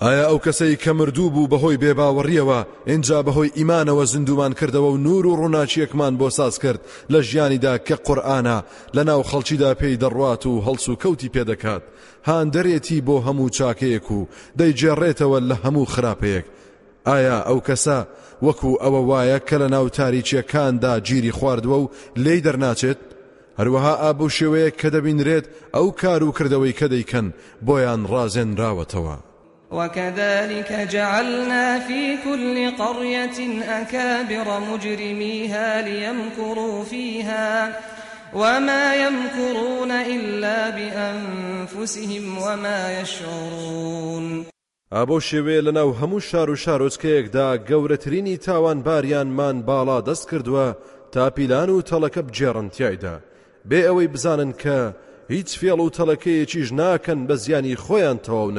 [0.00, 5.26] ئایا ئەو کەسەی کە مردوو بوو بەهۆی بێباوەڕیەوە اینجا بەهۆی ئیمانەوە زیندومان کردەوە و نور
[5.26, 6.80] و ڕووناچیەکمان بۆ ساز کرد
[7.12, 8.58] لە ژیانیدا کە قورآانە
[8.96, 11.82] لە ناو خەڵکیدا پێی دەڕوات و هەڵس و کەوتی پێدەکات
[12.28, 14.28] هاان دەرێتی بۆ هەموو چاکەیەک و
[14.58, 16.46] دەیجێڕێتەوە لە هەموو خراپەیەک.
[17.06, 17.98] ئایا ئەو کەسە
[18.46, 21.90] وەکو ئەوە وایە کە لە ناو تاریچیەکاندا گیری خواردووە و
[22.24, 23.00] لی دەرناچێت؟
[23.58, 25.46] هەروەها ئابوو شێوەیە کە دەبینرێت
[25.76, 27.26] ئەو کار و کردەوەی کە دەیکەن
[27.66, 29.35] بۆیان ڕازێنراوەتەوە.
[29.70, 37.80] وكذلك جعلنا في كل قرية أكابر مجرميها ليمكروا فيها
[38.34, 44.46] وما يمكرون إلا بأنفسهم وما يشعرون.
[44.92, 50.76] ئابۆ شێوەیە لەناو هەموو شار و شارۆچکەیەکدا گەورەترینی تاوان باریانمان باڵا دەست کردووە
[51.12, 53.20] تا پیلان و تەڵەکە بجێڕن تایدا
[53.68, 54.78] بێ ئەوەی بزانن کە
[55.28, 58.50] هیچ فێڵ و تەڵەکەیەکیش ناکەن بە زیانی خۆیان تەواو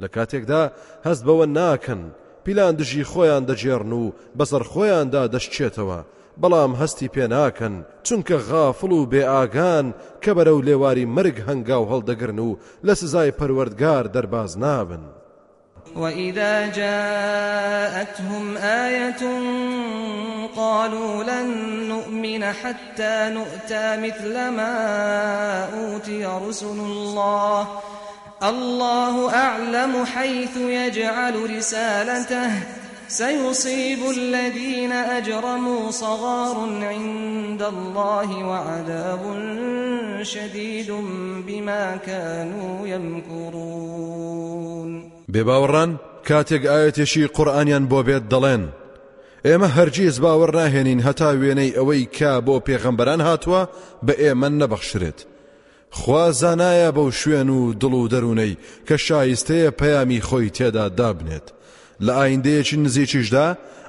[0.00, 0.62] لە کاتێکدا
[1.06, 2.02] هەست بەوە ناکەن.
[2.44, 6.00] پیلان دژی خۆیان دەجێڕن و بەسەر خۆیاندا دەشتێتەوە
[6.40, 7.74] بەڵام هەستی پێ ناکەن.
[8.06, 9.86] چونکە غافڵ و بێ ئاگان
[10.22, 15.04] کە بەرە و لێواری مرگ هەنگاو هەڵدەگرن و لە سزای پەروەردگار دەرباز نابن.
[15.96, 19.22] وإذا جاءتهم آية
[20.56, 21.48] قالوا لن
[21.88, 24.74] نؤمن حتى نؤتى مثل ما
[25.74, 27.66] أوتي رسل الله
[28.42, 32.50] الله أعلم حيث يجعل رسالته.
[33.08, 39.22] سيصيب الذين أجرموا صغار عند الله وعذاب
[40.22, 40.90] شديد
[41.46, 44.30] بما كانوا يمكرون.
[45.28, 45.96] بباوران
[46.30, 48.62] ئاەتێکی قورآانیان بۆ بێت دەڵێن
[49.46, 53.62] ئێمە هەرگیز باوەڕ ناهێنین هەتا وێنەی ئەوەی کا بۆ پێغەمبەران هاتووە
[54.06, 54.14] بە
[55.90, 61.46] خوا زانایە بەو شوێن و دڵ و دەروونەی کە شایستەیە پەیامی خۆی تێدا دابنێت.
[62.04, 63.46] لە ئایندەیەکی نزیکیشدا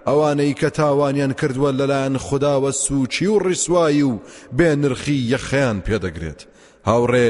[0.07, 4.19] ئەوانەی کە تاوانیان کردووە لەلایەن خداوە سوچی و ڕیسایی و
[4.57, 6.41] بێ نرخی یەخەیان پێدەگرێت.
[6.90, 7.30] هاوڕێ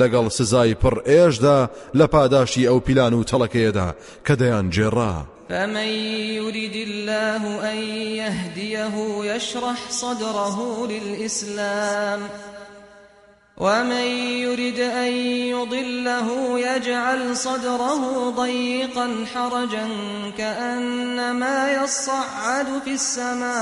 [0.00, 1.58] لەگەڵ سزای پڕ ئێشدا
[1.98, 3.88] لە پاداشی ئەو پیلان و تەڵەکەیەدا
[4.26, 5.14] کە دەیان جێڕا.
[5.50, 5.88] فمن
[6.38, 7.42] يرد الله
[7.72, 7.78] أن
[8.22, 8.94] يهديه
[9.24, 10.56] يشرح صدره
[10.92, 12.20] للإسلام
[13.56, 14.06] ومن
[14.44, 15.12] يرد أن
[15.52, 19.88] يضله يجعل صدره ضيقا حرجا
[20.38, 23.52] كأنما يصعد في السماء.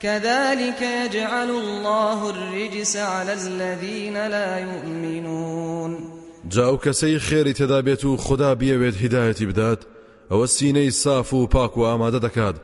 [0.00, 6.12] كذلك يجعل الله الرجس على الذين لا يؤمنون.
[6.50, 9.78] جا ئەو کەسەی خێری تێدا بێت و خودا بیەوێت هیدایەتی بدات
[10.30, 12.56] ئەوە سینەی ساف و پاک و ئامادە دەکات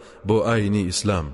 [0.74, 1.26] ئیسلام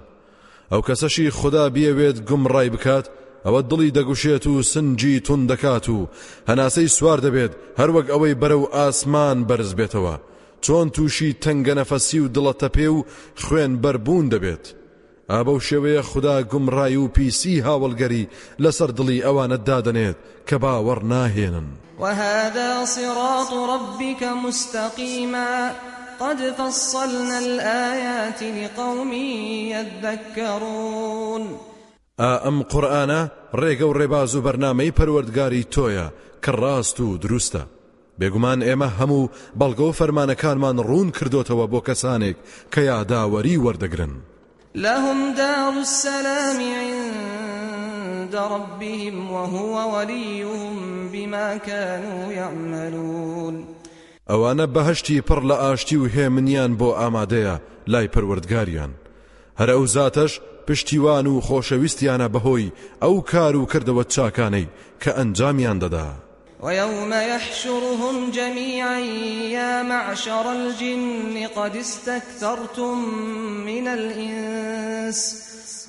[0.75, 3.07] ئەو کەسەشی خودا بیەوێت گومڕای بکات
[3.47, 6.09] ئەوە دڵی دەگوشێت و سنجی تون دەکات و
[6.51, 10.17] هەناسەی سوار دەبێت هەروەک ئەوەی بەرەو ئاسمان بەرز بێتەوە.
[10.65, 13.05] چۆن تووشی تەنگە نەفەسی و دڵەتە پێ و
[13.45, 14.65] خوێن بەربوون دەبێت.
[15.31, 18.29] ئابە و شێوەیە خدا گومڕای و پیسی هاوڵگەری
[18.63, 20.19] لەسەر دڵی ئەوانە دادنێت
[20.49, 21.69] کە باوەڕ ناهێنن.
[22.03, 25.55] وهذا صراط ربك مستقيما.
[26.21, 29.13] قد فصلنا الآيات لقوم
[29.73, 31.59] يذكرون.
[32.19, 36.09] ئەم قورآانە ڕێگە و ڕێباز و بەرنمەی پەروەردگاری تۆیە
[36.45, 37.63] کە ڕاست و دروستە.
[38.21, 39.31] بێگومان ئێمە هەموو
[39.61, 42.37] بەڵگە و فەرمانەکانمان ڕوون کردوتەوە بۆ کەسانێک
[42.73, 44.15] کە یاداوەری وەردەگرن.
[44.75, 53.74] لهم دار السلام عند ربهم وهو وليهم بما كانوا يعملون.
[54.31, 57.57] ئەوانە بەهشتی پڕ لە ئاشتی و هێمنیان بۆ ئامادەیە
[57.93, 58.93] لای پەروەردگاریان.
[59.61, 60.33] هەر ئەو زاتەش
[60.67, 62.73] پشتیوان و خۆشەویستیانە بەهۆی
[63.03, 64.71] ئەو کار و کردەوە چاکانەی
[65.03, 66.09] کە ئەنجامیان دەدا.
[66.65, 68.99] ويوم يحشرهم جميعا
[69.59, 72.99] يا معشر الجن قد استكثرتم
[73.67, 75.44] من الإنس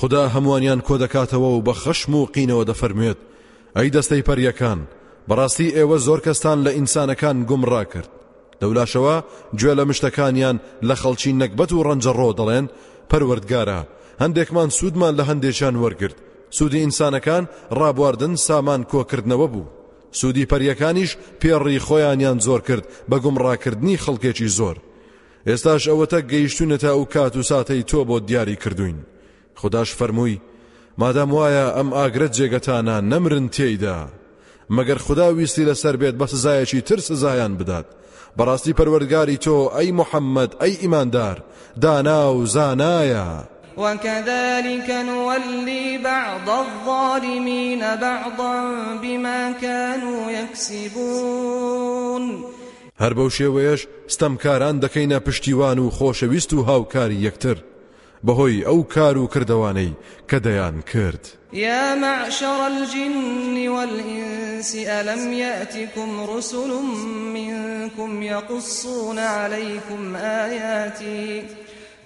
[0.00, 3.18] خدا هەمووانیان کۆ دەکاتەوە و بە خەشم و قینەوە دەفەرمێت
[3.76, 4.80] ئەی دەستەی پەریەکان
[5.28, 8.10] بەڕاستی ئێوە زۆر کەستان لە ئینسانەکان گومڕا کرد.
[8.60, 9.16] دەولاشەوە
[9.58, 10.56] گوێ لە مشتەکانیان
[10.88, 12.66] لە خەڵکی نەکبەت و ڕەنجەڕۆ دەڵێن
[13.10, 13.80] پەروەردگارە
[14.22, 16.18] هەندێکمان سوودمان لە هەندێکیان وەرگرت.
[16.56, 17.44] سوودی ئینسانەکان
[17.78, 19.70] ڕابواردن سامان کۆکردنەوە بوو.
[20.18, 21.10] سوودی پەریەکانیش
[21.40, 24.76] پێڕی خۆیانیان زۆر کرد بە گومڕاکردنی خەڵکێکی زۆر.
[25.48, 29.00] ئێستاش ئەوەتە گەیشتونەتە ئەو کات و ساتەی تۆ بۆ دیاری کردوین.
[29.60, 30.40] خداش فەرمووی
[30.98, 33.98] مادام وایە ئەم ئاگرەت جێگەتانە نەمرن تێیدا.
[34.76, 37.86] مەگەر خدا ویستی لەسەر بێت بە سزایەکی تر سزایان بدات.
[38.38, 41.36] بەڕاستی پەروەرگاری تۆ ئەی محەممەد ئەی ئیماندار.
[41.82, 43.28] دانا و زانایە.
[43.78, 48.54] وكذلك نولي بعض الظالمين بعضا
[49.02, 52.24] بما كانوا يكسبون.
[53.00, 57.56] هەر بەو شێوەیەش ستەمکاران دەکەینە پشتیوان و خۆشەویست و هاوکاری یەکتر.
[58.26, 59.92] بەهۆی ئەو کار و کردوانەی
[60.28, 61.24] کە دەیان کرد.
[61.52, 66.70] يا معشر الجن والإنس ألم يأتكم رسل
[67.34, 71.44] منكم يقصون عليكم آياتي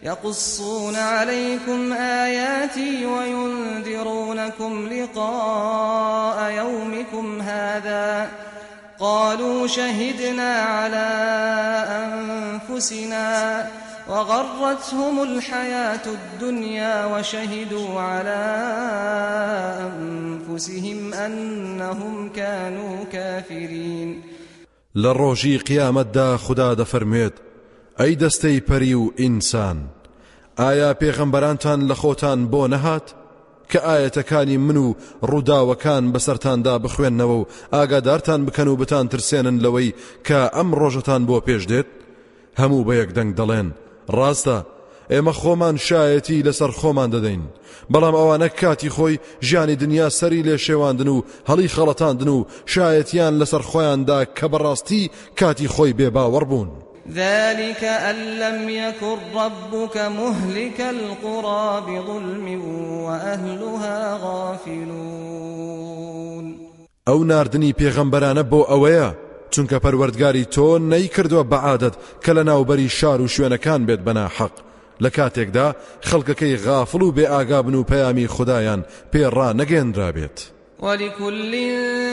[0.03, 8.29] يقصون عليكم آياتي وينذرونكم لقاء يومكم هذا.
[8.99, 11.09] قالوا شهدنا على
[12.03, 13.67] أنفسنا
[14.09, 18.43] وغرتهم الحياة الدنيا وشهدوا على
[19.93, 24.23] أنفسهم أنهم كانوا كافرين.
[24.95, 27.33] لروجي قيامت دا خدا دفرميت
[28.01, 29.79] ئەی دەستەی پەری و ئینسان
[30.59, 33.07] ئایا پێغەمبەرانتان لە خۆتان بۆ نەهات؟
[33.71, 34.95] کە ئاەتەکانی من و
[35.31, 39.95] ڕووداوەکان بەسەرتاندا بخوێندنەوە و ئاگادارتان بکەن و بتان ترسێنن لەوەی
[40.27, 41.89] کە ئەم ڕۆژەتان بۆ پێش دێت؟
[42.61, 43.69] هەموو بە یەکدەنگ دەڵێن.
[44.19, 44.59] ڕاستە
[45.13, 47.43] ئێمە خۆمان شایەتی لەسەر خۆمان دەدەین
[47.93, 53.63] بەڵام ئەوانە کاتی خۆی ژیانی دنیا سەری لێ شێواندن و هەڵی خەڵەتاندن و شایەتیان لەسەر
[53.71, 56.71] خۆیاندا کە بەڕاستی کاتی خۆی بێباوەڕ بوون.
[57.11, 62.47] ذلك أن لم يكن ربك مهلك القرى بظلم
[63.05, 65.93] وأهلها غافلون
[67.09, 69.09] ئەو ناردنی پێغەمبەرانە بۆ ئەوەیە
[69.53, 74.55] چونکە پەروەردگاری تۆ نەی کردووە بەعادەت کە لە ناوبەری شار و شوێنەکان بێت بەنا حەق.
[75.03, 75.69] لە کاتێکدا
[76.09, 78.81] خەڵکەکەی غافڵ و بێ ئاگابن و پەیامی خدایان
[79.13, 80.39] پێڕا نەگەێنرا بێت.
[80.83, 81.53] ولكل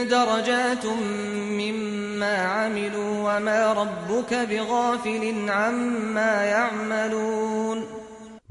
[0.10, 0.86] درجات
[1.60, 7.84] مما عملوا وما ربك بغافل عما يعملون.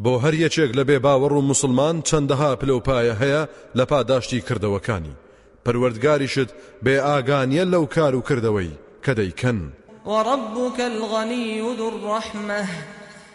[0.05, 3.43] بۆ هەر یەکێک لە بێ باوەڕ و مسلمان چەندەها پلەپایە هەیە
[3.79, 5.28] لە پاداشتی کردەوەکانی.
[5.65, 6.51] پەروەردگاریشت
[6.85, 8.73] بێ ئاگانیە لەو کار و کردەوەی
[9.05, 9.59] کە دەیکەن.
[10.11, 12.63] وەڕبووکە الغەنی و دوڕەحمە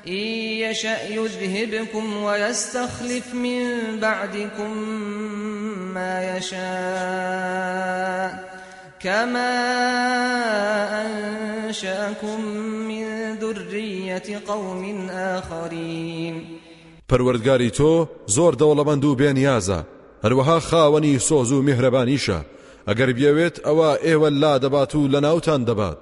[0.07, 3.59] إن يشأ يذهبكم ويستخلف من
[3.99, 4.77] بعدكم
[5.93, 6.63] ما يشاء
[8.99, 9.53] كما
[11.05, 12.45] أنشأكم
[12.87, 16.59] من ذرية قوم آخرين.
[17.09, 19.79] پەروەردگاری تۆ زۆر دەوڵەمەند و بێنیازە.
[20.23, 22.39] هەروەها خاوەنی سۆز و میهرەبانیشە.
[22.87, 26.01] ئەگەر بێوێت ئەوە ئێوە لا دەبات و لە ناوتان دەبات.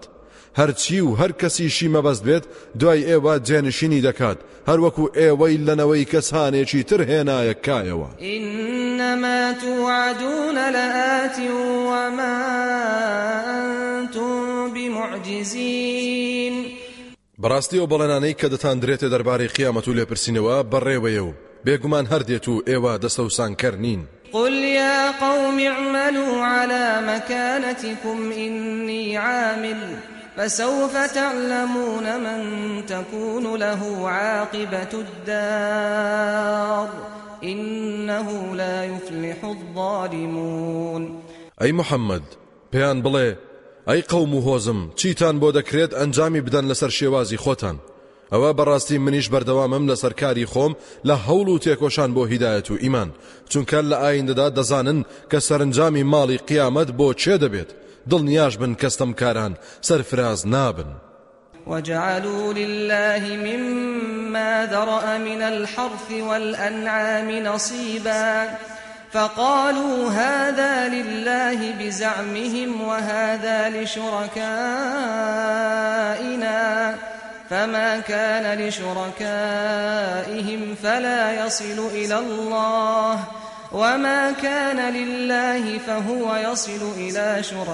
[0.60, 2.46] هەرچی و هەر کەسیشی مەبەست بێت
[2.80, 4.40] دوای ئێوە جێنشینی دەکات.
[4.70, 11.38] هەروەکو ئێوەی لەنەوەی کەسانێکی تر هێنایە کایەوە إنما توعدون لآت
[11.90, 12.38] وما
[13.58, 16.56] أنتم بمعجزين.
[17.42, 21.32] بەڕاستی ئەو بەڵێنانەی کە دەتان درێتە دەربارەی قیامەت و لێپرسینەوە بەڕێوەیە و.
[21.66, 24.02] بێگومان هەردێت و ئێوە دەستە و سانکەر نین
[24.34, 29.98] قل يا قوم اعملوا على مكانتكم إني عامل
[30.38, 32.42] فسوف تعلمون من
[32.86, 36.90] تكون له عاقبة الدار
[37.44, 41.22] إنه لا يفلح الظالمون.
[41.62, 42.22] أي محمد
[42.74, 43.36] بيان بڵێ
[43.88, 47.76] ئەی قەوم و هۆزم چیتان بۆ دەکرێت ئەنجامی بدەن لەسەر شێوازی خۆتان؟
[48.32, 50.74] ئەوە بەڕاستی منیش بەردەوامم لەسەر کاری خۆم
[51.08, 53.10] لە هەوڵ و تێکۆشان بۆ هیدایەت و ئیمان
[54.04, 55.00] ئایندەدا دەزانن
[55.32, 57.70] کە سەرنجامی ماڵی قیامەت بۆ چێ دەبێت
[58.10, 60.90] دڵنیاش بن کەستەم کاران سەرفراز نابن.
[61.68, 68.50] وجعلوا لله مما ذرأ من الحرث والأنعام نصيبا.
[69.12, 74.32] فقالوا هذا لله بزعمهم وهذا لشركائنا.
[77.52, 79.16] فما كان لشركائهم
[80.84, 83.20] فلا يصل إلى الله
[83.72, 87.70] وما كان لله فهو يصل إلى شركائهم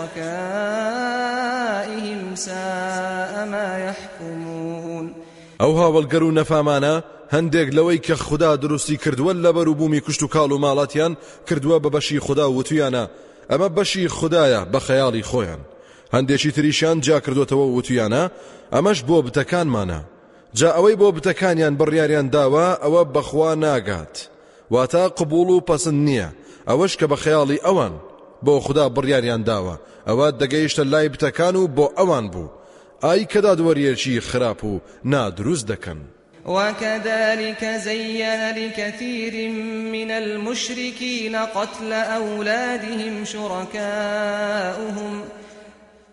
[2.35, 5.13] ساء ما يحكمون.
[5.59, 10.51] ئەو هاوڵگەر و نەفامانە هەندێک لەوەی کە خوددا دروستی کردووە لە بەروبوومی کوشت و کاڵ
[10.51, 11.17] و ماڵاتیان
[11.49, 13.09] کردووە بە بەشی خوددا وتویانە
[13.51, 15.61] ئەمە بەشی خدایە بە خەیاڵی خۆیان
[16.15, 18.23] هەندێکی تریشیان جا کردوتەوە وتویانە
[18.73, 19.99] ئەمەش بۆ بتەکانمانە.
[20.59, 24.15] جا ئەوەی بۆ بتەکانیان بڕیاریان داوە ئەوە بەخوا ناگات.
[24.73, 26.29] واتە قبول و پەسند نییە.
[26.69, 27.93] ئەوەش کە بە خەیاڵی ئەوان
[28.45, 29.75] بۆ خوددا بڕیاریان داوە.
[30.07, 32.53] ئەوە دەگەیشتە لای بتەکان و بۆ ئەوان بوو.
[33.03, 34.81] ئای کەدا دووەریەکی خراپ و
[35.11, 35.99] نادروست دەکەن.
[36.47, 39.49] وكذلك زين لكثير
[39.91, 45.23] من المشركين قتل أولادهم شركاؤهم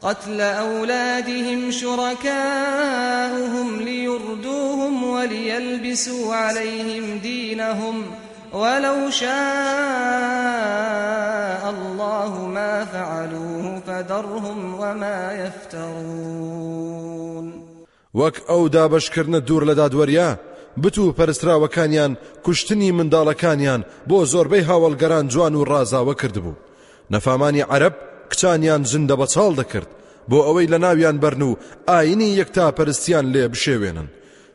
[0.05, 8.03] قتل أولادهم شركاؤهم ليردوهم وليلبسوا عليهم دينهم
[8.53, 9.31] ولو شاء
[11.71, 16.85] الله ما فعلوه فذرهم وما يفترون.
[18.15, 20.39] وەک ئەو دابشکردنە دوور لە دادوەریا
[20.77, 26.55] بتو پەرستراوەکانیان کوشتنی منداڵەکانیان بۆ زۆربەی هاوڵگەران جوان و ڕازاوە کردبوو.
[27.11, 27.95] نەفامانی عرب
[28.31, 29.91] کچانیان زندە بەچاڵ دەکرد.
[30.31, 31.57] بۆ ئەوەی لە ناویان بەرن و
[31.89, 34.09] ئاینی یەکتا پەرستیان لێ بشێوێنن.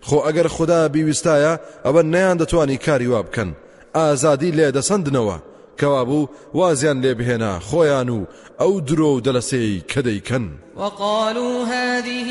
[0.08, 1.54] خۆ ئەگەر خدا بیویستایە
[1.86, 3.50] ئەوە نەیان دەتوانی کاری وا بکەن.
[3.96, 5.38] ئازادی لێ دەسەندنەوە.
[5.80, 8.20] کەوابوو وازیان لێ بهێنا خۆیان و
[8.62, 10.46] ئەو درۆ و دەلەسەی کە دەیکەن.
[10.80, 12.30] وقالوا هذه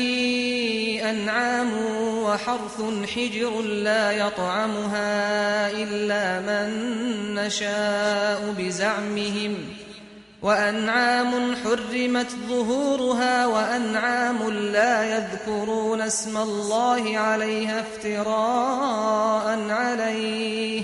[1.11, 1.71] أنعام
[2.23, 2.77] وحرث
[3.15, 6.69] حجر لا يطعمها إلا من
[7.33, 9.55] نشاء بزعمهم
[10.41, 20.83] وأنعام حرمت ظهورها وأنعام لا يذكرون اسم الله عليها افتراء عليه.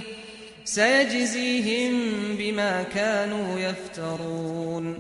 [0.66, 1.94] سيجزيهم
[2.38, 4.96] بما كانوا يفترون.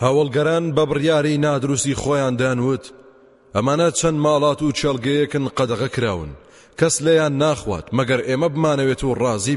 [0.00, 2.92] هاوەڵگەران بە بڕیاری نادروستی خۆیان دەیانوت
[3.54, 6.28] ئەمانە چەند ماڵات و چێلگەیەکن قەدەغە کراون.
[6.78, 9.56] کەس ناخوات مەگەر ئێمە بمانەوێت و ڕازی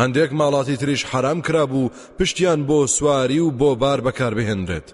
[0.00, 4.88] هەندێک ماڵاتی تریش حرام کرابوو پشتیان بۆ سواری و بۆ بار بەکار بهێنرێت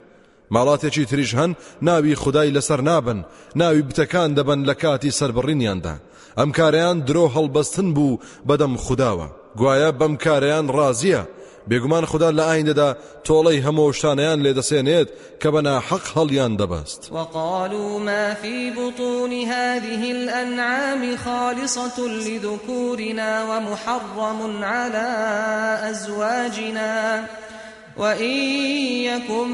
[0.54, 1.50] ماڵاتێکی تریش هەن
[1.82, 3.24] ناوی خودای لەسەر نابن
[3.60, 5.94] ناوی بتەکان دەبن لە کاتی سربڕینیاندا
[6.38, 11.22] ئەم کاریان درۆ هەڵبەستن بوو بەدەم خودداوە گوایە بەم کاریان ڕازیە.
[11.70, 15.08] بێگومان خدا لە ئایندەدا تۆڵەی هەموو شتانیان لێدەسێنێت
[15.40, 17.00] کە بەنا حەق هەڵیان دەبەست.
[17.12, 25.08] وقالوا ما في بطون هذه الأنعام خالصة لذكورنا ومحرم على
[25.90, 27.24] أزواجنا.
[27.96, 28.36] وإن
[29.04, 29.48] يكن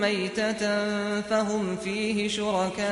[0.00, 0.62] ميتة
[1.20, 2.84] فهم فيه شركاء.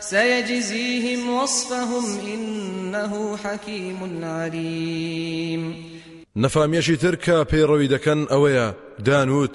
[0.00, 2.04] سيجزيهم وصفهم
[2.34, 5.96] إنه حكيم عليم.
[6.42, 8.66] نەفامیەشی تر کە پەیڕەوی دەکەن ئەوەیە
[9.06, 9.54] دەیانوت.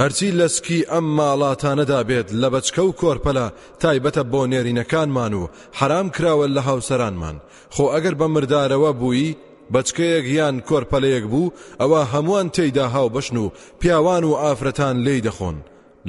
[0.00, 3.46] هەرچی لەسکی ئەم ماڵاتانەدا بێت لە بەچکە و کۆرپەلە
[3.82, 5.48] تایبەتە بۆ نێرینەکانمان و
[5.78, 7.36] حرام کراوە لە هاوسەرانمان.
[7.74, 9.36] خۆ ئەگەر بە مردارەوە بووی
[9.72, 15.56] بەچکەیەک یان کۆرپەلەیەک بوو ئەوە هەمووان تێیدا هاوبەشن و پیاوان و ئافرەتان لی دەخۆن.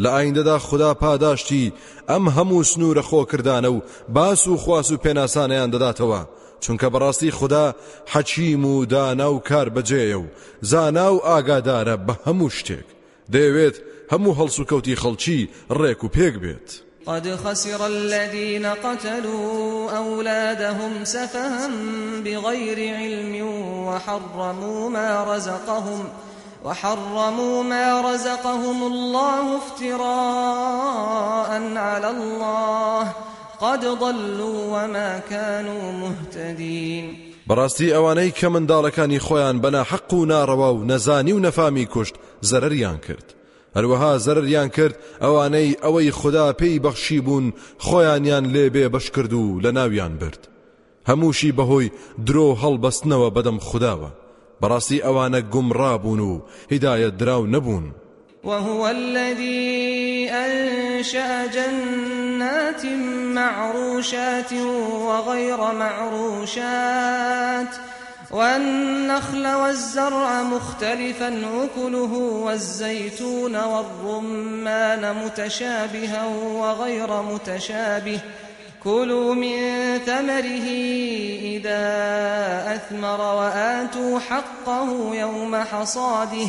[0.01, 1.73] لە ئایندەدا خدا پاداشتی
[2.09, 3.81] ئەم هەموو سنوورە خۆکردانە و
[4.15, 6.21] باس و خواس و پێناسانیان دەداتەوە.
[6.63, 7.75] چونکە بەڕاستی خدا
[8.11, 10.25] حەچیم و دانا و کار بەجێە و
[10.61, 12.87] زانا و ئاگادارە بە هەموو شتێک
[13.33, 13.75] دەیەوێت
[14.11, 15.41] هەموو هەڵسو کەوتی خەڵکی
[15.79, 16.09] ڕێک و.
[17.07, 21.69] قد خسر الذين قتلوا أولادهم سفها
[22.25, 23.47] بغير علم
[23.87, 26.09] وحرموا ما رزقهم
[26.65, 33.13] وحرموا ما رزقهم الله افتراء على الله
[33.61, 37.15] قد ضلوا وما كانوا مهتدين.
[37.49, 42.97] بەڕاستی ئەوانەی کە منداڵەکانی خۆیان بەنا حەق و ناڕەوا و نەزانی و نەفامی کوشت زەرریان
[43.07, 43.27] کرد.
[43.75, 49.71] هەروەها زەرریان کرد ئەوانەی ئەوەی خدا پێی بەخشی بوون خۆیانیان لێبێ بەش کرد و لە
[49.77, 50.41] ناویان برد.
[51.09, 51.91] هەمووشی بەهۆی
[52.27, 54.09] درۆ هەڵبەستنەوە بەدەم خداوە.
[54.61, 56.41] بەڕاستی ئەوانە گومڕابوون و
[56.71, 57.85] هیدایەت دراو نەبوون.
[58.43, 62.85] وهو الذي أنشأ جنات
[63.35, 67.19] معروشات وغير معروشات
[68.31, 71.27] والنخل والزرع مختلفا
[71.63, 72.13] أكله
[72.45, 78.19] والزيتون والرمان متشابها وغير متشابه.
[78.83, 79.57] كلوا من
[80.05, 80.67] ثمره
[81.41, 81.81] إذا
[82.75, 86.47] أثمر وآتوا حقه يوم حصاده.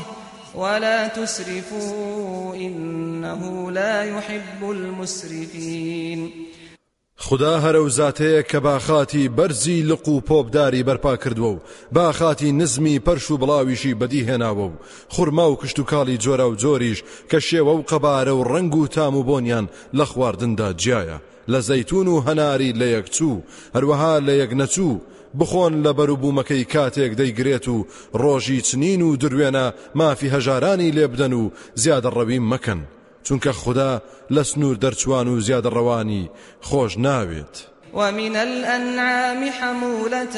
[0.54, 6.32] ولا تسرفوا إنه لا يحب المسرفين.
[7.22, 11.60] خدا هەرە و زاتەیە کە باخاتی بەرزی لق و پۆپداری بەرپا کردووە و
[11.92, 14.78] باخاتی نزمی پەرش و بڵاویشی بەدی هێناوە و
[15.08, 18.86] خورما و کشت و کاڵی جۆرە و جۆریش کە شێوە و قەبارە و ڕنگ و
[18.86, 21.18] تام و بۆنیان لە خواردندا جیایە
[21.52, 23.42] لە زەیتون و هەناری لە یەکچوو
[23.74, 25.00] هەروەها لە یەک نەچوو
[25.38, 27.86] بخۆن لە بەروبوومەکەی کاتێک دەیگرێت و
[28.22, 31.50] ڕۆژی چنین و دروێنە مافی هەژارانی لێبدەن و
[31.82, 32.80] زیادە ڕەوی مەکەن.
[33.26, 33.92] چونکە خدا
[34.34, 36.24] لە سنوور دەرچوان و زیادە ڕەوانی
[37.94, 40.36] ومن الأنعام حمولة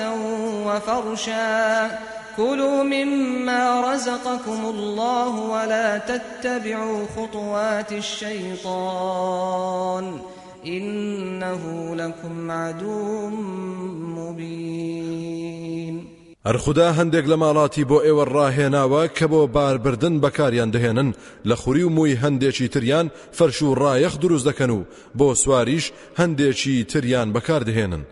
[0.66, 1.90] وفرشا.
[2.36, 9.52] كلوا مما رزقكم الله ولا تتبعوا خطوات الشيطان.
[10.66, 13.28] إنه لكم عدو
[14.16, 16.06] مبين.
[16.47, 21.14] هەر خدا هەندێک لە ماڵاتی بۆ ئێوە ڕاهێناوە کە بۆ باربردن بەکاریان دەهێنن.
[21.47, 24.84] لە خوری و مووی هەندێکی تریان فەرش و ڕایەخ دروست دەکەن و
[25.18, 28.05] بۆ سواریش هەندێکی تریان بەکاردهێنن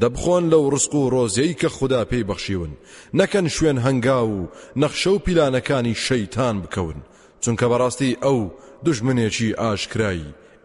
[0.00, 2.72] دەبخۆن لەو ڕسق و ڕۆزەی کە خدا پێی بەخشیون.
[3.14, 4.48] نەکەن شوێن هەنگا و
[4.82, 6.98] نەخشە و پیلانەکانی شەیتان بکەون.
[7.42, 8.40] چونکە بەڕاستی ئەو
[8.84, 10.34] دژمنێکی ئاشکرایی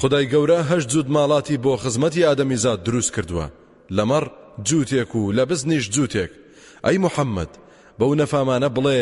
[0.00, 3.46] خودای گەورە هەشت جووت ماڵاتی بۆ خزمەتی ئادەمیزاد دروست کردووە.
[3.96, 4.24] لەمەڕ
[4.66, 6.30] جووتێک و لە بزنیش جووتێک.
[6.84, 7.52] ئەی محەممەد
[7.98, 9.00] بەو نەفامانە بڵێ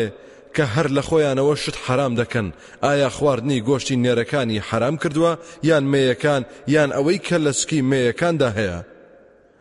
[0.55, 2.47] کە هەر لە خۆیانەوە شت حرام دەکەن.
[2.85, 5.31] ئایا خواردنی گۆشتی نێرەکانی حرام کردووە؟
[5.69, 6.41] یان مێیەکان
[6.75, 8.79] یان ئەوەی کە لە سکی مێیەکاندا هەیە؟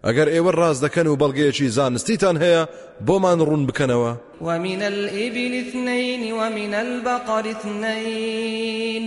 [0.07, 2.63] ئەگەر ئێوە ڕاز دەکەن و بەڵگەیەکی زانستیتان هەیە
[3.07, 4.13] بۆمان ڕوون بکەنەوە.
[4.47, 9.07] ومن الإبل اثنين ومن البقر اثنين.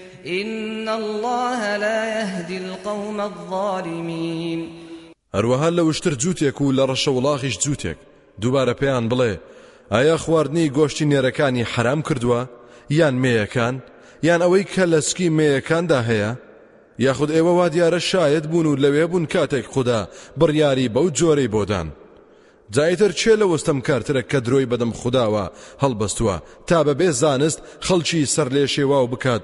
[0.25, 4.69] إن الله لا يهدي القوم الظالمين.
[5.35, 7.97] هەروەها لە وشتر جووتێک و لە ڕەشە وڵاخیش جووتێک.
[8.41, 9.37] دووبارە پێیان بڵێ
[9.91, 12.41] ئایا خواردنی گۆشتی نێرەکانی حرام کردووە؟
[12.89, 13.75] یان مێیەکان؟
[14.23, 16.31] یان ئەوەی کە لە سکی مێیەکاندا هەیە؟
[16.99, 20.07] یاخود ئێوە وا دیارە شاهید بوون و لەوێ بوون کاتێک خودا
[20.39, 21.87] بڕیاری بەو جۆرەی بۆدان.
[22.75, 25.45] جا ئیتر کێ لەو ستەمکارترە کە درۆی بەدەم خوداوە
[25.83, 26.37] هەڵبەستووە؟
[26.67, 29.43] تا بەبێ زانست خەڵکی سەر لێ شێوا و بکات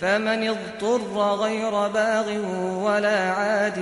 [0.00, 2.28] فمن اضطر غير باغ
[2.84, 3.78] ولا عاد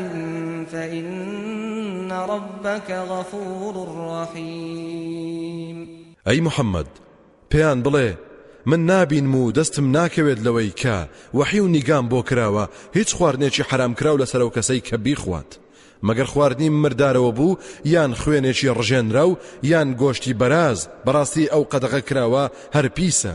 [0.72, 3.74] فإن ربك غفور
[4.10, 5.88] رحيم.
[6.28, 6.86] أي محمد
[7.54, 8.16] پێیان بڵێ
[8.66, 14.18] من نابینم و دەستم ناکەوێت لەوەی کە وەحی و نیگام بۆ کراوە هیچ خواردنێکی حرامکراو
[14.18, 15.58] لەسەر و کەسەی کە بیخوات.
[16.02, 22.44] مەگەر خواردنی مردارەوە بوو یان خوێنێکی ڕژێنرا و یان گۆشتی بەراز بەڕاستی ئەو قەدەغە کراوە
[22.74, 23.34] هەر پیسە.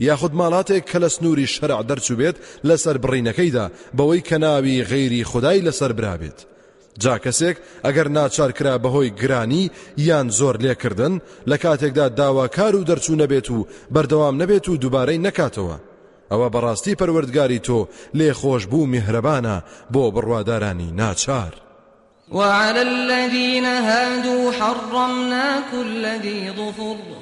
[0.00, 2.36] یاخود ماڵاتێک کە لە سنووری شەرع دەرچوو بێت
[2.68, 3.66] لەسەر بڕینەکەیدا
[3.96, 6.38] بەوەی کە ناوی غەیری خدای لەسەر برابێت.
[6.98, 11.14] جا کەسێک ئەگەر ناچارکرا بەهۆی گرانی یان زۆر لێکردن
[11.50, 15.76] لە کاتێکدا داواکار و دەرچوو نەبێت و بەردەوام نەبێت و دووبارەی نەکاتەوە.
[16.30, 17.80] ئەوە بەڕاستی پەروەردگاری تۆ
[18.18, 19.56] لێ خۆش بوو میهرەبانە
[19.92, 21.52] بۆ بڕوادارانی ناچار.
[22.32, 27.21] وعلى الذين هادوا حرمنا كل ذي ظفر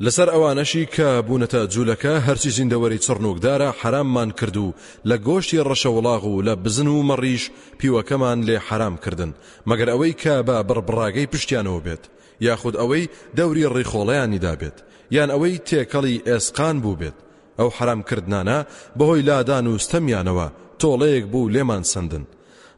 [0.00, 4.74] لەسەر ئەوانەشی کە بوونەتە جوولەکە هەرچی زیندەوەری چڕنوکدارە حراممان کردو
[5.08, 7.44] لە گۆشتی ڕەشەوڵاغ و لە بزن و مەڕیش
[7.78, 9.34] پیوەکەمان لێ حرام کردن.
[9.68, 12.02] مەگەر ئەوەی کە بە بڕبڕاگەی پشتیانەوە بێت
[12.40, 14.76] یاخود ئەوەی دەوری ڕێخۆڵەیانیدا بێت
[15.16, 17.16] یان ئەوەی تێکەڵی ئێسقان بوو بێت.
[17.58, 18.58] ئەو حرامکردانە
[18.98, 20.46] بەهۆی لادان و ستەمیانەوە
[20.80, 22.24] تۆڵەیەک بوو لێمان سندن.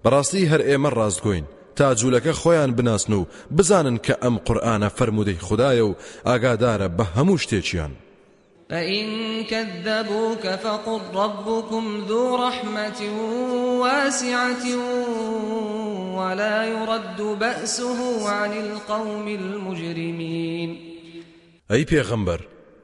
[0.04, 1.46] بەڕاستی هەر ئێمە ڕاستگۆین.
[1.76, 3.26] تا جوولەکە خۆیان بناسن و
[3.56, 5.96] بزانن کە ئەم قورآانە فرەرمودەی خدایە و
[6.26, 7.92] ئاگادارە بە هەموو شتێکیان.
[8.70, 9.06] فإن
[9.44, 13.00] كذبوك فقل ربكم ذو رحمة
[13.80, 14.64] واسعة
[16.16, 20.78] ولا يرد بأسه عن القوم المجرمين.
[21.70, 22.40] أي پیغمبر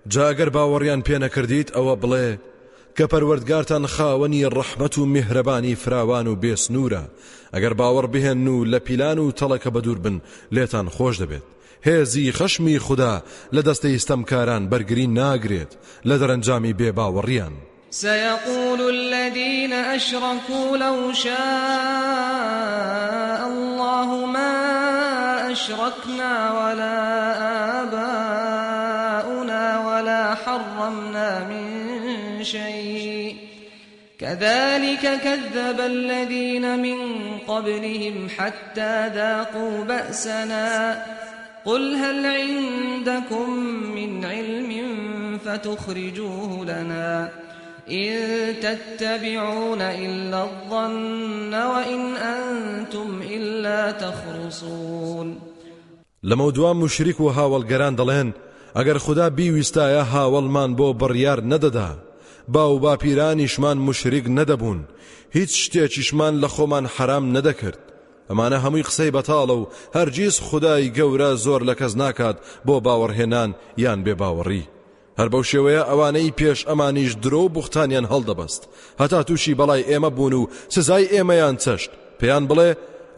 [0.09, 2.39] جاگەر باوەڕیان پێ نەکردیت ئەوە بڵێ
[3.01, 7.03] کە پەروەردگارتان خاوەنی ڕەحمەت و میهرەبانی فراوان و بێسنورە
[7.55, 10.17] ئەگەر باوەڕ بهێن و لە پیلان و تەڵەکە بەدوور بن
[10.55, 11.45] لێتان خۆش دەبێت.
[11.87, 13.15] هێزی خەشمی خوددا
[13.55, 15.73] لە دەستەی ستەمکاران بەرگری ناگرێت
[16.09, 16.75] لە دەرەنجامی
[17.91, 21.41] سيقول الذين أشركوا لو شاء
[23.53, 24.55] الله ما
[25.53, 26.99] أشركنا ولا
[27.83, 32.80] آباؤنا ولا حرمنا من شيء.
[34.21, 36.99] كذلك كذب الذين من
[37.49, 41.05] قبلهم حتى ذاقوا بأسنا.
[41.65, 43.51] قل هل عندكم
[43.95, 44.73] من علم
[45.45, 47.29] فتخرجوه لنا
[47.91, 48.11] إن
[48.61, 55.39] تتبعون إلا الظن وإن أنتم إلا تخرصون.
[56.25, 58.33] لەمە دوام مشریک و هاوڵگەران دەڵێن
[58.77, 62.10] ئەگەر خدا بیویستایە هاوڵمان بۆ بڕیار نەدەدا
[62.49, 64.81] با و باپیرانیشمان مشریک نەدەبوون.
[65.31, 67.79] هیچ شتێکیشمان لە خۆمان حرام نەدەکرد.
[68.31, 72.37] ئەمانە هەمووی قسەی بەتاڵە و هەرگیز خودای گەورە زۆر لە کەس ناکات
[72.67, 74.65] بۆ باوەڕهێنان یان بێ باوەڕی
[75.19, 78.63] هەر بەو شێوەیە ئەوانەی پێش ئەمانیش درۆ بوختانیان هەڵدەبەست.
[79.01, 81.91] هەتا تووشی بەڵای ئێمە بوون و سزای ئێمەیان چەشت.
[82.21, 82.71] پێیان بڵێ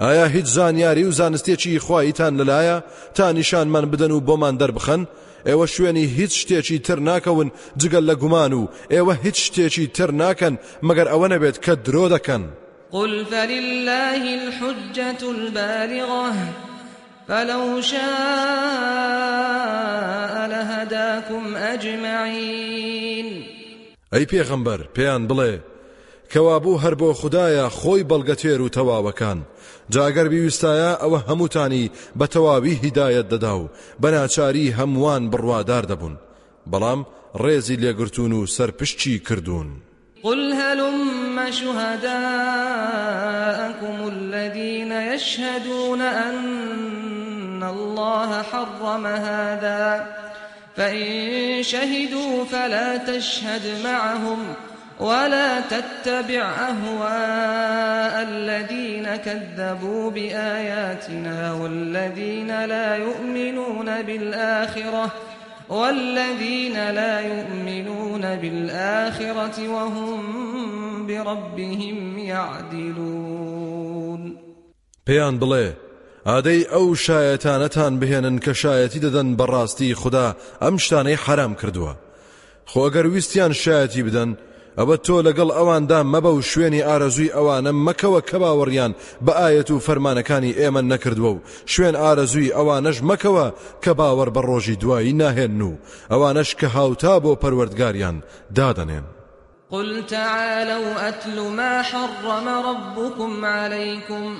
[0.02, 2.76] ئایا هیچ زانیاری و زانستێکی خواییتان لەلایە؟
[3.16, 5.02] تا نیشانمان بدەن و بۆمان دەربخەن؟
[5.48, 7.48] ئێوە شوێنی هیچ شتێکی تر ناکەون
[7.80, 10.54] جگە لە گومان و ئێوە هیچ شتێکی تر ناکەن
[10.86, 12.42] مەگەر ئەوە نەبێت کە درۆ دەکەن.
[12.92, 16.34] قل فلله الحجة البالغة
[17.28, 18.02] فلو شاء
[20.52, 23.28] لهداكم أجمعين.
[24.12, 25.52] ئەی پێغەمبەر پێیان بڵێ
[26.32, 29.38] کەوابوو هەر بۆ خدایە خۆی بەڵگەتێر و تەواوەکان.
[29.90, 33.70] جاگەر بیویستایە ئەوە هەمووتانی بە تەواوی هیدایەت دەدا و
[34.02, 36.16] بەناچاری هەمووان بڕوادار دەبوون.
[36.70, 37.00] بەڵام
[37.42, 39.68] ڕێزی لێگرتون و سەرپشتی کردوون.
[40.22, 42.12] قل هلم شهداءكم
[44.08, 50.06] الذين يشهدون أن الله حرم هذا.
[50.76, 54.38] فإن شهدوا فلا تشهد معهم.
[55.02, 65.12] ولا تتبع أهواء الذين كذبوا بآياتنا والذين لا يؤمنون بالآخرة
[65.68, 73.72] والذين لا يؤمنون بالآخرة وهم بربهم يعدلون.
[75.06, 75.66] پێیان بڵێ
[76.26, 81.94] ئادەی ئەو شایەتانەتان بهێنن کە شایەتی دەدەن بەڕاستی خوددا ئەم شتانەی حرام کردووە.
[82.72, 84.30] خۆگەر ویستیان شایەتی بدەن
[84.78, 88.92] ئەوە تۆ لەگەڵ ئەواندا مەبە و شوێنی ئارەزووی ئەوانە مەکەوە کە باوەڕیان
[89.24, 91.42] بە ئاەت و فەرمانەکانی ئێمە نەکردووە و.
[91.72, 93.46] شوێن ئارەزووی ئەوانەش مەکەوە
[93.82, 95.72] کە باوەڕ بە ڕۆژی دوایی ناهێن و.
[96.12, 98.16] ئەوانەش کە هاوتا بۆ پەروەردگاریان
[98.56, 99.06] دادەنێن.
[99.72, 104.36] قل تعالوا أتل ما حرم ربكم عليكم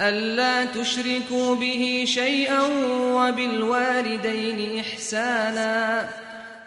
[0.00, 2.62] ألا تشركوا به شيئا
[3.16, 6.08] وبالوالدين إحسانا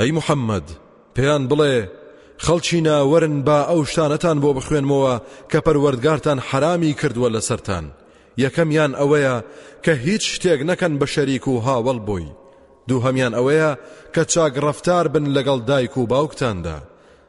[0.00, 0.66] ئەی محەممەد
[1.14, 1.76] پێیان بڵێ
[2.44, 5.14] خەڵکی ناوەرن با ئەو شتانەتان بۆ بخوێنمەوە
[5.50, 7.84] کە پەروەردگارتان حرامی کردووە لەسەرتان
[8.44, 9.36] یەکەمیان ئەوەیە
[9.84, 12.36] کە هیچ شتێک نەکەن بە شەریک و هاوڵ بووی.
[12.88, 13.70] دوو هەمیان ئەوەیە
[14.14, 16.78] کە چاک ڕفتار بن لەگەڵ دایک و باوکتاندا.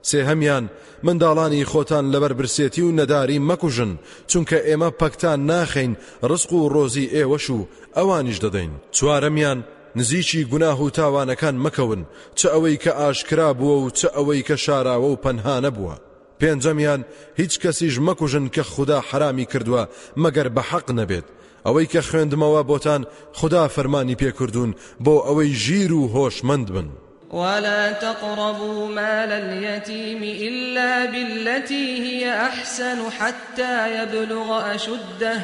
[0.09, 0.63] سێ هەمیان
[1.05, 3.91] منداڵانی خۆتان لەبەر برسێتی و نەداری مەکوژن
[4.29, 5.91] چونکە ئێمە پەکتان ناخین
[6.29, 7.67] ڕسق و ڕۆزی ئێوەش و
[7.97, 8.73] ئەوانیش دەدەین.
[8.95, 9.59] چوارەمیان
[9.95, 12.01] نزیکی گوناه و تاوانەکان مەکەون.
[12.35, 15.95] چ ئەوەی کە ئاشکرا بووە و چ ئەوەی کە شاراوە و پەنها نەبووە
[16.41, 17.01] پێنجەمیان
[17.39, 19.83] هیچ کەسیش مەکوژن کە خوددا حرامی کردووە
[20.23, 21.27] مەگەر بە حەق نەبێت.
[21.65, 23.01] ئەوەی کە خوێندمەوە بۆتان
[23.39, 24.71] خدا فەرمانی پێکردوون
[25.05, 26.89] بۆ ئەوەی ژیر و هۆشمەند بن.
[27.31, 35.41] ولا تقربوا مال اليتيم إلا بالتي هي أحسن حتى يبلغ أشده.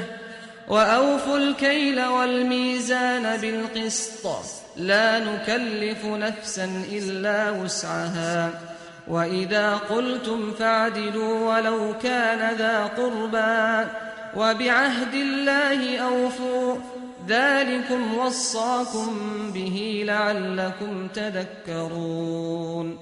[0.67, 4.27] وأوفوا الكيل والميزان بالقسط.
[4.77, 8.49] لا نكلف نفسا إلا وسعها.
[9.07, 13.89] وإذا قلتم فاعدلوا ولو كان ذا قربى
[14.35, 16.75] وبعهد الله أوفوا.
[17.27, 19.11] ذلكم وصاكم
[19.53, 22.97] به لعلكم تذكرون.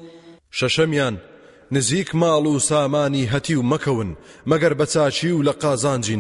[0.52, 1.14] شەشەمیان
[1.72, 4.18] نزیک ماڵ و سامانی هەتی و مەکەون
[4.48, 6.16] مەگەر بە چاچی و لە قازانجی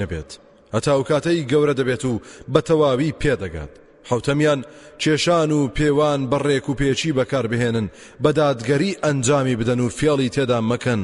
[0.73, 2.21] نەبێت هەتا و کاتەی گەورە دەبێت و
[2.53, 3.71] بە تەواوی پێدەگات.
[4.09, 4.65] حوتەمیان
[5.01, 7.87] کێشان و پێوان بەڕێک و پێچی بەکاربهێنن
[8.23, 11.03] بەدادگەری ئەنجامی بدەن و فێڵی تێدا مەکەن.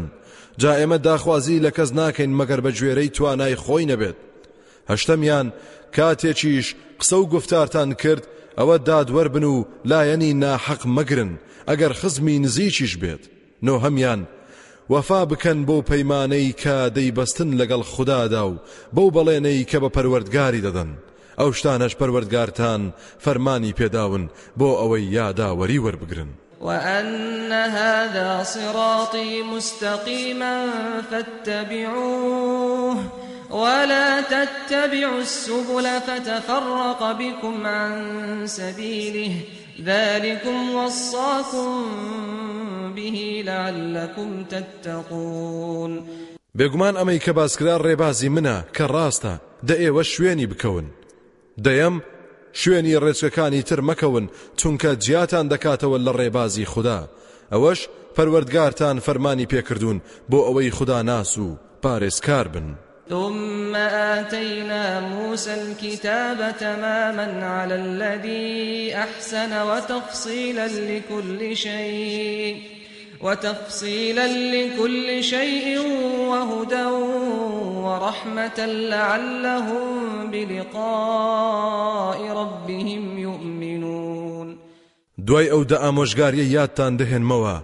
[0.57, 4.17] جا ئێمە داخوازی لە کەس ناکەین مەگەر بە گوێرەی توانای خۆی نەبێت.
[4.91, 5.47] هەشتەمیان
[5.95, 6.67] کاتێکیش
[6.99, 8.23] قسە و گفتارتان کرد
[8.57, 11.31] ئەوە دادوەربن و لایەنی ناحەق مەگرن
[11.69, 13.23] ئەگەر خزمی نزیکیش بێت.
[13.65, 14.21] نۆ هەمیان
[14.91, 18.59] وەفا بکەن بۆ پەیمانەی کە دەیبەستن لەگەڵ خوددادا و
[18.95, 20.89] بەو بەڵێنەی کە بە پەروەردگاری دەدەن.
[21.39, 22.81] ئەو شتانەش پەروەردگارتان
[23.23, 24.23] فەرمانی پێداون
[24.59, 26.31] بۆ ئەوەی یاداوەری وەربگرن.
[26.61, 30.55] وأن هذا صراطي مستقيما
[31.11, 32.97] فاتبعوه
[33.49, 37.93] ولا تتبعوا السبل فتفرق بكم عن
[38.47, 39.31] سبيله
[39.85, 41.71] ذلكم وصاكم
[42.95, 46.03] به لعلكم تتقون.
[46.57, 49.33] بێگومان ئەمەی کە باسکرا ڕێبازی منە کە ڕاستە
[49.67, 50.85] دە ئێوە شوێنی بکەون.
[51.65, 51.95] دەیەم
[52.53, 54.25] شوێنی ڕێچەکانی تر مەکەون
[54.59, 57.09] چونکە جیاتان دەکاتەوە لە ڕێبازی خوددا.
[57.51, 57.79] ئەوەش
[58.15, 60.01] پەروەردگارتان فەرمانی پێکردوون
[60.31, 62.67] بۆ ئەوەی خوددا ناس و پارێزکار بن.
[63.09, 72.61] ثم آتينا موسى الكتاب تماما على الذي أحسن وتفصيلا لكل شيء
[73.21, 75.79] وتفصيلا لكل شيء
[76.29, 76.85] وهدى
[77.85, 84.57] ورحمة لعلهم بلقاء ربهم يؤمنون.
[85.17, 87.55] دوای ئەو دە ئامۆژگاریە یادتان دەهێنمەوە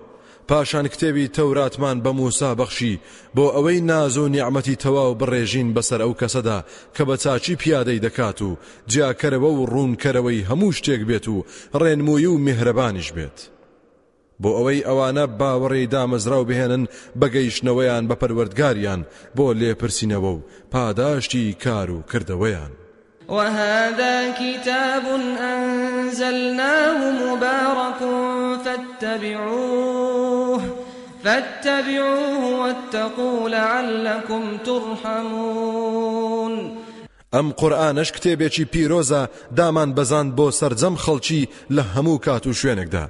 [0.48, 2.99] پاشان کتێبی تەوراتمان بە موسا بەخشی
[3.36, 6.60] بۆ ئەوەی ناز و نیعممەتی تەواو بڕێژین بەسەر ئەو کەسەدا
[6.95, 8.57] کە بە چاچی پیادەی دەکات و
[8.91, 11.45] جیاکەرەوە و ڕوونکەرەوەی هەموو شتێک بێت و
[11.82, 13.38] ڕێنمووی و میهرەبانیش بێت.
[14.41, 16.84] بۆ ئەوەی ئەوانە باوەڕێی دامەزراو بهێنن
[17.19, 19.02] بەگەیشتنەوەیان بە پەروەردگاریان
[19.38, 22.87] بۆ لێپرسینەوە و پاداشتی کار و کردەوەیان.
[23.28, 25.06] وهذا كتاب
[25.40, 27.99] أنزلناه مبارك
[28.66, 30.62] فاتبعوه
[31.24, 36.54] فاتبعوه واتقوا لعلكم ترحمون.
[37.34, 39.22] ئەم قورآانش کتێبێکی پیرۆزە
[39.58, 43.06] دامان بەزان بۆ سرجەم خەڵکی لە هەموو کات و شوێنێکدا.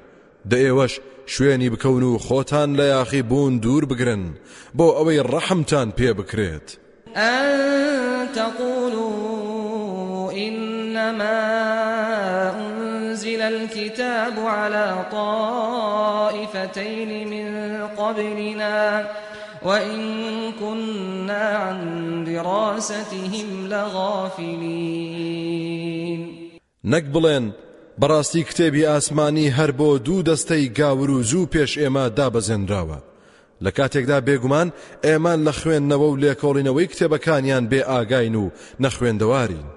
[0.50, 0.94] دە ئێوەش
[1.28, 4.24] شوێنی بکەون و خۆتان لە یاخی بوون دوور بگرن
[4.78, 6.68] بۆ ئەوەی ڕەحمتان پێ بکرێت.
[10.38, 11.40] إنما
[12.60, 17.48] أنزل الكتاب على طائفتين من
[17.98, 19.10] قبلنا
[19.64, 25.08] وإن كنا عن دراستهم لغافلين.
[26.84, 27.04] نەک
[28.02, 33.00] بەڕاستی کتێبی ئاسمانی هەر بۆ دوو دەستەی گاور و زوو پێش ئێمە دابەزێنراوە
[33.66, 34.68] لە کاتێکدا بێگومان
[35.04, 38.52] ئێمان لە خوێندنەوە و لێکۆڵینەوەی کتێبەکانیان بێ ئاگاین و
[38.84, 39.77] نەخوێندەوارین.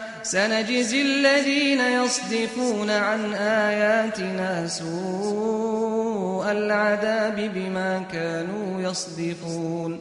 [0.31, 9.99] سنجزي الذين يصدفون عن آياتنا سوء العذاب بما كانوا يصدفون.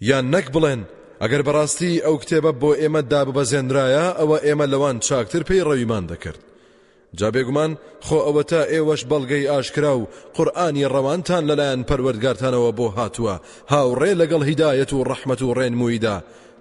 [0.00, 0.80] یان نەک بڵێن
[1.22, 6.40] ئەگەر بەڕاستی ئەو کتێبە بۆ ئێمە داببەزێنرایە ئەوە ئێمە لەوان چاکتر پێی ڕەویمان دەکرد.
[7.14, 7.72] جا بێگومان
[8.06, 13.34] خۆ ئەوە تا ئێوەش بەڵگەی ئاشکرا و قورآانی ڕەوانتان لەلایەن پەروەردگارتانەوە بۆ هاتووە.
[13.72, 16.16] هاوڕێ لەگەڵ هیدایەت و ڕەحمەت و ڕێنموویدا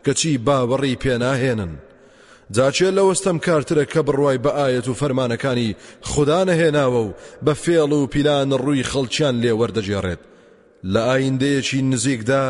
[0.06, 1.74] کەچی باوەڕی پێناهێنن.
[2.56, 7.14] جاچێ لەوەستەم کارترە کە بڕوای بە ئاەت و فەرمانەکانی خوددا نەهێناوە و
[7.45, 10.22] بە فێڵ و پیلان ڕووی خەڵکیان لێ وەردەجێڕێت
[10.94, 12.45] لە ئایندەیەکی نزیکدا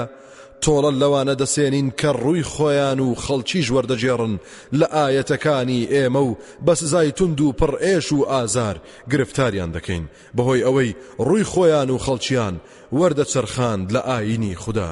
[0.64, 4.34] تۆڵە لەوانە دەسێنین کە ڕووی خۆیان و خەڵکیش وەردەجێڕن
[4.80, 8.76] لە ئاەتەکانی ئێمە و بە سزای تونند و پڕ ئێش و ئازار
[9.12, 10.06] گرفتاریان دەکەین
[10.36, 10.96] بەهۆی ئەوەی
[11.28, 12.56] ڕووی خۆیان و خەڵکیان
[12.98, 14.92] وەردەچەرخاند لە ئاینی خوددا.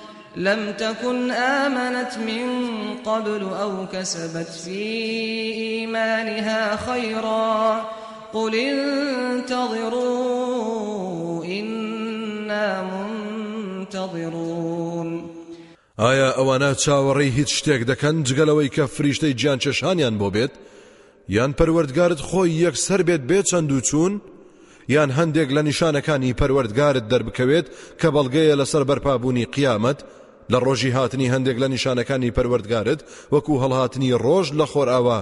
[0.35, 2.47] لم تكن آمنت من
[3.05, 4.81] قبل أو كسبت في
[5.53, 7.85] إيمانها خيرا
[8.33, 8.55] قل
[9.75, 10.25] انتظروا
[11.45, 12.83] إنا
[13.91, 15.31] منتظرون.
[15.99, 20.51] ئایا ئەوانە چاوەڕێی هیچ شتێک دەکەن؟ جگە لەوەی کە فریشتەی گیان چەشانیان بۆ بێت؟
[21.29, 24.13] یان پەروەردگارت خۆی یەکسەر بێت بێ چەند و چوون؟
[24.87, 27.67] یان هەندێک لە نیشانەکانی پەروەردگارت دەربکەوێت
[27.99, 29.99] کە بەڵگەیە لەسەر بەرپابوونی قیامەت؟
[30.51, 33.01] لە ڕۆژی هاتنی هەندێک لە نیشانەکانی پەروەردگارت
[33.33, 35.19] وەکو هەڵهاتنی ڕۆژ لە خۆرئاوا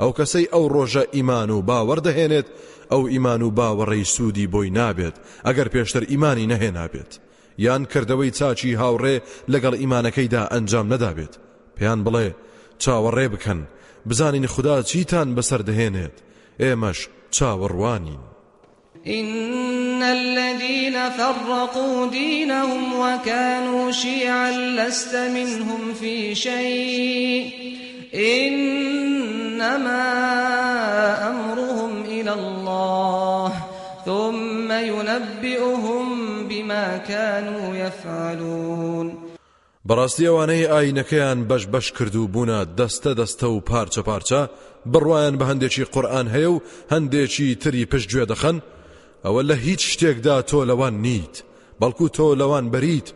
[0.00, 2.48] ئەو کەسەی ئەو ڕۆژە ئیمان و باوەڕدەهێنێت
[2.90, 5.16] ئەو ئیمان و باوەڕێی سوودی بۆی نابێت.
[5.46, 7.12] ئەگەر پێشتر ئیمانی نەهێنابێت.
[7.58, 9.16] یان کردەوەی چاچی هاوڕێ
[9.52, 11.34] لەگەڵ ئیمانەکەیدا ئەنجام نەدابێت.
[11.76, 12.28] پێیان بڵێ
[12.82, 13.60] چاوەڕێ بکەن.
[14.08, 16.16] بزانین خدا چیتان بەسەر دەهێنێت.
[16.62, 16.98] ئێمەش
[17.36, 18.22] چاوەڕوانین.
[19.06, 27.50] إن الذين فرقوا دينهم وكانوا شيعا لست منهم في شيء
[28.14, 30.04] إنما
[31.30, 33.52] أمرهم إلى الله
[34.06, 36.08] ثم ينبئهم
[36.48, 39.28] بما كانوا يفعلون
[39.88, 44.40] بەڕاستی ئەوانەی ئاینەکەیان بەش بەش کردو بوونە دەستە دەستە و پارچە پارچە
[44.92, 46.62] بڕواان بە هەندێکی قورآن هەیە و
[46.92, 48.24] هەندێکی تری پشت گوێ
[49.24, 51.36] ئەوە لە هیچ شتێکدا تۆ لەوان نیت
[51.80, 53.08] بەڵکو تۆ لەوان بەریت.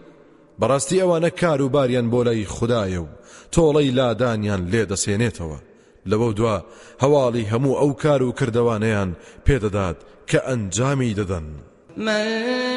[0.60, 3.08] بەڕاستی ئەوانە کاروباریان بۆ لای خدایە و
[3.54, 5.58] تۆڵەی لادانیان لێ دەسێنێتەوە.
[6.10, 6.56] لەوە دوا
[7.02, 9.10] هەواڵی هەموو ئەو کار و کردوانەیان
[9.46, 9.98] پێدەدات
[10.30, 11.46] کە ئەنجامی دەدەن.
[11.96, 12.24] من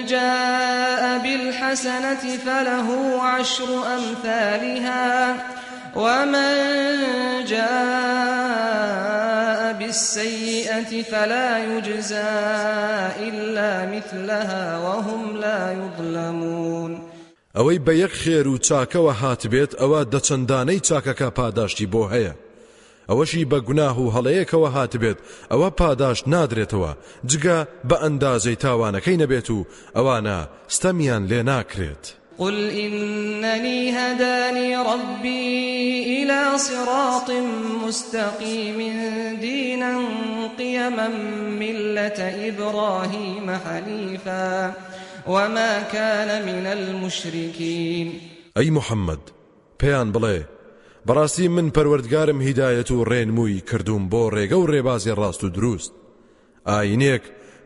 [0.05, 2.87] جاء بالحسنة فله
[3.21, 5.35] عشر أمثالها.
[5.95, 6.55] ومن
[7.47, 9.05] جاء
[9.79, 12.35] بالسيئة فلا يجزى
[13.27, 17.01] إلا مثلها وهم لا يظلمون
[17.55, 22.33] ئەوەی بە یەک خێر و چاکەوە هاتبێت ئەوە دەچەندانەی چاکەکە پاداشتی بۆ هەیە
[23.09, 25.17] ئەوەشی بە گوناه و هەڵەیەکەوە هاتبێت
[25.51, 26.91] ئەوە پاداش نادرێتەوە
[27.29, 27.57] جگە
[27.89, 29.65] بە ئەندازەی تاوانەکەی نەبێت و
[29.95, 30.39] ئەوانە
[30.75, 32.05] ستەمیان لێ ناکرێت.
[32.37, 37.31] قل إنني هداني ربي إلى صراط
[37.87, 38.77] مستقيم
[39.41, 39.99] دينا
[40.57, 41.07] قيما
[41.59, 44.73] ملة إبراهيم حنيفا
[45.27, 48.13] وما كان من المشركين.
[48.57, 49.19] ئەی محەممەد
[49.79, 50.43] پێیان بڵێ
[51.07, 55.91] بەڕاستی من پەروەردگارم هیدایەت و ڕێنمووی کردوم بۆ ڕێگە و ڕێبازی ڕاست و دروست.
[56.67, 57.21] ئاینێک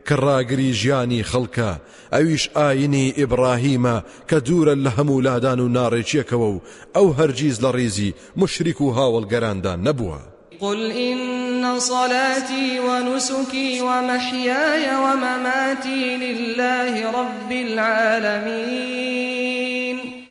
[0.07, 1.71] کە ڕاگری ژیانی خەڵکە
[2.13, 3.97] ئەویش ئاینی ئیبراهیمە
[4.29, 6.61] کە دوورە لە هەموو لادان و ناڕێکیەکەوە و
[6.95, 10.19] ئەو هەرگیز لە ڕیزی موشریک و هاوەڵگەراندا نەبووە
[10.61, 18.99] قل إن صلاتي ونسكي ومحياي ومماتي لله رب العالمين.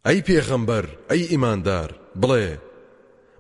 [0.07, 2.68] أي پیغمبر أي إيماندار بڵێ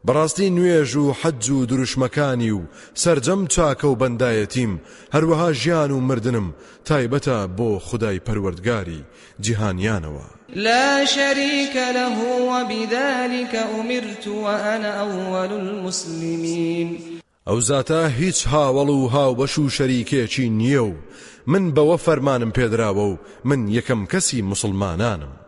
[0.08, 2.60] بەڕاستی نوێژ و حەج و دروشمەکانی و
[2.94, 4.72] سرجەم چاکە و بەندایەتیم
[5.14, 6.54] هەروەها ژیان و مردنم
[6.88, 9.04] تایبەتە بۆ خدای پەروەردگاری
[9.44, 10.26] جیهانیانەوە.
[10.56, 12.16] لا شريك له
[12.50, 16.98] وبذلك أمرت وأنا أول المسلمين.
[17.46, 20.94] ئەو زاتە هیچ هاوڵ و هاوبەش و شەریکێکی نییە و
[21.46, 25.47] من بەوە فەرمانم پێدراوە و من یەکەم کەسی مسلمانانم.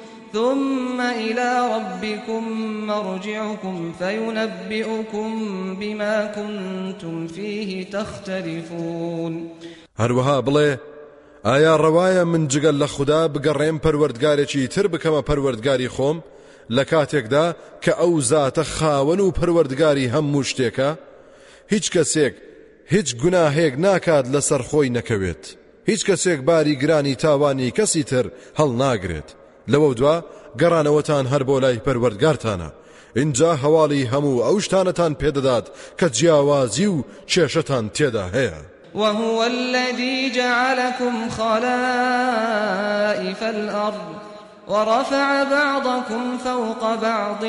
[0.33, 2.43] ثم إلى ربكم
[2.87, 5.29] مرجعكم فينبئكم
[5.79, 9.49] بما كنتم فيه تختلفون.
[9.99, 10.77] هەروەها بڵێ
[11.45, 16.17] ئایا ڕەوایە من جگەل لە خوددا بگەڕێم پەروەردگارێکی تر بکەمە پەروەردگاری خۆم؟
[16.71, 20.89] لە کاتێکدا کە ئەو زاتە خاوەن و پەروەردگاری هەموو شتێکە
[21.73, 22.33] هیچ کەسێک
[22.93, 25.43] هیچ گوناهەیەک ناکات لەسەر خۆی نەکەوێت.
[25.89, 28.25] هیچ کەسێک باری گرانی تاوانی کەسی تر
[28.59, 29.29] هەڵ ناگرێت
[29.73, 30.15] لەوە دوا
[30.59, 32.69] گەڕانەوەتان هەر بۆ لای پەروەردگارتانە.
[33.15, 35.65] اینجا هەواڵی هەموو ئەو شتانەتان پێدەدات
[35.99, 38.25] کە جیاوازی و کێشەتان تێدا
[38.95, 42.63] وهو الذي جعلكم خلائف
[43.43, 44.07] الأرض
[44.67, 47.45] ورفع بعضكم فوق بعض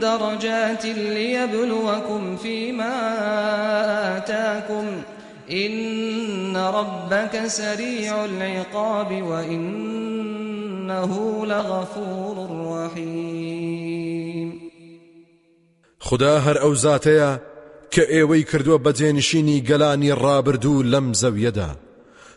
[0.00, 3.16] درجات ليبلوكم فيما
[4.16, 4.86] آتاكم
[5.52, 11.12] إن ربك سريع العقاب وإنه
[11.46, 14.70] لغفور رحيم
[16.00, 17.38] خدا هەر ئەو زاتەیە
[17.94, 21.70] کە ئێوەی کردووە بەجێنشینی گەلانی ڕابردوو لەم زەویەدا.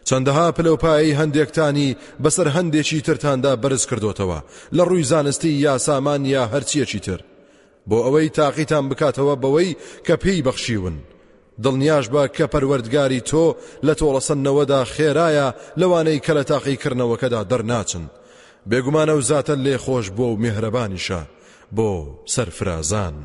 [0.08, 4.40] چەندەها پلەپایی هەندێکتانی بەسەر هەندێکی ترتاندا بەرز کردوتەوە.
[4.76, 7.20] لە ڕووی زانستی یا سامان یا هەرچیەکی تر.
[7.90, 9.76] بۆ ئەوەی تاقیتان بکاتەوە بەوەی
[10.06, 10.96] کە پێی بەخشیون.
[11.64, 13.46] دڵنیاش بە کە پەروەردگاری تۆ
[13.86, 15.48] لە تۆڵەسەنەوەدا خێرایە
[15.80, 18.06] لەوانەی کە لە تاقیکردنەوەکەدا دەرناچن
[18.70, 21.22] بێگومانە و زاتە لێ خۆش بۆ و میهرەبانیشە
[21.76, 21.92] بۆ
[22.34, 23.16] سەرفرازان.